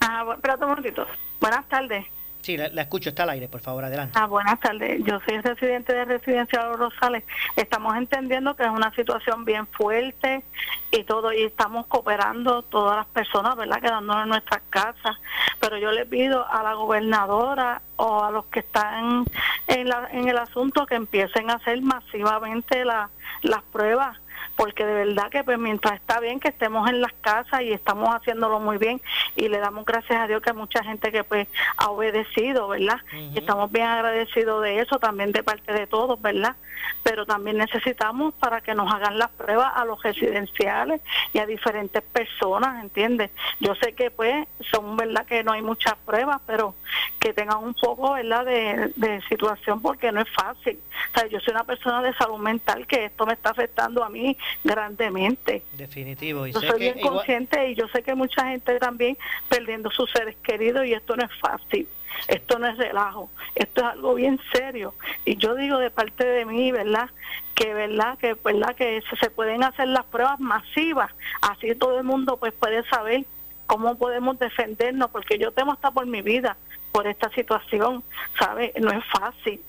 Ajá, 0.00 0.34
espérate 0.34 0.64
un 0.64 0.70
momentito. 0.70 1.06
Buenas 1.40 1.66
tardes. 1.68 2.06
Sí, 2.46 2.56
la, 2.56 2.68
la 2.68 2.82
escucho, 2.82 3.08
está 3.08 3.24
al 3.24 3.30
aire, 3.30 3.48
por 3.48 3.60
favor, 3.60 3.82
adelante. 3.84 4.16
Ah, 4.16 4.26
buenas 4.26 4.60
tardes. 4.60 5.02
Yo 5.02 5.18
soy 5.26 5.40
residente 5.40 5.92
de 5.92 6.04
Residencial 6.04 6.68
Los 6.68 6.78
Rosales. 6.78 7.24
Estamos 7.56 7.96
entendiendo 7.96 8.54
que 8.54 8.62
es 8.62 8.70
una 8.70 8.94
situación 8.94 9.44
bien 9.44 9.66
fuerte 9.66 10.44
y 10.92 11.02
todo, 11.02 11.32
y 11.32 11.42
estamos 11.42 11.86
cooperando 11.88 12.62
todas 12.62 12.98
las 12.98 13.06
personas, 13.06 13.56
¿verdad? 13.56 13.80
Quedándonos 13.80 14.22
en 14.22 14.28
nuestras 14.28 14.62
casas. 14.70 15.16
Pero 15.60 15.76
yo 15.78 15.90
le 15.90 16.06
pido 16.06 16.46
a 16.48 16.62
la 16.62 16.74
gobernadora 16.74 17.82
o 17.96 18.22
a 18.22 18.30
los 18.30 18.44
que 18.46 18.60
están 18.60 19.24
en, 19.66 19.88
la- 19.88 20.08
en 20.12 20.28
el 20.28 20.38
asunto 20.38 20.86
que 20.86 20.94
empiecen 20.94 21.50
a 21.50 21.54
hacer 21.54 21.82
masivamente 21.82 22.84
la- 22.84 23.10
las 23.42 23.62
pruebas 23.72 24.16
porque 24.56 24.86
de 24.86 24.94
verdad 24.94 25.30
que 25.30 25.44
pues 25.44 25.58
mientras 25.58 25.94
está 25.94 26.18
bien 26.18 26.40
que 26.40 26.48
estemos 26.48 26.88
en 26.88 27.00
las 27.00 27.12
casas 27.20 27.62
y 27.62 27.72
estamos 27.72 28.08
haciéndolo 28.14 28.58
muy 28.58 28.78
bien 28.78 29.00
y 29.36 29.48
le 29.48 29.58
damos 29.58 29.84
gracias 29.84 30.18
a 30.18 30.26
Dios 30.26 30.42
que 30.42 30.50
hay 30.50 30.56
mucha 30.56 30.82
gente 30.82 31.12
que 31.12 31.22
pues 31.24 31.46
ha 31.76 31.90
obedecido, 31.90 32.68
¿verdad? 32.68 33.00
Y 33.12 33.38
estamos 33.38 33.70
bien 33.70 33.86
agradecidos 33.86 34.62
de 34.62 34.80
eso 34.80 34.98
también 34.98 35.32
de 35.32 35.42
parte 35.42 35.72
de 35.72 35.86
todos, 35.86 36.20
¿verdad? 36.20 36.56
Pero 37.02 37.26
también 37.26 37.58
necesitamos 37.58 38.34
para 38.34 38.60
que 38.60 38.74
nos 38.74 38.92
hagan 38.92 39.18
las 39.18 39.30
pruebas 39.30 39.72
a 39.74 39.84
los 39.84 40.02
residenciales 40.02 41.00
y 41.32 41.38
a 41.38 41.46
diferentes 41.46 42.02
personas, 42.02 42.82
¿entiendes? 42.82 43.30
Yo 43.60 43.74
sé 43.74 43.92
que 43.92 44.10
pues 44.10 44.46
son, 44.70 44.96
¿verdad? 44.96 45.26
Que 45.26 45.44
no 45.44 45.52
hay 45.52 45.62
muchas 45.62 45.94
pruebas, 46.06 46.40
pero 46.46 46.74
que 47.18 47.32
tengan 47.32 47.62
un 47.62 47.74
poco, 47.74 48.12
¿verdad? 48.12 48.44
De, 48.46 48.92
de 48.96 49.20
situación 49.28 49.82
porque 49.82 50.12
no 50.12 50.20
es 50.20 50.30
fácil. 50.30 50.78
O 51.14 51.18
sea, 51.18 51.28
yo 51.28 51.40
soy 51.40 51.52
una 51.52 51.64
persona 51.64 52.02
de 52.02 52.14
salud 52.14 52.38
mental 52.38 52.86
que 52.86 53.06
esto 53.06 53.26
me 53.26 53.34
está 53.34 53.50
afectando 53.50 54.02
a 54.02 54.08
mí 54.08 54.36
grandemente. 54.64 55.62
Definitivo. 55.72 56.46
Y 56.46 56.52
Yo 56.52 56.60
sé 56.60 56.66
soy 56.68 56.78
que 56.78 56.84
bien 56.84 56.98
igual- 56.98 57.14
consciente 57.14 57.70
y 57.70 57.74
yo 57.74 57.88
sé 57.88 58.02
que 58.02 58.14
mucha 58.14 58.48
gente 58.48 58.78
también 58.78 59.16
perdiendo 59.48 59.90
sus 59.90 60.10
seres 60.10 60.36
queridos 60.42 60.86
y 60.86 60.92
esto 60.92 61.16
no 61.16 61.24
es 61.24 61.30
fácil. 61.40 61.88
Esto 62.28 62.58
no 62.58 62.66
es 62.66 62.78
relajo, 62.78 63.28
esto 63.54 63.82
es 63.82 63.86
algo 63.88 64.14
bien 64.14 64.40
serio. 64.50 64.94
Y 65.26 65.36
yo 65.36 65.54
digo 65.54 65.76
de 65.78 65.90
parte 65.90 66.24
de 66.24 66.46
mí, 66.46 66.72
¿verdad? 66.72 67.10
Que 67.54 67.74
verdad 67.74 68.16
que 68.18 68.34
verdad 68.42 68.74
que 68.74 69.02
se, 69.20 69.28
pueden 69.30 69.62
hacer 69.62 69.88
las 69.88 70.04
pruebas 70.06 70.40
masivas, 70.40 71.10
así 71.42 71.74
todo 71.74 71.98
el 71.98 72.04
mundo 72.04 72.38
pues 72.38 72.54
puede 72.54 72.82
saber 72.88 73.26
cómo 73.66 73.98
podemos 73.98 74.38
defendernos, 74.38 75.10
porque 75.10 75.38
yo 75.38 75.50
temo 75.52 75.72
hasta 75.72 75.90
por 75.90 76.06
mi 76.06 76.22
vida 76.22 76.56
por 76.90 77.06
esta 77.06 77.28
situación, 77.30 78.02
¿sabe? 78.38 78.72
No 78.80 78.90
es 78.92 79.04
fácil 79.06 79.60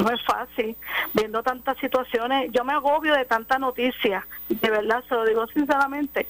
no 0.00 0.10
es 0.10 0.22
fácil 0.24 0.76
viendo 1.14 1.42
tantas 1.42 1.78
situaciones 1.78 2.50
yo 2.52 2.64
me 2.64 2.72
agobio 2.72 3.14
de 3.14 3.24
tanta 3.24 3.58
noticia 3.58 4.26
de 4.48 4.70
verdad 4.70 5.02
se 5.08 5.14
lo 5.14 5.24
digo 5.24 5.46
sinceramente 5.48 6.26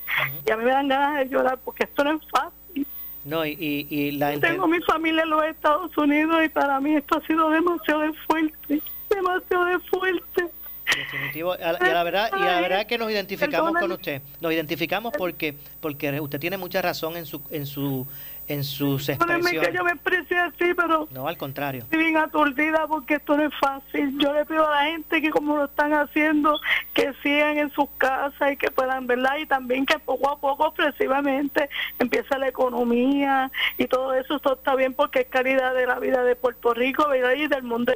y 0.46 0.50
a 0.50 0.56
mí 0.56 0.64
me 0.64 0.70
dan 0.70 0.88
ganas 0.88 1.18
de 1.18 1.28
llorar 1.28 1.58
porque 1.64 1.84
esto 1.84 2.04
no 2.04 2.12
es 2.12 2.28
fácil. 2.30 2.86
No, 3.24 3.44
y, 3.44 3.50
y, 3.50 3.86
y 3.94 4.12
la 4.12 4.34
Yo 4.34 4.40
tengo 4.40 4.66
mi 4.66 4.80
familia 4.80 5.22
en 5.22 5.30
los 5.30 5.44
Estados 5.44 5.96
Unidos 5.98 6.42
y 6.42 6.48
para 6.48 6.80
mí 6.80 6.96
esto 6.96 7.18
ha 7.18 7.26
sido 7.26 7.50
demasiado 7.50 8.00
de 8.00 8.12
fuerte 8.14 8.82
demasiado 9.10 9.64
de 9.66 9.78
fuerte 9.80 10.49
Definitivo. 10.96 11.52
A 11.52 11.56
la- 11.72 11.78
Y 11.80 11.88
a 11.88 11.94
la 11.94 12.02
verdad, 12.02 12.30
y 12.38 12.42
a 12.42 12.46
la 12.52 12.60
verdad 12.60 12.86
que 12.86 12.98
nos 12.98 13.10
identificamos 13.10 13.72
con 13.72 13.92
usted. 13.92 14.22
Nos 14.40 14.52
identificamos 14.52 15.12
porque 15.16 15.54
porque 15.80 16.20
usted 16.20 16.40
tiene 16.40 16.56
mucha 16.56 16.82
razón 16.82 17.16
en 17.16 17.26
su 17.26 17.40
en 17.50 17.66
su 17.66 18.06
en 18.48 18.64
sus 18.64 19.06
Perdónenme 19.06 19.50
que 19.50 19.56
yo 19.56 19.62
expresiones. 19.62 19.84
me 19.84 19.90
expresé 19.92 20.36
así 20.36 20.74
pero 20.74 21.06
No, 21.12 21.28
al 21.28 21.36
contrario. 21.36 21.82
estoy 21.84 22.00
bien 22.00 22.16
aturdida 22.16 22.84
porque 22.88 23.14
esto 23.14 23.36
no 23.36 23.44
es 23.44 23.54
fácil. 23.60 24.18
Yo 24.18 24.32
le 24.34 24.44
pido 24.44 24.66
a 24.68 24.74
la 24.74 24.90
gente 24.90 25.22
que 25.22 25.30
como 25.30 25.56
lo 25.56 25.66
están 25.66 25.92
haciendo, 25.92 26.58
que 26.92 27.12
sigan 27.22 27.58
en 27.58 27.70
sus 27.70 27.88
casas 27.96 28.50
y 28.52 28.56
que 28.56 28.72
puedan, 28.72 29.06
¿verdad? 29.06 29.36
Y 29.38 29.46
también 29.46 29.86
que 29.86 30.00
poco 30.00 30.28
a 30.30 30.40
poco, 30.40 30.74
progresivamente, 30.74 31.68
empiece 32.00 32.36
la 32.38 32.48
economía 32.48 33.52
y 33.78 33.86
todo 33.86 34.14
eso, 34.14 34.34
esto 34.34 34.54
está 34.54 34.74
bien 34.74 34.94
porque 34.94 35.20
es 35.20 35.26
calidad 35.28 35.72
de 35.72 35.86
la 35.86 36.00
vida 36.00 36.24
de 36.24 36.34
Puerto 36.34 36.74
Rico, 36.74 37.08
¿verdad? 37.08 37.34
Y 37.36 37.46
del 37.46 37.62
mundo. 37.62 37.92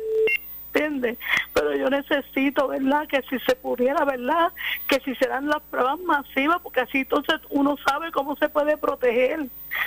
¿Entiendes? 0.75 1.19
Pero 1.53 1.75
yo 1.77 1.89
necesito, 1.89 2.67
¿verdad? 2.67 3.07
Que 3.07 3.23
si 3.23 3.39
se 3.41 3.55
pudiera, 3.55 4.05
¿verdad? 4.05 4.53
Que 4.89 4.99
si 5.01 5.15
se 5.15 5.29
dan 5.29 5.49
las 5.49 5.63
pruebas 5.71 6.01
masivas, 6.01 6.59
porque 6.63 6.81
así 6.81 6.99
entonces 6.99 7.41
uno 7.51 7.77
sabe 7.87 8.11
cómo 8.11 8.35
se 8.37 8.49
puede 8.49 8.77
proteger. 8.77 9.47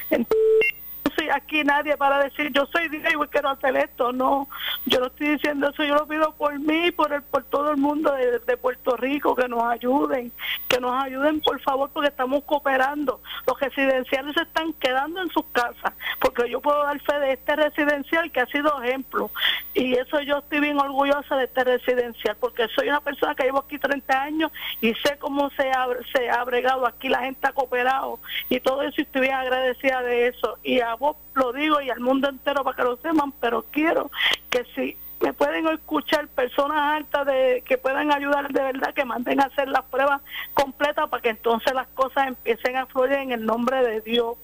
Entonces, 0.09 0.76
soy 1.17 1.29
aquí 1.29 1.63
nadie 1.63 1.97
para 1.97 2.23
decir 2.23 2.51
yo 2.53 2.65
soy 2.67 2.89
Dios 2.89 3.03
y 3.11 3.27
quiero 3.27 3.49
hacer 3.49 3.75
esto. 3.77 4.11
No, 4.11 4.47
yo 4.85 4.99
no 4.99 5.07
estoy 5.07 5.29
diciendo 5.29 5.69
eso, 5.69 5.83
yo 5.83 5.95
lo 5.95 6.07
pido 6.07 6.31
por 6.33 6.57
mí 6.59 6.91
por, 6.91 7.11
el, 7.11 7.23
por 7.23 7.43
todo 7.45 7.71
el 7.71 7.77
mundo 7.77 8.11
de, 8.13 8.39
de 8.39 8.57
Puerto 8.57 8.95
Rico, 8.97 9.35
que 9.35 9.47
nos 9.47 9.63
ayuden, 9.63 10.31
que 10.67 10.79
nos 10.79 11.03
ayuden 11.03 11.41
por 11.41 11.59
favor 11.61 11.89
porque 11.93 12.09
estamos 12.09 12.43
cooperando. 12.43 13.21
Los 13.45 13.59
residenciales 13.59 14.35
se 14.35 14.43
están 14.43 14.73
quedando 14.73 15.21
en 15.21 15.29
sus 15.29 15.45
casas, 15.51 15.93
porque 16.19 16.49
yo 16.49 16.61
puedo 16.61 16.83
dar 16.83 16.99
fe 17.01 17.19
de 17.19 17.33
este 17.33 17.55
residencial 17.55 18.31
que 18.31 18.41
ha 18.41 18.45
sido 18.47 18.81
ejemplo. 18.83 19.31
Y 19.73 19.93
eso 19.93 20.19
yo 20.21 20.39
estoy 20.39 20.59
bien 20.59 20.79
orgullosa 20.79 21.35
de 21.35 21.45
este 21.45 21.63
residencial, 21.63 22.35
porque 22.39 22.67
soy 22.75 22.89
una 22.89 23.01
persona 23.01 23.35
que 23.35 23.43
llevo 23.43 23.59
aquí 23.59 23.77
30 23.77 24.21
años 24.21 24.51
y 24.81 24.93
sé 24.95 25.17
cómo 25.19 25.49
se 25.51 25.69
ha, 25.69 25.87
se 26.13 26.29
ha 26.29 26.43
bregado 26.43 26.85
aquí, 26.85 27.09
la 27.09 27.19
gente 27.19 27.47
ha 27.47 27.51
cooperado 27.51 28.19
y 28.49 28.59
todo 28.59 28.81
eso, 28.81 28.95
y 28.97 29.03
estoy 29.03 29.21
bien 29.21 29.33
agradecida 29.33 30.01
de 30.01 30.27
eso. 30.27 30.57
Y 30.63 30.79
a 30.79 30.95
lo 31.35 31.53
digo 31.53 31.79
y 31.81 31.89
al 31.89 31.99
mundo 31.99 32.27
entero 32.29 32.63
para 32.63 32.75
que 32.75 32.83
lo 32.83 32.95
sepan, 32.97 33.31
pero 33.39 33.63
quiero 33.71 34.09
que 34.49 34.65
si 34.75 34.97
me 35.19 35.33
pueden 35.33 35.67
escuchar 35.67 36.27
personas 36.27 36.97
altas 36.97 37.25
de 37.25 37.63
que 37.65 37.77
puedan 37.77 38.11
ayudar 38.11 38.49
de 38.51 38.61
verdad, 38.61 38.93
que 38.93 39.03
manden 39.05 39.39
a 39.41 39.45
hacer 39.45 39.67
las 39.67 39.83
pruebas 39.85 40.21
completas 40.53 41.09
para 41.09 41.21
que 41.21 41.29
entonces 41.29 41.73
las 41.73 41.87
cosas 41.89 42.27
empiecen 42.27 42.75
a 42.77 42.85
fluir 42.85 43.13
en 43.13 43.31
el 43.31 43.45
nombre 43.45 43.81
de 43.83 44.01
Dios. 44.01 44.35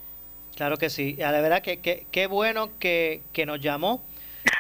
Claro 0.56 0.78
que 0.78 0.90
sí. 0.90 1.16
La 1.18 1.32
verdad 1.32 1.62
que 1.62 1.80
que- 1.80 2.06
qué 2.12 2.28
bueno 2.28 2.70
que, 2.80 3.22
que 3.34 3.46
nos 3.46 3.60
llamó. 3.60 4.04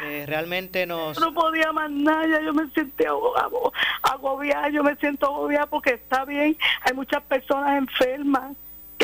Eh, 0.06 0.24
realmente 0.26 0.86
nos 0.86 1.20
no 1.20 1.34
podía 1.34 1.72
más 1.74 1.91
nada, 1.91 2.39
yo 2.41 2.54
me 2.54 2.70
sentí 2.70 3.04
ago- 3.06 3.38
ago- 3.38 3.74
agobiada, 4.01 4.70
yo 4.70 4.82
me 4.82 4.95
siento 4.95 5.26
agobiada 5.26 5.66
porque 5.66 5.91
está 5.95 6.24
bien, 6.24 6.56
hay 6.84 6.93
muchas 6.93 7.22
personas 7.24 7.78
enfermas 7.78 8.56
que 8.56 8.58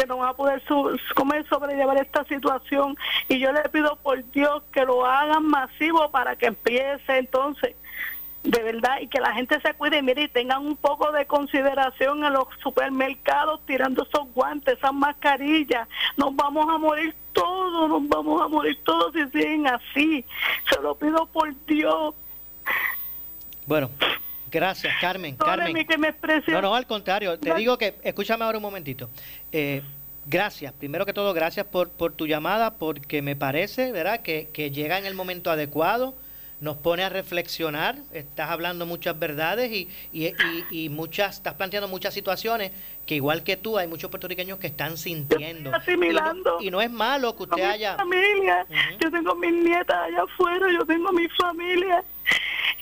no 0.10 0.18
van 0.18 0.30
a 0.30 0.34
poder 0.34 0.62
su- 0.68 1.00
¿cómo 1.16 1.34
es? 1.36 1.46
sobrellevar 1.48 1.98
esta 1.98 2.26
situación 2.26 2.98
y 3.30 3.40
yo 3.40 3.52
le 3.54 3.62
pido 3.70 3.96
por 3.98 4.22
Dios 4.32 4.64
que 4.74 4.84
lo 4.84 5.06
hagan 5.06 5.46
masivo 5.46 6.12
para 6.12 6.36
que 6.36 6.48
empiece 6.48 7.18
entonces 7.18 7.76
de 8.44 8.64
verdad 8.64 9.00
y 9.02 9.08
que 9.08 9.20
la 9.20 9.34
gente 9.34 9.60
se 9.62 9.74
cuide 9.74 10.02
mire 10.02 10.24
y 10.24 10.28
tengan 10.30 10.66
un 10.66 10.76
poco 10.78 11.12
de 11.12 11.26
consideración 11.26 12.24
en 12.24 12.34
los 12.34 12.48
supermercados 12.64 13.60
tirando 13.66 14.04
esos 14.04 14.34
guantes, 14.34 14.78
esas 14.78 14.94
mascarillas 14.94 15.88
nos 16.18 16.36
vamos 16.36 16.68
a 16.70 16.78
morir 16.78 17.14
todos, 17.34 17.90
nos 17.90 18.08
vamos 18.10 18.42
a 18.42 18.48
morir 18.48 18.78
todos 18.84 19.14
si 19.14 19.24
siguen 19.30 19.68
así 19.68 20.26
se 20.70 20.82
lo 20.82 20.96
pido 20.96 21.26
por 21.28 21.54
Dios 21.66 22.16
Bueno, 23.66 23.90
gracias, 24.50 24.94
Carmen. 25.00 25.36
Carmen. 25.36 25.86
que 25.86 25.98
me 25.98 26.08
exprese 26.10 26.52
No, 26.52 26.62
no, 26.62 26.76
al 26.76 26.88
contrario. 26.88 27.38
Te 27.40 27.54
digo 27.56 27.78
que, 27.78 27.96
escúchame 28.04 28.44
ahora 28.46 28.58
un 28.58 28.64
momentito. 28.64 29.10
Eh, 29.52 29.84
gracias, 30.26 30.74
primero 30.74 31.06
que 31.06 31.14
todo, 31.14 31.34
gracias 31.34 31.66
por, 31.66 31.90
por 31.90 32.14
tu 32.14 32.28
llamada, 32.28 32.76
porque 32.76 33.22
me 33.22 33.36
parece, 33.36 33.92
¿verdad?, 33.92 34.22
que, 34.22 34.50
que 34.54 34.72
llega 34.72 34.98
en 34.98 35.06
el 35.06 35.14
momento 35.16 35.52
adecuado, 35.52 36.14
nos 36.62 36.76
pone 36.76 37.04
a 37.04 37.10
reflexionar, 37.10 37.96
estás 38.12 38.50
hablando 38.50 38.86
muchas 38.86 39.18
verdades 39.18 39.72
y, 39.72 39.88
y, 40.12 40.26
y- 40.28 40.66
y 40.86 40.90
muchas, 40.90 41.38
estás 41.38 41.54
planteando 41.54 41.88
muchas 41.88 42.14
situaciones 42.14 42.72
que 43.06 43.16
igual 43.16 43.44
que 43.44 43.56
tú, 43.56 43.78
hay 43.78 43.88
muchos 43.88 44.10
puertorriqueños 44.12 44.60
que 44.60 44.68
están 44.68 44.98
sintiendo. 44.98 45.74
asimilando. 45.74 46.58
Y 46.60 46.64
no, 46.66 46.68
y 46.68 46.72
no 46.72 46.82
es 46.82 46.92
malo 46.92 47.34
que 47.36 47.44
usted 47.44 47.64
haya... 47.64 47.96
familia, 47.96 48.66
yo 49.00 49.10
tengo 49.10 49.36
mis 49.36 49.54
nietas 49.54 49.96
allá 50.06 50.24
afuera, 50.24 50.68
yo 50.72 50.86
tengo 50.86 51.12
mi 51.14 51.28
familia. 51.30 52.04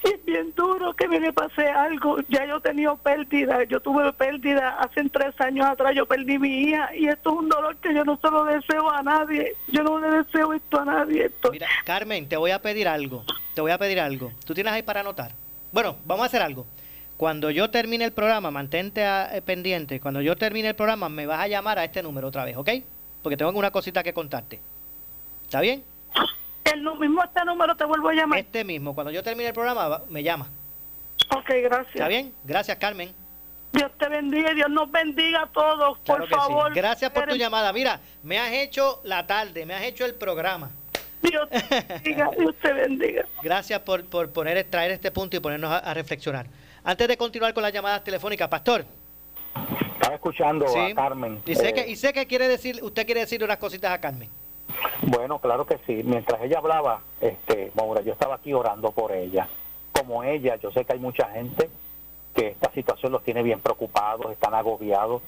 Es 0.03 0.23
bien 0.25 0.53
duro 0.55 0.93
que 0.93 1.07
me 1.07 1.19
le 1.19 1.33
pase 1.33 1.67
algo. 1.67 2.19
Ya 2.29 2.45
yo 2.45 2.57
he 2.57 2.61
tenido 2.61 2.97
pérdida, 2.97 3.63
yo 3.63 3.79
tuve 3.79 4.13
pérdida 4.13 4.77
hace 4.79 5.07
tres 5.09 5.39
años 5.41 5.65
atrás, 5.65 5.93
yo 5.95 6.05
perdí 6.05 6.37
mi 6.39 6.63
hija 6.63 6.95
y 6.95 7.07
esto 7.07 7.31
es 7.31 7.39
un 7.39 7.49
dolor 7.49 7.75
que 7.77 7.93
yo 7.93 8.05
no 8.05 8.17
se 8.17 8.29
lo 8.29 8.45
deseo 8.45 8.89
a 8.89 9.01
nadie. 9.01 9.53
Yo 9.67 9.83
no 9.83 9.99
le 9.99 10.23
deseo 10.23 10.53
esto 10.53 10.79
a 10.79 10.85
nadie. 10.85 11.25
Esto. 11.25 11.51
Mira, 11.51 11.67
Carmen, 11.83 12.29
te 12.29 12.37
voy 12.37 12.51
a 12.51 12.61
pedir 12.61 12.87
algo. 12.87 13.23
Te 13.53 13.61
voy 13.61 13.71
a 13.71 13.77
pedir 13.77 13.99
algo. 13.99 14.31
¿Tú 14.45 14.53
tienes 14.53 14.71
ahí 14.71 14.83
para 14.83 15.01
anotar? 15.01 15.31
Bueno, 15.71 15.97
vamos 16.05 16.23
a 16.23 16.27
hacer 16.27 16.41
algo. 16.41 16.65
Cuando 17.17 17.49
yo 17.49 17.71
termine 17.71 18.05
el 18.05 18.11
programa, 18.11 18.51
mantente 18.51 19.03
ah, 19.03 19.29
eh, 19.33 19.41
pendiente. 19.41 19.99
Cuando 19.99 20.21
yo 20.21 20.35
termine 20.35 20.69
el 20.69 20.75
programa, 20.75 21.09
me 21.09 21.25
vas 21.25 21.39
a 21.39 21.47
llamar 21.47 21.79
a 21.79 21.83
este 21.83 22.03
número 22.03 22.27
otra 22.27 22.45
vez, 22.45 22.55
¿ok? 22.55 22.69
Porque 23.23 23.35
tengo 23.35 23.51
una 23.51 23.71
cosita 23.71 24.03
que 24.03 24.13
contarte. 24.13 24.59
¿Está 25.43 25.61
bien? 25.61 25.83
El 26.73 26.81
mismo 26.99 27.23
este 27.23 27.45
número 27.45 27.75
te 27.75 27.85
vuelvo 27.85 28.09
a 28.09 28.13
llamar. 28.13 28.39
Este 28.39 28.63
mismo. 28.63 28.93
Cuando 28.93 29.11
yo 29.11 29.23
termine 29.23 29.49
el 29.49 29.53
programa, 29.53 30.01
me 30.09 30.23
llama. 30.23 30.47
Ok, 31.35 31.49
gracias. 31.63 31.95
¿Está 31.95 32.07
bien? 32.07 32.33
Gracias, 32.43 32.77
Carmen. 32.77 33.13
Dios 33.73 33.91
te 33.99 34.07
bendiga 34.07 34.51
y 34.51 34.55
Dios 34.55 34.69
nos 34.69 34.89
bendiga 34.91 35.43
a 35.43 35.47
todos, 35.47 35.97
Claro 35.99 36.21
por 36.21 36.29
que 36.29 36.33
sí. 36.35 36.39
favor. 36.39 36.73
Gracias 36.73 37.11
por 37.11 37.27
tu 37.27 37.35
llamada. 37.35 37.71
Mira, 37.73 37.99
me 38.23 38.39
has 38.39 38.51
hecho 38.53 39.01
la 39.03 39.27
tarde, 39.27 39.65
me 39.65 39.73
has 39.73 39.83
hecho 39.83 40.05
el 40.05 40.15
programa. 40.15 40.71
Dios 41.21 41.49
te 41.49 41.83
bendiga, 41.83 42.29
Dios 42.37 42.55
te 42.61 42.73
bendiga. 42.73 43.25
Gracias 43.43 43.79
por, 43.81 44.05
por 44.05 44.29
poner, 44.31 44.63
traer 44.69 44.91
este 44.91 45.11
punto 45.11 45.35
y 45.35 45.39
ponernos 45.39 45.71
a, 45.71 45.79
a 45.79 45.93
reflexionar. 45.93 46.47
Antes 46.83 47.07
de 47.07 47.17
continuar 47.17 47.53
con 47.53 47.63
las 47.63 47.73
llamadas 47.73 48.03
telefónicas, 48.03 48.47
Pastor. 48.47 48.85
Estaba 49.93 50.15
escuchando 50.15 50.67
Sí. 50.69 50.79
a 50.91 50.95
Carmen. 50.95 51.41
Y 51.45 51.55
sé 51.55 51.69
eh, 51.69 51.73
que, 51.73 51.87
y 51.89 51.95
sé 51.97 52.13
que 52.13 52.25
quiere 52.25 52.47
decir, 52.47 52.79
usted 52.81 53.05
quiere 53.05 53.21
decir 53.21 53.43
unas 53.43 53.57
cositas 53.57 53.91
a 53.91 53.99
Carmen. 53.99 54.29
Bueno, 55.01 55.39
claro 55.39 55.65
que 55.65 55.77
sí. 55.85 56.01
Mientras 56.03 56.41
ella 56.41 56.57
hablaba, 56.59 57.01
este, 57.21 57.71
Maura, 57.75 58.01
yo 58.01 58.13
estaba 58.13 58.35
aquí 58.35 58.53
orando 58.53 58.91
por 58.91 59.11
ella. 59.11 59.47
Como 59.97 60.23
ella, 60.23 60.55
yo 60.57 60.71
sé 60.71 60.85
que 60.85 60.93
hay 60.93 60.99
mucha 60.99 61.29
gente 61.29 61.69
que 62.35 62.47
esta 62.49 62.71
situación 62.71 63.11
los 63.11 63.23
tiene 63.23 63.41
bien 63.43 63.59
preocupados, 63.59 64.31
están 64.31 64.53
agobiados, 64.53 65.21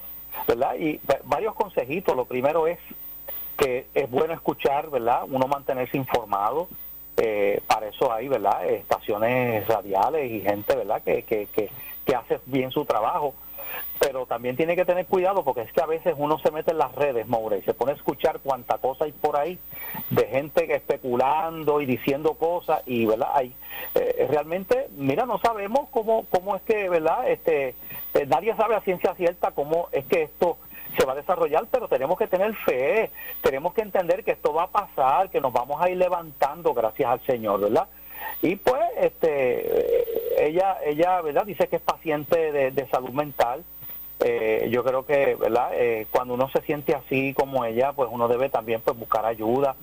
¿verdad? 0.47 0.75
Y 0.77 0.99
va- 1.09 1.19
varios 1.23 1.55
consejitos. 1.55 2.15
Lo 2.15 2.25
primero 2.25 2.67
es 2.67 2.77
que 3.57 3.87
es 3.93 4.09
bueno 4.09 4.33
escuchar, 4.33 4.89
¿verdad? 4.89 5.23
Uno 5.29 5.47
mantenerse 5.47 5.97
informado. 5.97 6.67
Eh, 7.17 7.61
para 7.67 7.87
eso 7.87 8.13
hay, 8.13 8.27
¿verdad? 8.27 8.65
Estaciones 8.69 9.67
radiales 9.67 10.31
y 10.31 10.41
gente, 10.41 10.75
¿verdad? 10.75 11.01
Que, 11.03 11.23
que, 11.23 11.47
que, 11.47 11.69
que 12.05 12.15
hace 12.15 12.39
bien 12.45 12.71
su 12.71 12.85
trabajo. 12.85 13.33
Pero 13.99 14.25
también 14.25 14.55
tiene 14.55 14.75
que 14.75 14.85
tener 14.85 15.05
cuidado 15.05 15.43
porque 15.43 15.61
es 15.61 15.71
que 15.71 15.81
a 15.81 15.85
veces 15.85 16.15
uno 16.17 16.39
se 16.39 16.51
mete 16.51 16.71
en 16.71 16.77
las 16.77 16.93
redes, 16.95 17.27
Moura, 17.27 17.57
y 17.57 17.61
se 17.61 17.73
pone 17.73 17.91
a 17.91 17.95
escuchar 17.95 18.39
cuánta 18.39 18.77
cosa 18.77 19.05
hay 19.05 19.11
por 19.11 19.37
ahí 19.37 19.59
de 20.09 20.25
gente 20.25 20.73
especulando 20.73 21.81
y 21.81 21.85
diciendo 21.85 22.33
cosas 22.33 22.81
y, 22.85 23.05
¿verdad? 23.05 23.29
Hay, 23.33 23.53
eh, 23.95 24.27
realmente, 24.29 24.87
mira, 24.95 25.25
no 25.25 25.39
sabemos 25.39 25.89
cómo, 25.91 26.25
cómo 26.29 26.55
es 26.55 26.61
que, 26.63 26.89
¿verdad? 26.89 27.29
Este, 27.29 27.75
eh, 28.13 28.25
nadie 28.27 28.55
sabe 28.55 28.75
a 28.75 28.81
ciencia 28.81 29.13
cierta 29.15 29.51
cómo 29.51 29.89
es 29.91 30.05
que 30.05 30.23
esto 30.23 30.57
se 30.97 31.05
va 31.05 31.13
a 31.13 31.15
desarrollar, 31.15 31.65
pero 31.69 31.87
tenemos 31.87 32.17
que 32.17 32.27
tener 32.27 32.55
fe, 32.55 33.11
tenemos 33.41 33.73
que 33.73 33.81
entender 33.81 34.23
que 34.23 34.31
esto 34.31 34.53
va 34.53 34.63
a 34.63 34.67
pasar, 34.67 35.29
que 35.29 35.41
nos 35.41 35.53
vamos 35.53 35.81
a 35.81 35.89
ir 35.89 35.97
levantando 35.97 36.73
gracias 36.73 37.09
al 37.09 37.25
Señor, 37.25 37.61
¿verdad? 37.61 37.87
Y 38.41 38.55
pues, 38.55 38.81
este, 38.99 40.45
ella, 40.45 40.77
ella, 40.85 41.21
¿verdad? 41.21 41.45
Dice 41.45 41.67
que 41.67 41.77
es 41.77 41.81
paciente 41.81 42.51
de, 42.71 42.87
salud 42.87 43.11
mental. 43.11 43.63
Eh, 44.21 44.67
yo 44.71 44.83
creo 44.83 45.05
que, 45.05 45.35
¿verdad? 45.35 45.71
Eh, 45.73 46.07
cuando 46.11 46.33
uno 46.33 46.49
se 46.49 46.61
siente 46.61 46.93
así 46.93 47.33
como 47.33 47.63
ella, 47.65 47.93
pues 47.93 48.09
uno 48.11 48.27
debe 48.27 48.49
también 48.49 48.81
pues 48.81 48.97
buscar 48.97 49.25
ayuda, 49.25 49.75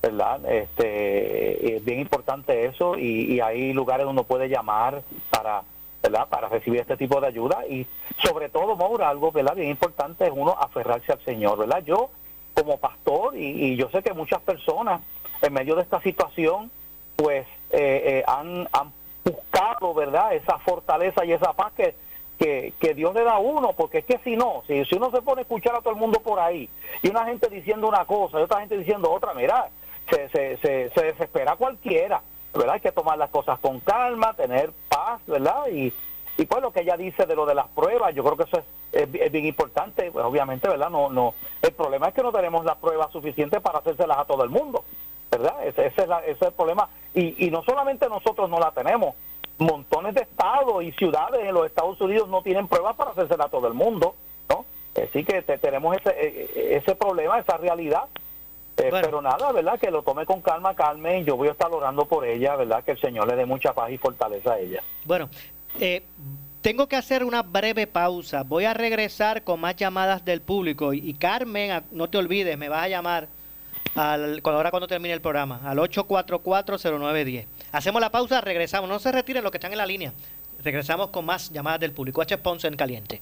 ¿verdad? 0.00 0.44
Este, 0.50 1.76
es 1.76 1.84
bien 1.84 2.00
importante 2.00 2.66
eso 2.66 2.96
y, 2.96 3.32
y 3.32 3.40
hay 3.40 3.72
lugares 3.72 4.06
donde 4.06 4.20
uno 4.20 4.28
puede 4.28 4.48
llamar 4.48 5.02
para 5.30 5.62
¿verdad? 6.02 6.28
Para 6.28 6.48
recibir 6.48 6.80
este 6.80 6.96
tipo 6.96 7.20
de 7.20 7.28
ayuda 7.28 7.64
y 7.68 7.86
sobre 8.22 8.48
todo, 8.48 8.76
Maura, 8.76 9.08
algo, 9.08 9.30
¿verdad? 9.30 9.54
Bien 9.54 9.70
importante 9.70 10.24
es 10.24 10.32
uno 10.34 10.56
aferrarse 10.58 11.12
al 11.12 11.24
Señor, 11.24 11.58
¿verdad? 11.58 11.82
Yo 11.84 12.10
como 12.54 12.78
pastor 12.78 13.36
y, 13.36 13.76
yo 13.76 13.88
sé 13.90 14.02
que 14.02 14.12
muchas 14.12 14.42
personas 14.42 15.00
en 15.40 15.52
medio 15.52 15.74
de 15.76 15.82
esta 15.82 16.00
situación 16.02 16.70
pues 17.16 17.46
eh, 17.72 18.02
eh, 18.04 18.24
han, 18.26 18.68
han 18.72 18.92
buscado, 19.24 19.94
¿verdad? 19.94 20.34
Esa 20.34 20.58
fortaleza 20.58 21.24
y 21.24 21.32
esa 21.32 21.52
paz 21.52 21.72
que, 21.74 21.94
que, 22.38 22.94
Dios 22.94 23.14
le 23.14 23.22
da 23.22 23.34
a 23.34 23.38
uno, 23.38 23.72
porque 23.72 23.98
es 23.98 24.04
que 24.04 24.18
si 24.18 24.36
no, 24.36 24.62
si, 24.66 24.84
si 24.84 24.96
uno 24.96 25.10
se 25.10 25.22
pone 25.22 25.40
a 25.40 25.42
escuchar 25.42 25.76
a 25.76 25.80
todo 25.80 25.90
el 25.90 25.98
mundo 25.98 26.20
por 26.20 26.40
ahí 26.40 26.68
y 27.00 27.08
una 27.08 27.24
gente 27.24 27.48
diciendo 27.48 27.88
una 27.88 28.04
cosa 28.04 28.40
y 28.40 28.42
otra 28.42 28.60
gente 28.60 28.76
diciendo 28.76 29.10
otra, 29.10 29.32
mira, 29.32 29.68
se, 30.10 30.28
se, 30.30 30.56
se, 30.58 30.90
se 30.90 31.04
desespera 31.04 31.56
cualquiera. 31.56 32.20
¿verdad? 32.52 32.74
Hay 32.74 32.80
que 32.80 32.92
tomar 32.92 33.18
las 33.18 33.30
cosas 33.30 33.58
con 33.60 33.80
calma, 33.80 34.34
tener 34.34 34.72
paz, 34.88 35.20
¿verdad? 35.26 35.68
Y, 35.70 35.92
y 36.36 36.46
pues 36.46 36.62
lo 36.62 36.72
que 36.72 36.80
ella 36.80 36.96
dice 36.96 37.26
de 37.26 37.34
lo 37.34 37.46
de 37.46 37.54
las 37.54 37.68
pruebas, 37.68 38.14
yo 38.14 38.22
creo 38.22 38.36
que 38.36 38.44
eso 38.44 38.58
es, 38.92 39.08
es, 39.14 39.32
bien 39.32 39.46
importante, 39.46 40.10
pues 40.10 40.24
obviamente, 40.24 40.68
¿verdad? 40.68 40.90
No, 40.90 41.10
no, 41.10 41.34
el 41.62 41.72
problema 41.72 42.08
es 42.08 42.14
que 42.14 42.22
no 42.22 42.32
tenemos 42.32 42.64
las 42.64 42.76
pruebas 42.76 43.10
suficientes 43.12 43.60
para 43.60 43.78
hacérselas 43.78 44.18
a 44.18 44.24
todo 44.24 44.44
el 44.44 44.50
mundo, 44.50 44.81
¿verdad? 45.42 45.66
Ese, 45.66 45.86
ese, 45.86 46.02
es, 46.02 46.08
ese 46.08 46.30
es 46.30 46.42
el 46.42 46.52
problema. 46.52 46.88
Y, 47.14 47.46
y 47.46 47.50
no 47.50 47.62
solamente 47.64 48.08
nosotros 48.08 48.48
no 48.48 48.58
la 48.58 48.70
tenemos, 48.70 49.14
montones 49.58 50.14
de 50.14 50.22
estados 50.22 50.82
y 50.82 50.92
ciudades 50.92 51.44
en 51.44 51.54
los 51.54 51.66
Estados 51.66 52.00
Unidos 52.00 52.28
no 52.28 52.42
tienen 52.42 52.68
pruebas 52.68 52.96
para 52.96 53.10
hacérselas 53.10 53.46
a 53.46 53.50
todo 53.50 53.68
el 53.68 53.74
mundo, 53.74 54.14
¿no? 54.48 54.64
Así 54.96 55.24
que 55.24 55.42
tenemos 55.42 55.96
ese, 55.96 56.10
e, 56.10 56.50
e, 56.54 56.76
ese 56.76 56.94
problema, 56.94 57.38
esa 57.38 57.56
realidad 57.58 58.04
eh, 58.76 58.88
pero 58.90 59.20
nada, 59.20 59.52
¿verdad? 59.52 59.78
Que 59.78 59.90
lo 59.90 60.02
tome 60.02 60.24
con 60.24 60.40
calma, 60.40 60.74
calme. 60.74 61.24
Yo 61.24 61.36
voy 61.36 61.48
a 61.48 61.52
estar 61.52 61.70
orando 61.70 62.06
por 62.06 62.26
ella, 62.26 62.56
¿verdad? 62.56 62.82
Que 62.82 62.92
el 62.92 63.00
Señor 63.00 63.28
le 63.28 63.36
dé 63.36 63.44
mucha 63.44 63.74
paz 63.74 63.90
y 63.90 63.98
fortaleza 63.98 64.54
a 64.54 64.58
ella. 64.58 64.82
Bueno, 65.04 65.28
eh, 65.78 66.02
tengo 66.62 66.88
que 66.88 66.96
hacer 66.96 67.22
una 67.22 67.42
breve 67.42 67.86
pausa. 67.86 68.42
Voy 68.44 68.64
a 68.64 68.72
regresar 68.74 69.44
con 69.44 69.60
más 69.60 69.76
llamadas 69.76 70.24
del 70.24 70.40
público. 70.40 70.94
Y, 70.94 71.14
Carmen, 71.14 71.82
no 71.90 72.08
te 72.08 72.18
olvides, 72.18 72.56
me 72.56 72.68
vas 72.68 72.84
a 72.84 72.88
llamar 72.88 73.28
al, 73.94 74.40
ahora 74.44 74.70
cuando 74.70 74.86
termine 74.86 75.14
el 75.14 75.20
programa, 75.20 75.60
al 75.64 75.78
8440910. 75.78 77.46
Hacemos 77.72 78.00
la 78.00 78.10
pausa, 78.10 78.40
regresamos. 78.40 78.88
No 78.88 78.98
se 78.98 79.12
retiren 79.12 79.42
los 79.42 79.50
que 79.50 79.58
están 79.58 79.72
en 79.72 79.78
la 79.78 79.86
línea. 79.86 80.12
Regresamos 80.62 81.08
con 81.08 81.24
más 81.24 81.50
llamadas 81.50 81.80
del 81.80 81.92
público. 81.92 82.22
H. 82.22 82.38
Ponce 82.38 82.68
en 82.68 82.76
caliente. 82.76 83.20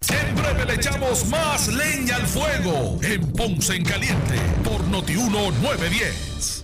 Siempre 0.00 0.66
le 0.66 0.74
echamos 0.74 1.26
más 1.28 1.68
leña 1.68 2.16
al 2.16 2.26
fuego 2.26 2.98
en 3.02 3.32
Ponce 3.32 3.74
en 3.74 3.84
Caliente 3.84 4.34
por 4.62 4.82
Notiuno 4.88 5.50
910. 5.62 6.63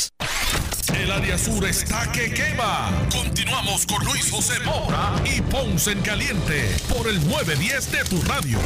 El 0.95 1.11
área 1.11 1.37
sur 1.37 1.65
está 1.65 2.11
que 2.11 2.33
quema. 2.33 2.91
Continuamos 3.11 3.85
con 3.85 4.03
Luis 4.05 4.29
José 4.29 4.59
Moura 4.65 5.13
y 5.25 5.41
Ponce 5.41 5.91
en 5.91 6.01
Caliente 6.01 6.69
por 6.89 7.07
el 7.07 7.15
910 7.27 7.91
de 7.91 8.03
tu 8.05 8.21
radio. 8.23 8.59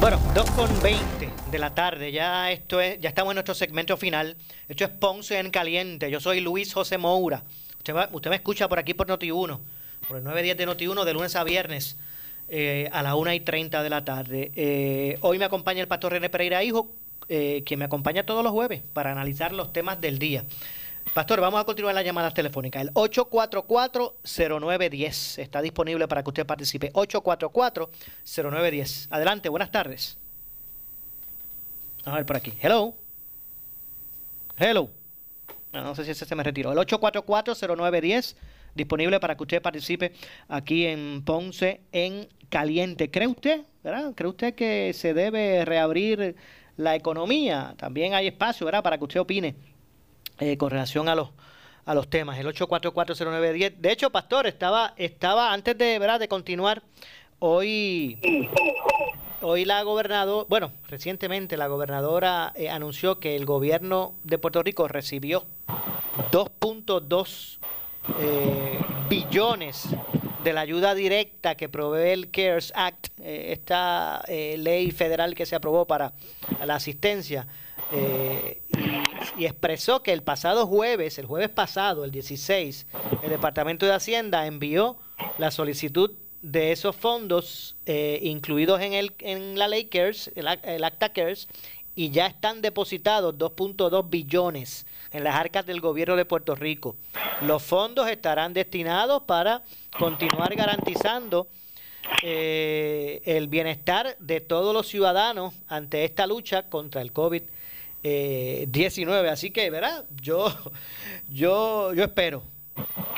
Bueno, 0.00 0.20
2 0.34 0.50
con 0.52 0.82
20 0.82 1.30
de 1.50 1.58
la 1.58 1.74
tarde, 1.74 2.12
ya 2.12 2.50
esto 2.50 2.80
es, 2.80 3.00
ya 3.00 3.08
estamos 3.08 3.32
en 3.32 3.36
nuestro 3.36 3.54
segmento 3.54 3.96
final. 3.96 4.36
Esto 4.68 4.84
es 4.84 4.90
Ponce 4.90 5.38
en 5.38 5.50
Caliente. 5.50 6.10
Yo 6.10 6.20
soy 6.20 6.40
Luis 6.40 6.72
José 6.72 6.98
Moura. 6.98 7.42
Usted, 7.78 7.94
usted 8.12 8.30
me 8.30 8.36
escucha 8.36 8.68
por 8.68 8.78
aquí 8.78 8.94
por 8.94 9.06
Noti1, 9.06 9.60
por 10.08 10.16
el 10.18 10.24
910 10.24 10.56
de 10.56 10.66
Noti1 10.66 11.04
de 11.04 11.12
lunes 11.12 11.36
a 11.36 11.44
viernes. 11.44 11.96
Eh, 12.48 12.90
a 12.92 13.02
las 13.02 13.14
1 13.14 13.32
y 13.32 13.40
30 13.40 13.82
de 13.82 13.90
la 13.90 14.04
tarde. 14.04 14.52
Eh, 14.54 15.16
hoy 15.22 15.38
me 15.38 15.46
acompaña 15.46 15.80
el 15.80 15.88
pastor 15.88 16.12
René 16.12 16.28
Pereira 16.28 16.62
Hijo 16.62 16.90
eh, 17.28 17.62
que 17.64 17.76
me 17.76 17.84
acompaña 17.84 18.26
todos 18.26 18.42
los 18.42 18.52
jueves 18.52 18.82
para 18.92 19.12
analizar 19.12 19.52
los 19.52 19.72
temas 19.72 20.00
del 20.00 20.18
día. 20.18 20.44
Pastor, 21.12 21.40
vamos 21.40 21.60
a 21.60 21.64
continuar 21.64 21.94
las 21.94 22.04
llamadas 22.04 22.34
telefónicas. 22.34 22.82
El 22.82 22.92
844-0910 22.94 25.38
está 25.38 25.62
disponible 25.62 26.08
para 26.08 26.22
que 26.22 26.30
usted 26.30 26.46
participe. 26.46 26.92
844-0910. 26.92 29.08
Adelante, 29.10 29.48
buenas 29.48 29.70
tardes. 29.70 30.18
A 32.04 32.16
ver 32.16 32.26
por 32.26 32.36
aquí. 32.36 32.52
Hello. 32.60 32.94
Hello. 34.56 34.90
No, 35.72 35.94
sé 35.94 36.04
si 36.04 36.10
ese 36.12 36.24
se 36.24 36.34
me 36.34 36.42
retiró. 36.42 36.72
El 36.72 36.78
844-0910 36.78 38.34
disponible 38.74 39.20
para 39.20 39.36
que 39.36 39.42
usted 39.42 39.60
participe 39.62 40.12
aquí 40.48 40.86
en 40.86 41.22
Ponce 41.24 41.82
en 41.92 42.28
Caliente. 42.48 43.10
¿Cree 43.10 43.28
usted, 43.28 43.60
verdad? 43.82 44.12
¿Cree 44.14 44.30
usted 44.30 44.54
que 44.54 44.92
se 44.94 45.12
debe 45.14 45.64
reabrir 45.64 46.36
la 46.76 46.94
economía. 46.94 47.74
También 47.76 48.14
hay 48.14 48.26
espacio, 48.26 48.66
¿verdad?, 48.66 48.82
para 48.82 48.98
que 48.98 49.04
usted 49.04 49.20
opine 49.20 49.54
eh, 50.38 50.56
con 50.56 50.70
relación 50.70 51.08
a 51.08 51.14
los 51.14 51.30
a 51.86 51.94
los 51.94 52.08
temas. 52.08 52.38
El 52.38 52.46
8440910. 52.46 53.76
De 53.76 53.92
hecho, 53.92 54.10
pastor, 54.10 54.46
estaba 54.46 54.94
estaba 54.96 55.52
antes 55.52 55.76
de, 55.76 55.98
¿verdad?, 55.98 56.18
de 56.18 56.28
continuar 56.28 56.82
hoy 57.38 58.18
hoy 59.44 59.66
la 59.66 59.82
gobernadora, 59.82 60.46
bueno, 60.48 60.72
recientemente 60.88 61.58
la 61.58 61.66
gobernadora 61.66 62.52
eh, 62.54 62.70
anunció 62.70 63.20
que 63.20 63.36
el 63.36 63.44
gobierno 63.44 64.14
de 64.24 64.38
Puerto 64.38 64.62
Rico 64.62 64.88
recibió 64.88 65.44
2.2 66.32 67.58
eh, 68.20 68.80
billones 69.08 69.88
de 70.44 70.52
la 70.52 70.60
ayuda 70.60 70.94
directa 70.94 71.54
que 71.54 71.70
provee 71.70 72.10
el 72.10 72.30
CARES 72.30 72.72
Act, 72.76 73.08
eh, 73.20 73.48
esta 73.52 74.22
eh, 74.28 74.56
ley 74.58 74.90
federal 74.90 75.34
que 75.34 75.46
se 75.46 75.56
aprobó 75.56 75.86
para 75.86 76.12
la 76.64 76.74
asistencia, 76.74 77.46
eh, 77.92 78.60
y, 79.38 79.46
expresó 79.46 80.02
que 80.02 80.12
el 80.12 80.22
pasado 80.22 80.66
jueves, 80.66 81.18
el 81.18 81.26
jueves 81.26 81.48
pasado, 81.48 82.04
el 82.04 82.10
16, 82.10 82.86
el 83.22 83.30
Departamento 83.30 83.86
de 83.86 83.94
Hacienda 83.94 84.46
envió 84.46 84.96
la 85.38 85.50
solicitud 85.50 86.12
de 86.42 86.72
esos 86.72 86.94
fondos 86.94 87.76
incluidos 87.86 88.82
en, 88.82 88.92
el, 88.92 89.14
en 89.20 89.58
la 89.58 89.66
ley 89.66 89.86
CARES, 89.86 90.30
el, 90.34 90.46
el, 90.62 90.84
Acta 90.84 91.08
CARES, 91.08 91.48
y 91.94 92.10
ya 92.10 92.26
están 92.26 92.62
depositados 92.62 93.36
2.2 93.36 94.10
billones 94.10 94.86
en 95.12 95.24
las 95.24 95.36
arcas 95.36 95.66
del 95.66 95.80
gobierno 95.80 96.16
de 96.16 96.24
Puerto 96.24 96.54
Rico. 96.54 96.96
Los 97.42 97.62
fondos 97.62 98.08
estarán 98.08 98.52
destinados 98.52 99.22
para 99.24 99.62
continuar 99.98 100.54
garantizando 100.54 101.48
eh, 102.22 103.22
el 103.24 103.48
bienestar 103.48 104.16
de 104.18 104.40
todos 104.40 104.74
los 104.74 104.88
ciudadanos 104.88 105.54
ante 105.68 106.04
esta 106.04 106.26
lucha 106.26 106.64
contra 106.64 107.00
el 107.00 107.12
COVID-19. 107.12 109.28
Así 109.28 109.50
que, 109.50 109.70
¿verdad? 109.70 110.04
Yo, 110.20 110.52
yo, 111.28 111.94
yo 111.94 112.04
espero 112.04 112.53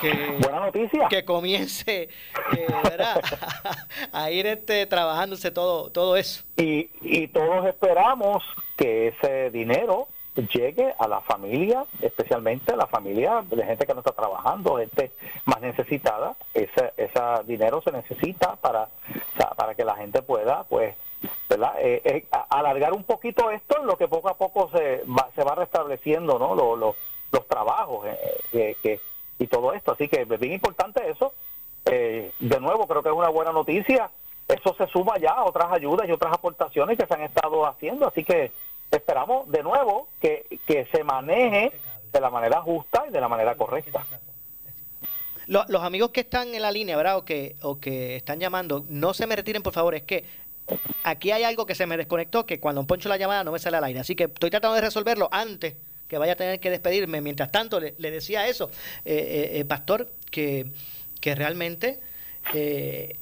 que, 0.01 0.13
Buena 0.41 0.61
noticia. 0.61 1.09
que 1.09 1.25
comience 1.25 2.09
eh, 2.57 2.67
¿verdad? 2.85 3.21
a 4.13 4.31
ir 4.31 4.47
este, 4.47 4.87
trabajándose 4.87 5.51
todo, 5.51 5.91
todo 5.91 6.17
eso. 6.17 6.45
Y, 6.57 6.91
y 7.03 7.29
todos 7.29 7.67
esperamos 7.67 8.43
que 8.77 9.09
ese 9.09 9.51
dinero 9.51 10.09
llegue 10.53 10.95
a 10.99 11.09
la 11.09 11.23
familia, 11.23 11.85
especialmente 12.03 12.73
a 12.73 12.77
la 12.77 12.87
familia 12.87 13.43
de 13.51 13.65
gente 13.65 13.87
que 13.87 13.95
no 13.95 14.01
está 14.01 14.13
trabajando, 14.13 14.77
gente 14.77 15.11
más 15.47 15.61
necesitada. 15.63 16.35
Ese, 16.53 16.93
ese 16.99 17.21
dinero 17.47 17.81
se 17.83 17.91
necesita 17.91 18.57
para, 18.57 18.89
para 19.57 19.75
que 19.75 19.83
la 19.85 19.95
gente 19.97 20.21
pueda, 20.21 20.65
pues, 20.65 20.95
¿verdad? 21.49 21.73
Eh, 21.81 22.03
eh, 22.05 22.27
a- 22.31 22.47
alargar 22.51 22.93
un 22.93 23.05
poquito 23.05 23.51
esto 23.51 23.81
en 23.81 23.87
lo 23.87 23.97
que 23.97 24.09
poco 24.09 24.29
a 24.29 24.37
poco 24.37 24.71
se 24.71 25.03
va, 25.05 25.31
se 25.35 25.43
va 25.43 25.55
restableciendo, 25.55 26.39
¿no? 26.39 26.55
Los, 26.55 26.79
los, 26.79 26.97
los 27.33 27.49
trabajos 27.49 28.07
eh, 28.07 28.19
que- 28.53 28.77
que- 28.83 29.01
y 29.39 29.47
todo 29.47 29.73
esto. 29.73 29.93
Así 29.93 30.09
que 30.09 30.23
es 30.23 30.41
bien 30.41 30.53
importante 30.53 31.09
eso. 31.11 31.33
Eh, 31.85 32.33
de 32.41 32.61
nuevo, 32.61 32.87
creo 32.87 33.03
que 33.03 33.09
es 33.11 33.15
una 33.15 33.29
buena 33.29 33.53
noticia. 33.53 34.11
Eso 34.49 34.75
se 34.77 34.87
suma 34.89 35.19
ya 35.19 35.31
a 35.33 35.45
otras 35.45 35.73
ayudas 35.73 36.09
y 36.09 36.13
otras 36.13 36.33
aportaciones 36.33 36.99
que 36.99 37.07
se 37.07 37.15
han 37.15 37.23
estado 37.23 37.67
haciendo. 37.67 38.07
Así 38.09 38.25
que 38.25 38.53
esperamos 38.91 39.51
de 39.51 39.63
nuevo 39.63 40.09
que, 40.21 40.47
que 40.67 40.87
se 40.87 41.03
maneje 41.05 41.73
de 42.13 42.21
la 42.21 42.31
manera 42.31 42.61
justa 42.63 43.05
y 43.09 43.13
de 43.13 43.21
la 43.21 43.29
manera 43.29 43.57
correcta. 43.57 44.07
Lo- 45.47 45.65
los 45.69 45.83
amigos 45.83 46.11
que 46.11 46.21
están 46.21 46.55
en 46.55 46.63
la 46.63 46.71
línea, 46.73 46.97
¿verdad? 46.97 47.19
O 47.19 47.25
que, 47.25 47.57
o 47.63 47.79
que 47.79 48.17
están 48.17 48.41
llamando, 48.41 48.85
no 48.89 49.15
se 49.15 49.27
me 49.27 49.37
retiren, 49.37 49.63
por 49.63 49.73
favor. 49.73 49.95
Es 49.95 50.03
que 50.03 50.25
aquí 51.05 51.31
hay 51.31 51.45
algo 51.45 51.67
que 51.67 51.75
se 51.77 51.87
me 51.87 51.97
desconectó, 51.97 52.47
que 52.47 52.59
cuando 52.59 52.85
poncho 52.85 53.09
la 53.09 53.17
llamada 53.17 53.45
no 53.45 53.53
me 53.53 53.59
sale 53.59 53.77
al 53.77 53.85
aire. 53.85 54.01
Así 54.01 54.17
que 54.17 54.25
estoy 54.25 54.51
tratando 54.51 54.75
de 54.75 54.81
resolverlo 54.81 55.29
antes 55.31 55.77
que 56.09 56.19
vaya 56.19 56.33
a 56.33 56.37
tener 56.37 56.61
que 56.61 56.71
despedirme. 56.71 57.21
Mientras 57.21 57.51
tanto, 57.53 57.81
le, 57.81 57.93
decía 58.11 58.47
eso, 58.49 58.71
eh, 59.05 59.51
eh, 59.55 59.59
eh, 59.61 59.65
Pastor, 59.65 60.11
que, 60.31 60.67
que 61.21 61.35
realmente 61.35 62.01
eh, 62.55 63.17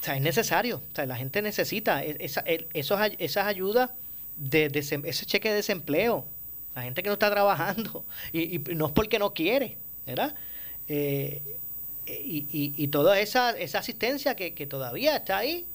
o 0.00 0.04
sea, 0.04 0.16
es 0.16 0.22
necesario. 0.22 0.82
O 0.92 0.94
sea, 0.94 1.06
la 1.06 1.16
gente 1.16 1.42
necesita 1.42 2.04
e- 2.04 2.16
esa- 2.20 2.40
el- 2.40 2.66
esos, 2.74 3.00
esas 3.18 3.46
ayudas, 3.46 3.90
de, 4.36 4.70
desem- 4.70 5.06
ese 5.06 5.26
cheque 5.26 5.50
de 5.50 5.56
desempleo. 5.56 6.24
La 6.74 6.82
gente 6.82 7.02
que 7.02 7.08
no 7.08 7.14
está 7.14 7.30
trabajando. 7.30 8.04
Y, 8.32 8.56
y 8.56 8.58
no 8.74 8.86
es 8.86 8.92
porque 8.92 9.18
no 9.18 9.32
quiere, 9.34 9.76
¿verdad? 10.06 10.34
Eh, 10.88 11.40
y, 12.06 12.46
y, 12.50 12.74
y 12.76 12.88
toda 12.88 13.20
esa, 13.20 13.50
esa 13.50 13.78
asistencia 13.78 14.34
que, 14.34 14.54
que 14.54 14.66
todavía 14.66 15.16
está 15.16 15.38
ahí, 15.38 15.66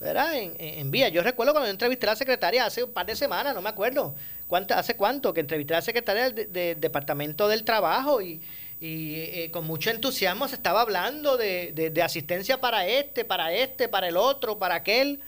¿verdad? 0.00 0.36
En, 0.36 0.54
en- 0.58 0.80
en 0.80 0.90
vía. 0.90 1.08
Yo 1.08 1.22
recuerdo 1.22 1.52
cuando 1.52 1.70
entrevisté 1.70 2.06
a 2.06 2.10
la 2.10 2.16
secretaria 2.16 2.66
hace 2.66 2.84
un 2.84 2.92
par 2.92 3.06
de 3.06 3.16
semanas, 3.16 3.54
no 3.54 3.62
me 3.62 3.70
acuerdo 3.70 4.14
cuánto, 4.50 4.74
hace 4.74 4.96
cuánto, 4.96 5.32
que 5.32 5.40
entrevisté 5.40 5.72
a 5.72 5.78
la 5.78 5.82
secretaria 5.82 6.24
del, 6.24 6.34
de- 6.34 6.46
del 6.46 6.80
Departamento 6.80 7.48
del 7.48 7.64
Trabajo 7.64 8.20
y, 8.20 8.42
y, 8.80 9.14
eh, 9.20 9.50
con 9.50 9.66
mucho 9.66 9.88
entusiasmo 9.90 10.46
se 10.48 10.56
estaba 10.56 10.82
hablando 10.82 11.38
de, 11.38 11.72
de- 11.72 11.88
de 11.88 12.02
asistencia 12.02 12.60
para 12.60 12.86
este, 12.86 13.24
para 13.24 13.52
este, 13.54 13.88
para 13.88 14.08
el 14.08 14.18
otro, 14.18 14.58
para 14.58 14.74
aquel. 14.74 15.20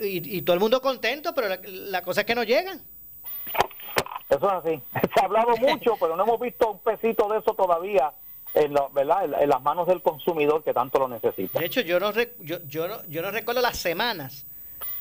Y, 0.00 0.36
y 0.38 0.42
todo 0.42 0.54
el 0.54 0.60
mundo 0.60 0.80
contento, 0.80 1.34
pero 1.34 1.48
la, 1.48 1.58
la 1.64 2.02
cosa 2.02 2.20
es 2.20 2.26
que 2.26 2.36
no 2.36 2.44
llegan. 2.44 2.80
Eso 4.28 4.46
es 4.46 4.52
así. 4.66 4.82
Se 5.14 5.20
ha 5.20 5.24
hablado 5.24 5.56
mucho, 5.56 5.94
pero 5.98 6.14
no 6.16 6.22
hemos 6.24 6.38
visto 6.40 6.70
un 6.72 6.78
pesito 6.80 7.28
de 7.32 7.38
eso 7.38 7.54
todavía 7.54 8.12
en, 8.54 8.74
la- 8.74 8.88
¿verdad? 8.92 9.24
en, 9.24 9.34
en 9.34 9.48
las 9.48 9.62
manos 9.62 9.86
del 9.88 10.02
consumidor 10.02 10.62
que 10.62 10.72
tanto 10.74 10.98
lo 10.98 11.08
necesita. 11.08 11.58
De 11.58 11.66
hecho, 11.66 11.80
yo 11.80 11.98
no, 11.98 12.12
yo, 12.40 12.58
yo, 12.66 12.86
no, 12.88 13.04
yo 13.06 13.22
no 13.22 13.30
recuerdo 13.30 13.60
las 13.62 13.78
semanas 13.78 14.44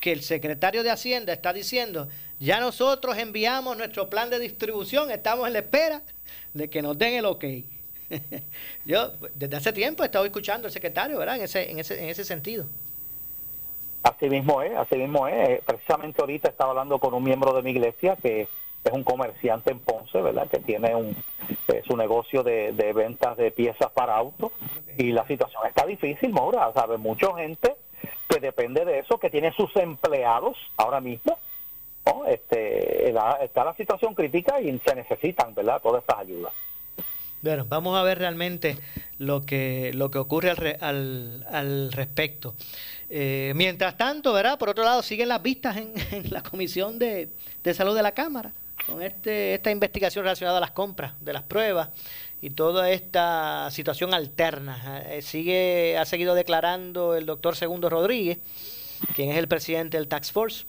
que 0.01 0.11
el 0.11 0.21
secretario 0.21 0.84
de 0.84 0.91
Hacienda 0.91 1.34
está 1.34 1.53
diciendo, 1.53 2.07
ya 2.39 2.59
nosotros 2.59 3.17
enviamos 3.17 3.78
nuestro 3.78 4.09
plan 4.09 4.30
de 4.30 4.39
distribución, 4.39 5.11
estamos 5.11 5.47
en 5.47 5.53
la 5.53 5.59
espera 5.59 6.01
de 6.53 6.69
que 6.69 6.82
nos 6.82 6.97
den 6.97 7.15
el 7.15 7.25
ok. 7.25 7.45
yo 8.86 9.11
desde 9.36 9.55
hace 9.55 9.73
tiempo 9.73 10.03
he 10.03 10.05
estado 10.05 10.25
escuchando 10.25 10.67
al 10.67 10.73
secretario, 10.73 11.17
¿verdad? 11.17 11.38
En 11.38 11.43
ese, 11.43 11.71
en 11.71 11.80
ese, 11.80 12.01
en 12.01 12.09
ese 12.09 12.23
sentido. 12.23 12.65
Así 14.03 14.30
mismo 14.30 14.61
es, 14.61 14.75
así 14.78 14.95
mismo 14.95 15.28
es. 15.28 15.61
Precisamente 15.63 16.21
ahorita 16.21 16.49
estaba 16.49 16.71
hablando 16.71 16.99
con 16.99 17.13
un 17.13 17.23
miembro 17.23 17.53
de 17.53 17.61
mi 17.61 17.71
iglesia 17.71 18.15
que 18.15 18.47
es 18.84 18.93
un 18.93 19.03
comerciante 19.03 19.71
en 19.71 19.80
Ponce, 19.80 20.21
¿verdad? 20.21 20.47
Que 20.47 20.59
tiene 20.59 20.95
un, 20.95 21.15
eh, 21.67 21.82
su 21.86 21.97
negocio 21.97 22.43
de, 22.43 22.71
de 22.71 22.93
ventas 22.93 23.36
de 23.36 23.51
piezas 23.51 23.91
para 23.91 24.15
autos 24.15 24.51
y 24.97 25.11
la 25.11 25.28
situación 25.28 25.63
está 25.67 25.86
difícil, 25.86 26.30
Maura, 26.30 26.71
¿sabes? 26.73 26.99
Mucha 26.99 27.36
gente 27.36 27.75
que 28.29 28.39
depende 28.39 28.85
de 28.85 28.99
eso, 28.99 29.19
que 29.19 29.29
tiene 29.29 29.53
sus 29.53 29.75
empleados 29.75 30.57
ahora 30.77 31.01
mismo. 31.01 31.39
Este, 32.27 33.09
está 33.43 33.65
la 33.65 33.75
situación 33.75 34.15
crítica 34.15 34.61
y 34.61 34.79
se 34.79 34.95
necesitan, 34.95 35.53
¿verdad? 35.53 35.81
Todas 35.81 36.01
estas 36.01 36.19
ayudas. 36.19 36.53
Bueno, 37.41 37.65
vamos 37.67 37.97
a 37.97 38.03
ver 38.03 38.17
realmente 38.17 38.77
lo 39.19 39.41
que, 39.41 39.91
lo 39.93 40.09
que 40.09 40.17
ocurre 40.17 40.51
al, 40.51 40.77
al, 40.81 41.47
al 41.51 41.91
respecto. 41.91 42.55
Eh, 43.09 43.53
mientras 43.55 43.97
tanto, 43.97 44.33
¿verdad? 44.33 44.57
Por 44.57 44.69
otro 44.69 44.83
lado, 44.83 45.03
siguen 45.03 45.29
las 45.29 45.41
vistas 45.41 45.77
en, 45.77 45.93
en 46.11 46.31
la 46.31 46.41
Comisión 46.41 46.97
de, 46.97 47.29
de 47.63 47.73
Salud 47.73 47.95
de 47.95 48.03
la 48.03 48.13
Cámara 48.13 48.51
con 48.87 49.01
este, 49.01 49.53
esta 49.53 49.69
investigación 49.69 50.23
relacionada 50.23 50.57
a 50.57 50.61
las 50.61 50.71
compras 50.71 51.13
de 51.21 51.33
las 51.33 51.43
pruebas 51.43 51.89
y 52.47 52.49
toda 52.49 52.89
esta 52.91 53.69
situación 53.71 54.13
alterna. 54.13 55.03
Eh, 55.09 55.21
sigue, 55.21 55.97
ha 55.97 56.05
seguido 56.05 56.33
declarando 56.33 57.13
el 57.13 57.25
doctor 57.25 57.57
Segundo 57.57 57.89
Rodríguez, 57.89 58.37
quien 59.17 59.31
es 59.31 59.37
el 59.37 59.49
presidente 59.49 59.97
del 59.97 60.07
Tax 60.07 60.31
Force. 60.31 60.65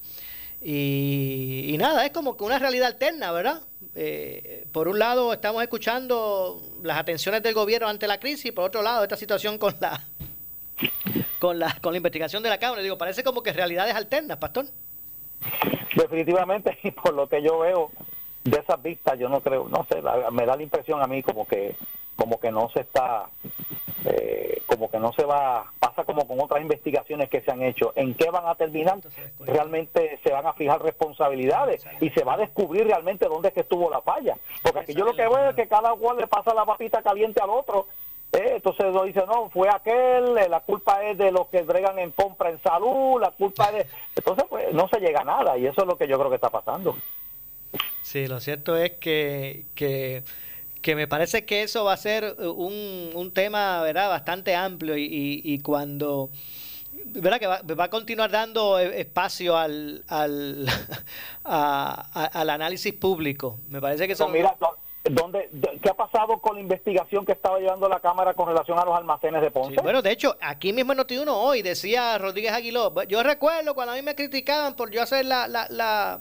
Y, 0.60 1.66
y 1.68 1.78
nada, 1.78 2.04
es 2.04 2.10
como 2.10 2.36
que 2.36 2.42
una 2.42 2.58
realidad 2.58 2.88
alterna, 2.88 3.30
¿verdad? 3.30 3.60
Eh, 3.94 4.66
por 4.72 4.88
un 4.88 4.98
lado 4.98 5.32
estamos 5.32 5.62
escuchando 5.62 6.60
las 6.82 6.98
atenciones 6.98 7.44
del 7.44 7.54
gobierno 7.54 7.86
ante 7.86 8.08
la 8.08 8.18
crisis, 8.18 8.50
por 8.50 8.64
otro 8.64 8.82
lado 8.82 9.04
esta 9.04 9.16
situación 9.16 9.56
con 9.56 9.76
la 9.80 10.02
con 11.38 11.60
la 11.60 11.78
con 11.80 11.92
la 11.92 11.98
investigación 11.98 12.42
de 12.42 12.48
la 12.48 12.58
Cámara. 12.58 12.82
Digo, 12.82 12.98
parece 12.98 13.22
como 13.22 13.44
que 13.44 13.52
realidades 13.52 13.94
alternas, 13.94 14.38
Pastor. 14.38 14.66
Definitivamente, 15.94 16.76
y 16.82 16.90
por 16.90 17.14
lo 17.14 17.28
que 17.28 17.40
yo 17.40 17.60
veo 17.60 17.92
de 18.50 18.58
esas 18.58 18.82
vistas, 18.82 19.18
yo 19.18 19.28
no 19.28 19.40
creo, 19.40 19.68
no 19.68 19.86
sé, 19.90 20.02
me 20.32 20.46
da 20.46 20.56
la 20.56 20.62
impresión 20.62 21.02
a 21.02 21.06
mí 21.06 21.22
como 21.22 21.46
que 21.46 21.76
como 22.18 22.40
que 22.40 22.50
no 22.50 22.68
se 22.70 22.80
está, 22.80 23.28
eh, 24.04 24.60
como 24.66 24.90
que 24.90 24.98
no 24.98 25.12
se 25.12 25.24
va, 25.24 25.72
pasa 25.78 26.02
como 26.02 26.26
con 26.26 26.40
otras 26.40 26.60
investigaciones 26.60 27.30
que 27.30 27.40
se 27.42 27.52
han 27.52 27.62
hecho. 27.62 27.92
¿En 27.94 28.12
qué 28.14 28.28
van 28.28 28.44
a 28.46 28.56
terminar? 28.56 28.98
Realmente 29.38 30.18
se 30.24 30.32
van 30.32 30.44
a 30.44 30.52
fijar 30.52 30.82
responsabilidades 30.82 31.86
y 32.00 32.10
se 32.10 32.24
va 32.24 32.34
a 32.34 32.38
descubrir 32.38 32.88
realmente 32.88 33.28
dónde 33.28 33.48
es 33.48 33.54
que 33.54 33.60
estuvo 33.60 33.88
la 33.88 34.00
falla. 34.00 34.36
Porque 34.64 34.80
aquí 34.80 34.94
yo 34.94 35.04
lo 35.04 35.14
que 35.14 35.28
veo 35.28 35.50
es 35.50 35.54
que 35.54 35.68
cada 35.68 35.94
cual 35.94 36.16
le 36.16 36.26
pasa 36.26 36.52
la 36.54 36.66
papita 36.66 37.02
caliente 37.02 37.40
al 37.40 37.50
otro. 37.50 37.86
Eh, 38.32 38.54
entonces 38.56 38.92
lo 38.92 39.04
dice, 39.04 39.24
no, 39.24 39.48
fue 39.50 39.68
aquel, 39.70 40.36
eh, 40.38 40.48
la 40.48 40.60
culpa 40.60 41.04
es 41.04 41.16
de 41.16 41.30
los 41.30 41.46
que 41.46 41.62
bregan 41.62 42.00
en 42.00 42.10
compra 42.10 42.50
en 42.50 42.60
salud, 42.60 43.20
la 43.20 43.30
culpa 43.30 43.66
es 43.66 43.72
de... 43.74 43.86
Entonces, 44.16 44.44
pues, 44.50 44.74
no 44.74 44.88
se 44.88 44.98
llega 44.98 45.20
a 45.20 45.24
nada 45.24 45.56
y 45.56 45.66
eso 45.66 45.82
es 45.82 45.86
lo 45.86 45.96
que 45.96 46.08
yo 46.08 46.18
creo 46.18 46.28
que 46.28 46.34
está 46.34 46.50
pasando. 46.50 46.96
Sí, 48.10 48.26
lo 48.26 48.40
cierto 48.40 48.74
es 48.74 48.92
que, 48.92 49.66
que, 49.74 50.22
que 50.80 50.94
me 50.96 51.06
parece 51.06 51.44
que 51.44 51.62
eso 51.62 51.84
va 51.84 51.92
a 51.92 51.96
ser 51.98 52.36
un, 52.40 53.10
un 53.14 53.30
tema 53.34 53.82
¿verdad? 53.82 54.08
bastante 54.08 54.56
amplio 54.56 54.96
y, 54.96 55.02
y, 55.04 55.42
y 55.44 55.58
cuando 55.58 56.30
¿verdad? 57.04 57.38
que 57.38 57.46
va, 57.46 57.60
va 57.78 57.84
a 57.84 57.90
continuar 57.90 58.30
dando 58.30 58.78
eh, 58.78 58.98
espacio 59.00 59.58
al, 59.58 60.04
al, 60.08 60.66
a- 61.44 62.06
a- 62.14 62.24
al 62.40 62.48
análisis 62.48 62.94
público. 62.94 63.58
Me 63.68 63.78
parece 63.78 64.06
que 64.06 64.14
eso... 64.14 64.26
No, 64.26 64.32
mira, 64.32 64.56
¿dónde, 65.04 65.50
de- 65.52 65.78
¿qué 65.82 65.90
ha 65.90 65.94
pasado 65.94 66.38
con 66.40 66.54
la 66.56 66.62
investigación 66.62 67.26
que 67.26 67.32
estaba 67.32 67.58
llevando 67.58 67.90
la 67.90 68.00
Cámara 68.00 68.32
con 68.32 68.48
relación 68.48 68.78
a 68.78 68.86
los 68.86 68.96
almacenes 68.96 69.42
de 69.42 69.50
Ponce? 69.50 69.74
Sí, 69.74 69.80
bueno, 69.82 70.00
de 70.00 70.12
hecho, 70.12 70.34
aquí 70.40 70.72
mismo 70.72 70.94
en 70.94 71.00
Noti1 71.00 71.26
hoy 71.28 71.60
decía 71.60 72.16
Rodríguez 72.16 72.52
Aguiló, 72.52 73.02
yo 73.04 73.22
recuerdo 73.22 73.74
cuando 73.74 73.92
a 73.92 73.96
mí 73.96 74.00
me 74.02 74.14
criticaban 74.14 74.76
por 74.76 74.90
yo 74.90 75.02
hacer 75.02 75.26
la, 75.26 75.46
la, 75.46 75.66
la, 75.68 76.20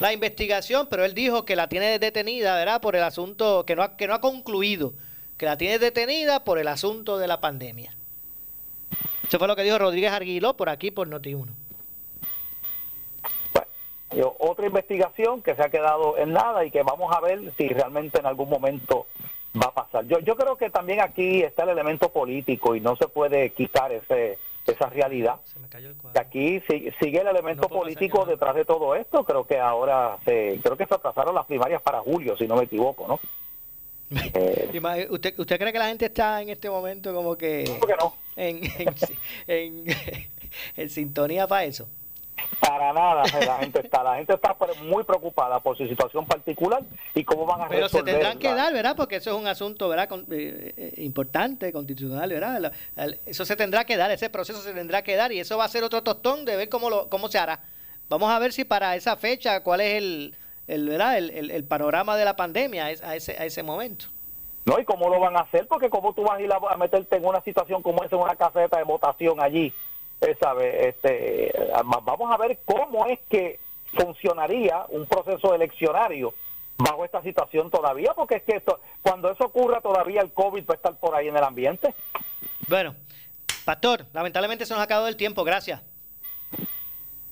la 0.00 0.12
investigación, 0.12 0.88
pero 0.90 1.04
él 1.04 1.14
dijo 1.14 1.44
que 1.44 1.56
la 1.56 1.68
tiene 1.68 1.98
detenida, 1.98 2.56
¿verdad? 2.56 2.80
Por 2.80 2.96
el 2.96 3.02
asunto, 3.02 3.64
que 3.64 3.76
no 3.76 3.82
ha, 3.82 3.96
que 3.96 4.06
no 4.06 4.14
ha 4.14 4.20
concluido, 4.20 4.92
que 5.36 5.46
la 5.46 5.56
tiene 5.56 5.78
detenida 5.78 6.44
por 6.44 6.58
el 6.58 6.68
asunto 6.68 7.18
de 7.18 7.28
la 7.28 7.40
pandemia. 7.40 7.94
Eso 9.26 9.38
fue 9.38 9.48
lo 9.48 9.56
que 9.56 9.62
dijo 9.62 9.78
Rodríguez 9.78 10.12
Aguiló 10.12 10.56
por 10.56 10.68
aquí, 10.68 10.90
por 10.90 11.08
Noti1. 11.08 11.48
Yo, 14.14 14.36
otra 14.38 14.66
investigación 14.66 15.42
que 15.42 15.56
se 15.56 15.62
ha 15.62 15.70
quedado 15.70 16.16
en 16.18 16.32
nada 16.32 16.64
y 16.64 16.70
que 16.70 16.82
vamos 16.82 17.12
a 17.12 17.20
ver 17.20 17.52
si 17.56 17.68
realmente 17.68 18.20
en 18.20 18.26
algún 18.26 18.48
momento 18.48 19.06
va 19.60 19.66
a 19.66 19.74
pasar. 19.74 20.06
Yo, 20.06 20.20
yo 20.20 20.36
creo 20.36 20.56
que 20.56 20.70
también 20.70 21.00
aquí 21.00 21.42
está 21.42 21.64
el 21.64 21.70
elemento 21.70 22.10
político 22.10 22.76
y 22.76 22.80
no 22.80 22.94
se 22.96 23.08
puede 23.08 23.50
quitar 23.50 23.90
ese 23.90 24.38
esa 24.72 24.86
realidad. 24.88 25.36
Y 26.14 26.18
aquí 26.18 26.60
si- 26.68 26.90
sigue 27.00 27.20
el 27.20 27.26
elemento 27.28 27.68
político 27.68 28.24
detrás 28.24 28.54
de 28.54 28.64
todo 28.64 28.94
esto. 28.94 29.24
Creo 29.24 29.46
que 29.46 29.58
ahora 29.58 30.16
se, 30.24 30.58
creo 30.62 30.76
que 30.76 30.86
se 30.86 30.94
atrasaron 30.94 31.34
las 31.34 31.46
primarias 31.46 31.82
para 31.82 32.00
julio, 32.00 32.36
si 32.36 32.46
no 32.46 32.56
me 32.56 32.64
equivoco, 32.64 33.06
¿no? 33.08 33.20
Eh, 34.34 35.06
¿Usted, 35.10 35.34
¿Usted 35.38 35.58
cree 35.58 35.72
que 35.72 35.78
la 35.78 35.88
gente 35.88 36.04
está 36.06 36.40
en 36.42 36.50
este 36.50 36.68
momento 36.70 37.12
como 37.14 37.36
que 37.36 37.64
en, 38.36 38.60
en, 38.76 38.94
en- 39.48 39.84
en 40.76 40.90
sintonía 40.90 41.46
para 41.48 41.64
eso? 41.64 41.88
Para 42.66 42.92
nada 42.92 43.22
la 43.46 43.58
gente 43.58 43.80
está, 43.80 44.02
la 44.02 44.16
gente 44.16 44.34
está 44.34 44.56
muy 44.84 45.04
preocupada 45.04 45.60
por 45.60 45.76
su 45.76 45.86
situación 45.86 46.24
particular 46.26 46.82
y 47.14 47.24
cómo 47.24 47.44
van 47.46 47.62
a 47.62 47.68
Pero 47.68 47.88
se 47.88 47.98
resolver 47.98 48.14
tendrán 48.14 48.38
que 48.38 48.54
dar, 48.54 48.72
¿verdad? 48.72 48.96
Porque 48.96 49.16
eso 49.16 49.30
es 49.30 49.36
un 49.36 49.46
asunto, 49.46 49.88
¿verdad? 49.88 50.08
Con- 50.08 50.26
eh, 50.30 50.72
eh, 50.76 50.94
importante, 50.98 51.72
constitucional, 51.72 52.28
¿verdad? 52.30 52.72
La- 52.96 53.06
eso 53.26 53.44
se 53.44 53.56
tendrá 53.56 53.84
que 53.84 53.96
dar, 53.96 54.10
ese 54.10 54.30
proceso 54.30 54.60
se 54.60 54.72
tendrá 54.72 55.02
que 55.02 55.16
dar 55.16 55.32
y 55.32 55.40
eso 55.40 55.58
va 55.58 55.64
a 55.64 55.68
ser 55.68 55.84
otro 55.84 56.02
tostón 56.02 56.44
de 56.44 56.56
ver 56.56 56.68
cómo 56.68 56.90
lo, 56.90 57.08
cómo 57.08 57.28
se 57.28 57.38
hará. 57.38 57.60
Vamos 58.08 58.30
a 58.30 58.38
ver 58.38 58.52
si 58.52 58.64
para 58.64 58.96
esa 58.96 59.16
fecha, 59.16 59.60
cuál 59.62 59.80
es 59.80 59.94
el, 59.96 60.34
el 60.66 60.88
¿verdad? 60.88 61.18
El, 61.18 61.30
el- 61.30 61.50
el 61.50 61.64
panorama 61.64 62.16
de 62.16 62.24
la 62.24 62.36
pandemia 62.36 62.86
a 62.86 62.90
ese- 63.16 63.36
a 63.38 63.44
ese, 63.44 63.62
momento. 63.62 64.06
No, 64.66 64.78
y 64.78 64.84
cómo 64.84 65.10
lo 65.10 65.20
van 65.20 65.36
a 65.36 65.40
hacer, 65.40 65.66
porque 65.66 65.90
cómo 65.90 66.14
tú 66.14 66.22
vas 66.22 66.38
a 66.38 66.42
ir 66.42 66.50
a, 66.50 66.76
meterte 66.76 67.16
en 67.16 67.24
una 67.26 67.42
situación 67.42 67.82
como 67.82 68.02
esa, 68.02 68.16
en 68.16 68.22
una 68.22 68.34
caseta 68.36 68.78
de 68.78 68.84
votación 68.84 69.38
allí, 69.40 69.72
¿sabe? 70.40 70.88
Este, 70.88 71.52
va- 71.72 72.00
vamos 72.02 72.32
a 72.32 72.36
ver 72.36 72.58
cómo 72.64 73.06
es 73.06 73.18
que 73.28 73.60
funcionaría 73.92 74.86
un 74.88 75.06
proceso 75.06 75.54
eleccionario 75.54 76.34
bajo 76.78 77.04
esta 77.04 77.22
situación 77.22 77.70
todavía, 77.70 78.12
porque 78.14 78.36
es 78.36 78.42
que 78.42 78.56
esto, 78.56 78.80
cuando 79.02 79.30
eso 79.30 79.44
ocurra 79.44 79.80
todavía 79.80 80.20
el 80.22 80.32
COVID 80.32 80.64
va 80.68 80.74
a 80.74 80.76
estar 80.76 80.96
por 80.96 81.14
ahí 81.14 81.28
en 81.28 81.36
el 81.36 81.44
ambiente. 81.44 81.94
Bueno, 82.68 82.94
Pastor, 83.64 84.06
lamentablemente 84.12 84.66
se 84.66 84.72
nos 84.74 84.80
ha 84.80 84.84
acabado 84.84 85.08
el 85.08 85.16
tiempo, 85.16 85.44
gracias. 85.44 85.80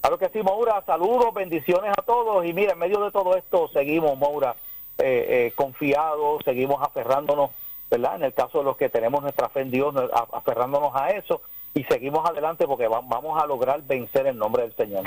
Claro 0.01 0.19
que 0.19 0.29
sí, 0.31 0.43
Moura, 0.43 0.83
saludos, 0.85 1.33
bendiciones 1.35 1.93
a 1.97 2.03
todos 2.03 2.45
y 2.45 2.53
mira, 2.53 2.73
en 2.73 2.79
medio 2.79 3.05
de 3.05 3.11
todo 3.11 3.37
esto 3.37 3.69
seguimos, 3.73 4.17
Moura, 4.19 4.55
eh, 4.99 5.47
eh, 5.49 5.53
confiados, 5.55 6.43
seguimos 6.45 6.83
aferrándonos, 6.83 7.51
¿verdad? 7.91 8.17
En 8.17 8.25
el 8.25 8.35
caso 8.35 8.59
de 8.59 8.65
los 8.65 8.77
que 8.77 8.89
tenemos 8.89 9.23
nuestra 9.23 9.49
fe 9.49 9.61
en 9.61 9.71
Dios, 9.71 9.95
aferrándonos 10.33 10.95
a 10.95 11.11
eso 11.11 11.41
y 11.75 11.85
seguimos 11.85 12.29
adelante 12.29 12.67
porque 12.67 12.87
va- 12.89 13.01
vamos 13.03 13.43
a 13.43 13.47
lograr 13.47 13.83
vencer 13.83 14.27
en 14.27 14.37
nombre 14.39 14.63
del 14.63 14.75
Señor. 14.77 15.03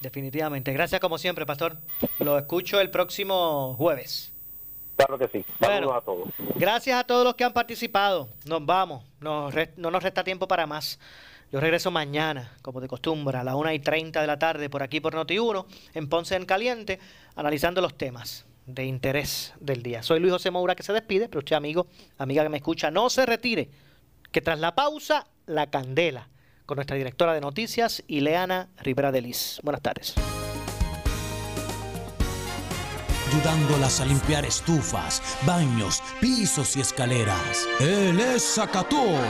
Definitivamente. 0.00 0.72
Gracias 0.72 1.00
como 1.00 1.18
siempre, 1.18 1.44
Pastor. 1.46 1.76
Lo 2.20 2.38
escucho 2.38 2.80
el 2.80 2.90
próximo 2.90 3.74
jueves. 3.76 4.32
Claro 4.96 5.18
que 5.18 5.28
sí. 5.28 5.44
Saludos 5.58 5.80
Bueno. 5.80 5.94
a 5.94 6.00
todos. 6.02 6.28
Gracias 6.56 6.98
a 6.98 7.04
todos 7.04 7.24
los 7.24 7.34
que 7.34 7.44
han 7.44 7.52
participado. 7.52 8.28
Nos 8.46 8.64
vamos. 8.64 9.04
Nos 9.20 9.52
no 9.76 9.90
nos 9.90 10.02
resta 10.02 10.24
tiempo 10.24 10.46
para 10.48 10.66
más. 10.66 10.98
Yo 11.52 11.58
regreso 11.58 11.90
mañana, 11.90 12.52
como 12.62 12.80
de 12.80 12.86
costumbre, 12.86 13.36
a 13.36 13.42
las 13.44 13.54
1 13.56 13.72
y 13.72 13.78
30 13.80 14.20
de 14.20 14.26
la 14.26 14.38
tarde 14.38 14.70
por 14.70 14.82
aquí 14.82 15.00
por 15.00 15.14
Noti1, 15.14 15.66
en 15.94 16.08
Ponce 16.08 16.36
en 16.36 16.46
Caliente, 16.46 17.00
analizando 17.34 17.80
los 17.80 17.94
temas 17.94 18.46
de 18.66 18.84
interés 18.84 19.52
del 19.58 19.82
día. 19.82 20.02
Soy 20.02 20.20
Luis 20.20 20.32
José 20.32 20.50
Moura 20.52 20.76
que 20.76 20.84
se 20.84 20.92
despide, 20.92 21.28
pero 21.28 21.40
usted, 21.40 21.56
amigo, 21.56 21.88
amiga 22.18 22.44
que 22.44 22.48
me 22.50 22.58
escucha, 22.58 22.90
no 22.92 23.10
se 23.10 23.26
retire, 23.26 23.68
que 24.32 24.40
tras 24.40 24.58
la 24.58 24.74
pausa, 24.74 25.26
la 25.46 25.68
candela, 25.68 26.28
con 26.66 26.76
nuestra 26.76 26.96
directora 26.96 27.34
de 27.34 27.40
noticias, 27.40 28.02
Ileana 28.06 28.68
Rivera 28.82 29.12
de 29.12 29.22
Liz. 29.22 29.60
Buenas 29.62 29.82
tardes. 29.82 30.14
ayudándolas 33.30 34.00
a 34.00 34.06
limpiar 34.06 34.44
estufas, 34.44 35.22
baños, 35.46 36.02
pisos 36.20 36.76
y 36.76 36.80
escaleras. 36.80 37.66
Él 37.78 38.18
es 38.18 38.54
Zacató. 38.54 39.20